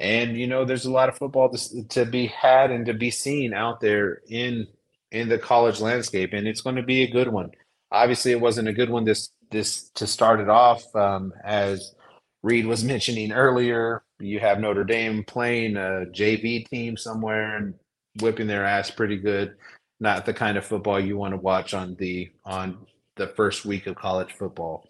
And 0.00 0.36
you 0.36 0.46
know, 0.46 0.64
there's 0.64 0.86
a 0.86 0.90
lot 0.90 1.08
of 1.08 1.16
football 1.18 1.50
to, 1.50 1.84
to 1.88 2.04
be 2.04 2.26
had 2.26 2.70
and 2.70 2.86
to 2.86 2.94
be 2.94 3.10
seen 3.10 3.54
out 3.54 3.80
there 3.80 4.22
in 4.28 4.66
in 5.10 5.28
the 5.28 5.38
college 5.38 5.80
landscape, 5.80 6.32
and 6.32 6.48
it's 6.48 6.60
going 6.60 6.76
to 6.76 6.82
be 6.82 7.02
a 7.02 7.10
good 7.10 7.28
one. 7.28 7.50
Obviously, 7.92 8.32
it 8.32 8.40
wasn't 8.40 8.68
a 8.68 8.72
good 8.72 8.90
one 8.90 9.04
this 9.04 9.30
this 9.50 9.90
to 9.94 10.06
start 10.06 10.40
it 10.40 10.48
off, 10.48 10.82
um, 10.96 11.32
as 11.44 11.94
Reed 12.42 12.66
was 12.66 12.84
mentioning 12.94 13.32
earlier. 13.32 14.02
You 14.20 14.40
have 14.40 14.60
Notre 14.60 14.84
Dame 14.84 15.24
playing 15.24 15.76
a 15.76 16.06
JV 16.12 16.66
team 16.68 16.96
somewhere 16.96 17.56
and 17.56 17.74
whipping 18.20 18.46
their 18.46 18.64
ass 18.64 18.90
pretty 18.90 19.16
good 19.16 19.56
not 20.00 20.26
the 20.26 20.34
kind 20.34 20.56
of 20.56 20.64
football 20.64 21.00
you 21.00 21.16
want 21.16 21.32
to 21.32 21.38
watch 21.40 21.74
on 21.74 21.94
the 21.96 22.30
on 22.44 22.86
the 23.16 23.28
first 23.28 23.64
week 23.64 23.86
of 23.86 23.96
college 23.96 24.32
football. 24.32 24.88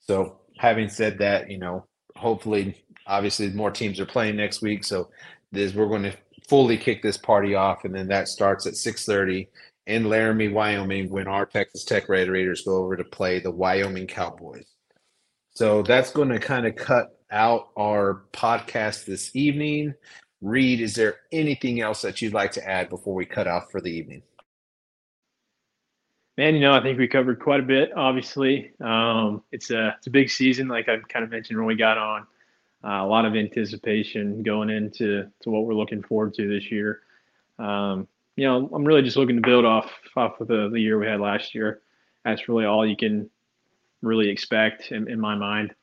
So 0.00 0.40
having 0.58 0.88
said 0.88 1.18
that, 1.18 1.50
you 1.50 1.58
know, 1.58 1.86
hopefully 2.16 2.84
obviously 3.06 3.50
more 3.50 3.70
teams 3.70 4.00
are 4.00 4.06
playing 4.06 4.36
next 4.36 4.62
week. 4.62 4.84
So 4.84 5.10
this 5.52 5.74
we're 5.74 5.88
going 5.88 6.02
to 6.04 6.16
fully 6.48 6.76
kick 6.78 7.02
this 7.02 7.16
party 7.16 7.54
off 7.54 7.84
and 7.84 7.94
then 7.94 8.08
that 8.08 8.28
starts 8.28 8.66
at 8.66 8.74
6:30 8.74 9.48
in 9.86 10.08
Laramie, 10.08 10.48
Wyoming 10.48 11.10
when 11.10 11.28
our 11.28 11.46
Texas 11.46 11.84
Tech 11.84 12.08
Red 12.08 12.28
Raiders 12.28 12.62
go 12.62 12.76
over 12.76 12.96
to 12.96 13.04
play 13.04 13.38
the 13.38 13.50
Wyoming 13.50 14.06
Cowboys. 14.06 14.66
So 15.52 15.82
that's 15.82 16.10
going 16.10 16.28
to 16.28 16.38
kind 16.38 16.66
of 16.66 16.76
cut 16.76 17.18
out 17.30 17.68
our 17.78 18.24
podcast 18.32 19.06
this 19.06 19.34
evening. 19.34 19.94
Reed, 20.42 20.80
is 20.80 20.94
there 20.94 21.16
anything 21.32 21.80
else 21.80 22.02
that 22.02 22.20
you'd 22.20 22.34
like 22.34 22.52
to 22.52 22.68
add 22.68 22.90
before 22.90 23.14
we 23.14 23.24
cut 23.24 23.46
off 23.46 23.70
for 23.70 23.80
the 23.80 23.90
evening? 23.90 24.22
Man, 26.36 26.54
you 26.54 26.60
know, 26.60 26.74
I 26.74 26.82
think 26.82 26.98
we 26.98 27.08
covered 27.08 27.40
quite 27.40 27.60
a 27.60 27.62
bit. 27.62 27.90
Obviously, 27.96 28.72
um, 28.84 29.42
it's 29.52 29.70
a 29.70 29.94
it's 29.96 30.06
a 30.06 30.10
big 30.10 30.28
season, 30.28 30.68
like 30.68 30.86
I 30.88 30.98
kind 31.08 31.24
of 31.24 31.30
mentioned 31.30 31.58
when 31.58 31.66
we 31.66 31.76
got 31.76 31.96
on. 31.96 32.26
Uh, 32.84 33.02
a 33.02 33.06
lot 33.06 33.24
of 33.24 33.34
anticipation 33.34 34.42
going 34.42 34.68
into 34.68 35.26
to 35.40 35.50
what 35.50 35.64
we're 35.64 35.74
looking 35.74 36.02
forward 36.02 36.34
to 36.34 36.46
this 36.46 36.70
year. 36.70 37.00
Um, 37.58 38.06
you 38.36 38.44
know, 38.44 38.70
I'm 38.72 38.84
really 38.84 39.02
just 39.02 39.16
looking 39.16 39.36
to 39.36 39.42
build 39.42 39.64
off 39.64 39.90
off 40.16 40.40
of 40.40 40.48
the, 40.48 40.68
the 40.70 40.80
year 40.80 40.98
we 40.98 41.06
had 41.06 41.20
last 41.20 41.54
year. 41.54 41.80
That's 42.24 42.48
really 42.48 42.66
all 42.66 42.86
you 42.86 42.96
can 42.96 43.30
really 44.02 44.28
expect 44.28 44.92
in, 44.92 45.08
in 45.10 45.18
my 45.18 45.34
mind. 45.34 45.74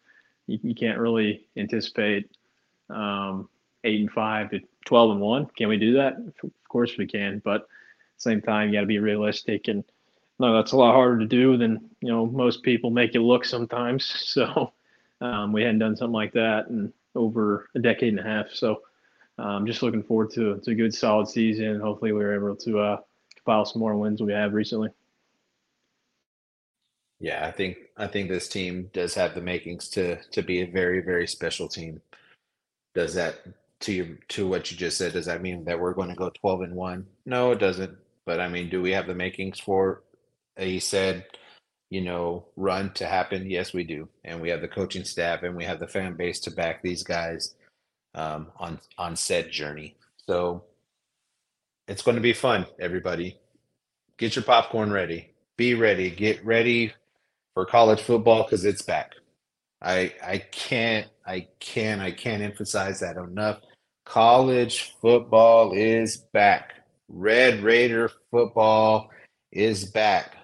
You, 0.47 0.59
you 0.61 0.75
can't 0.75 0.99
really 0.99 1.47
anticipate 1.57 2.29
um, 2.89 3.49
eight 3.83 3.99
and 4.01 4.11
five 4.11 4.51
to 4.51 4.59
twelve 4.85 5.11
and 5.11 5.19
one. 5.19 5.47
Can 5.57 5.67
we 5.67 5.77
do 5.77 5.93
that? 5.93 6.13
Of 6.43 6.51
course 6.69 6.97
we 6.97 7.07
can, 7.07 7.41
but 7.43 7.67
same 8.17 8.41
time, 8.41 8.69
you 8.69 8.75
got 8.75 8.81
to 8.81 8.87
be 8.87 8.99
realistic 8.99 9.67
and 9.67 9.83
no, 10.39 10.53
that's 10.53 10.71
a 10.71 10.77
lot 10.77 10.93
harder 10.93 11.19
to 11.19 11.25
do 11.25 11.57
than 11.57 11.89
you 12.01 12.09
know 12.09 12.25
most 12.25 12.63
people 12.63 12.89
make 12.89 13.15
it 13.15 13.21
look 13.21 13.45
sometimes. 13.45 14.11
So 14.33 14.73
um, 15.21 15.53
we 15.53 15.61
hadn't 15.61 15.79
done 15.79 15.95
something 15.95 16.13
like 16.13 16.33
that 16.33 16.67
in 16.67 16.91
over 17.15 17.69
a 17.75 17.79
decade 17.79 18.09
and 18.09 18.19
a 18.19 18.23
half. 18.23 18.49
So 18.51 18.81
um, 19.37 19.65
just 19.65 19.81
looking 19.81 20.03
forward 20.03 20.31
to, 20.31 20.59
to 20.59 20.71
a 20.71 20.75
good 20.75 20.93
solid 20.93 21.27
season. 21.27 21.79
Hopefully 21.79 22.11
we 22.11 22.23
are 22.23 22.35
able 22.35 22.55
to 22.55 22.79
uh, 22.79 22.97
compile 23.35 23.65
some 23.65 23.79
more 23.79 23.95
wins 23.95 24.21
we 24.21 24.33
have 24.33 24.53
recently. 24.53 24.89
Yeah, 27.19 27.45
I 27.47 27.51
think 27.51 27.77
I 27.95 28.07
think 28.07 28.29
this 28.29 28.49
team 28.49 28.89
does 28.93 29.15
have 29.15 29.33
the 29.33 29.41
makings 29.41 29.87
to 29.89 30.17
to 30.31 30.41
be 30.41 30.61
a 30.61 30.69
very 30.69 31.01
very 31.01 31.25
special 31.25 31.69
team. 31.69 32.01
Does 32.93 33.13
that 33.13 33.35
to 33.81 33.93
you 33.93 34.17
to 34.29 34.47
what 34.47 34.69
you 34.69 34.77
just 34.77 34.97
said? 34.97 35.13
Does 35.13 35.27
that 35.27 35.41
mean 35.41 35.63
that 35.65 35.79
we're 35.79 35.93
going 35.93 36.09
to 36.09 36.15
go 36.15 36.29
twelve 36.29 36.61
and 36.61 36.75
one? 36.75 37.07
No, 37.25 37.51
it 37.51 37.59
doesn't. 37.59 37.97
But 38.25 38.41
I 38.41 38.49
mean, 38.49 38.69
do 38.69 38.81
we 38.81 38.91
have 38.91 39.07
the 39.07 39.15
makings 39.15 39.59
for 39.59 40.03
a 40.57 40.79
said, 40.79 41.25
you 41.89 42.01
know, 42.01 42.45
run 42.57 42.91
to 42.95 43.05
happen? 43.05 43.49
Yes, 43.49 43.73
we 43.73 43.85
do, 43.85 44.09
and 44.25 44.41
we 44.41 44.49
have 44.49 44.61
the 44.61 44.67
coaching 44.67 45.05
staff 45.05 45.43
and 45.43 45.55
we 45.55 45.63
have 45.63 45.79
the 45.79 45.87
fan 45.87 46.15
base 46.15 46.41
to 46.41 46.51
back 46.51 46.81
these 46.81 47.03
guys 47.03 47.55
um, 48.15 48.47
on 48.57 48.79
on 48.97 49.15
said 49.15 49.51
journey. 49.51 49.97
So 50.27 50.63
it's 51.87 52.01
going 52.01 52.15
to 52.15 52.21
be 52.21 52.33
fun, 52.33 52.65
everybody. 52.79 53.39
Get 54.17 54.35
your 54.35 54.43
popcorn 54.43 54.91
ready. 54.91 55.33
Be 55.57 55.73
ready. 55.73 56.09
Get 56.09 56.43
ready 56.45 56.93
for 57.53 57.65
college 57.65 58.01
football 58.01 58.43
because 58.43 58.65
it's 58.65 58.81
back. 58.81 59.13
I 59.81 60.13
I 60.23 60.37
can't 60.51 61.07
I 61.25 61.47
can 61.59 61.99
I 61.99 62.11
can't 62.11 62.41
emphasize 62.41 62.99
that 63.01 63.17
enough. 63.17 63.59
College 64.05 64.95
football 65.01 65.73
is 65.73 66.17
back. 66.17 66.73
Red 67.09 67.61
Raider 67.61 68.09
football 68.31 69.09
is 69.51 69.85
back. 69.85 70.35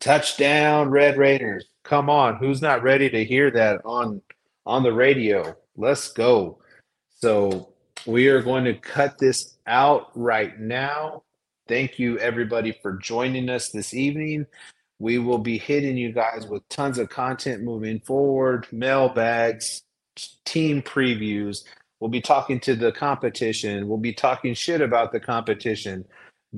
Touchdown, 0.00 0.90
Red 0.90 1.16
Raiders. 1.16 1.66
Come 1.82 2.10
on, 2.10 2.36
who's 2.36 2.62
not 2.62 2.82
ready 2.82 3.08
to 3.10 3.24
hear 3.24 3.50
that 3.50 3.80
on 3.84 4.22
on 4.64 4.82
the 4.82 4.92
radio? 4.92 5.56
Let's 5.76 6.12
go. 6.12 6.58
So 7.18 7.72
we 8.06 8.28
are 8.28 8.42
going 8.42 8.64
to 8.64 8.74
cut 8.74 9.16
this 9.18 9.56
out 9.66 10.10
right 10.14 10.58
now. 10.60 11.22
Thank 11.66 11.98
you, 11.98 12.18
everybody, 12.18 12.72
for 12.82 12.92
joining 12.98 13.48
us 13.48 13.70
this 13.70 13.94
evening. 13.94 14.46
We 14.98 15.18
will 15.18 15.38
be 15.38 15.56
hitting 15.56 15.96
you 15.96 16.12
guys 16.12 16.46
with 16.46 16.68
tons 16.68 16.98
of 16.98 17.08
content 17.08 17.62
moving 17.62 18.00
forward, 18.00 18.66
mailbags, 18.70 19.82
team 20.44 20.82
previews. 20.82 21.64
We'll 22.00 22.10
be 22.10 22.20
talking 22.20 22.60
to 22.60 22.76
the 22.76 22.92
competition. 22.92 23.88
We'll 23.88 23.96
be 23.96 24.12
talking 24.12 24.52
shit 24.52 24.82
about 24.82 25.10
the 25.10 25.20
competition. 25.20 26.04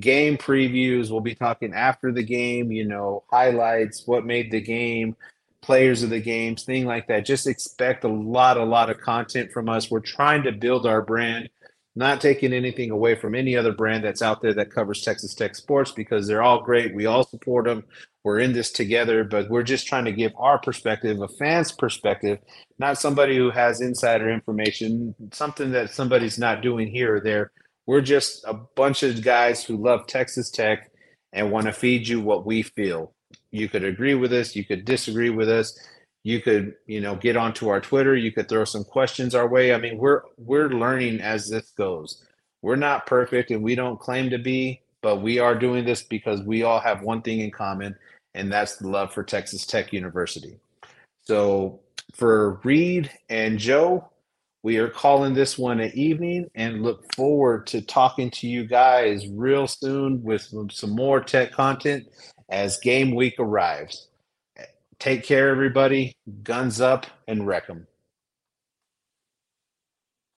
Game 0.00 0.36
previews. 0.36 1.08
We'll 1.08 1.20
be 1.20 1.36
talking 1.36 1.72
after 1.72 2.10
the 2.10 2.24
game, 2.24 2.72
you 2.72 2.84
know, 2.84 3.22
highlights, 3.30 4.02
what 4.06 4.26
made 4.26 4.50
the 4.50 4.60
game, 4.60 5.14
players 5.62 6.02
of 6.02 6.10
the 6.10 6.20
games, 6.20 6.64
thing 6.64 6.86
like 6.86 7.08
that. 7.08 7.24
Just 7.24 7.46
expect 7.46 8.04
a 8.04 8.08
lot, 8.08 8.56
a 8.56 8.64
lot 8.64 8.90
of 8.90 9.00
content 9.00 9.52
from 9.52 9.68
us. 9.68 9.90
We're 9.90 10.00
trying 10.00 10.42
to 10.44 10.52
build 10.52 10.86
our 10.86 11.02
brand, 11.02 11.48
not 11.96 12.20
taking 12.20 12.52
anything 12.52 12.90
away 12.90 13.14
from 13.14 13.34
any 13.34 13.56
other 13.56 13.72
brand 13.72 14.04
that's 14.04 14.22
out 14.22 14.40
there 14.40 14.54
that 14.54 14.72
covers 14.72 15.02
Texas 15.02 15.34
Tech 15.34 15.54
sports 15.54 15.90
because 15.92 16.26
they're 16.26 16.42
all 16.42 16.62
great. 16.62 16.94
We 16.94 17.06
all 17.06 17.24
support 17.24 17.66
them. 17.66 17.84
We're 18.24 18.40
in 18.40 18.52
this 18.52 18.70
together, 18.70 19.24
but 19.24 19.48
we're 19.48 19.62
just 19.62 19.86
trying 19.86 20.04
to 20.04 20.12
give 20.12 20.32
our 20.36 20.58
perspective, 20.58 21.20
a 21.20 21.28
fan's 21.28 21.72
perspective, 21.72 22.38
not 22.78 22.98
somebody 22.98 23.36
who 23.36 23.50
has 23.50 23.80
insider 23.80 24.30
information, 24.30 25.14
something 25.32 25.70
that 25.72 25.90
somebody's 25.90 26.38
not 26.38 26.62
doing 26.62 26.88
here 26.88 27.16
or 27.16 27.20
there. 27.20 27.52
We're 27.86 28.02
just 28.02 28.44
a 28.44 28.54
bunch 28.54 29.02
of 29.02 29.22
guys 29.22 29.64
who 29.64 29.76
love 29.76 30.06
Texas 30.06 30.50
Tech 30.50 30.90
and 31.32 31.50
want 31.50 31.66
to 31.66 31.72
feed 31.72 32.06
you 32.06 32.20
what 32.20 32.44
we 32.44 32.62
feel 32.62 33.14
you 33.50 33.68
could 33.68 33.84
agree 33.84 34.14
with 34.14 34.32
us 34.32 34.54
you 34.54 34.64
could 34.64 34.84
disagree 34.84 35.30
with 35.30 35.48
us 35.48 35.78
you 36.24 36.40
could 36.40 36.74
you 36.86 37.00
know 37.00 37.16
get 37.16 37.36
onto 37.36 37.68
our 37.68 37.80
twitter 37.80 38.16
you 38.16 38.32
could 38.32 38.48
throw 38.48 38.64
some 38.64 38.84
questions 38.84 39.34
our 39.34 39.48
way. 39.48 39.72
I 39.72 39.78
mean 39.78 39.98
we're 39.98 40.22
we're 40.36 40.68
learning 40.68 41.20
as 41.20 41.48
this 41.48 41.70
goes. 41.70 42.24
We're 42.60 42.76
not 42.76 43.06
perfect 43.06 43.50
and 43.50 43.62
we 43.62 43.74
don't 43.74 44.00
claim 44.00 44.30
to 44.30 44.38
be 44.38 44.82
but 45.00 45.22
we 45.22 45.38
are 45.38 45.54
doing 45.54 45.84
this 45.84 46.02
because 46.02 46.42
we 46.42 46.64
all 46.64 46.80
have 46.80 47.02
one 47.02 47.22
thing 47.22 47.40
in 47.40 47.50
common 47.50 47.96
and 48.34 48.52
that's 48.52 48.76
the 48.76 48.88
love 48.88 49.12
for 49.12 49.22
texas 49.22 49.64
tech 49.64 49.92
university. 49.92 50.58
So 51.22 51.80
for 52.14 52.60
reed 52.64 53.10
and 53.28 53.58
joe 53.58 54.08
we 54.62 54.78
are 54.78 54.88
calling 54.88 55.34
this 55.34 55.56
one 55.56 55.78
an 55.78 55.92
evening 55.94 56.50
and 56.54 56.82
look 56.82 57.04
forward 57.14 57.66
to 57.68 57.80
talking 57.80 58.30
to 58.30 58.48
you 58.48 58.66
guys 58.66 59.28
real 59.28 59.66
soon 59.68 60.22
with 60.22 60.42
some 60.70 60.90
more 60.90 61.20
tech 61.20 61.52
content 61.52 62.06
as 62.48 62.78
game 62.78 63.14
week 63.14 63.34
arrives. 63.38 64.08
Take 64.98 65.24
care, 65.24 65.48
everybody. 65.50 66.16
Guns 66.42 66.80
up 66.80 67.06
and 67.28 67.46
wreck 67.46 67.66
them. 67.66 67.86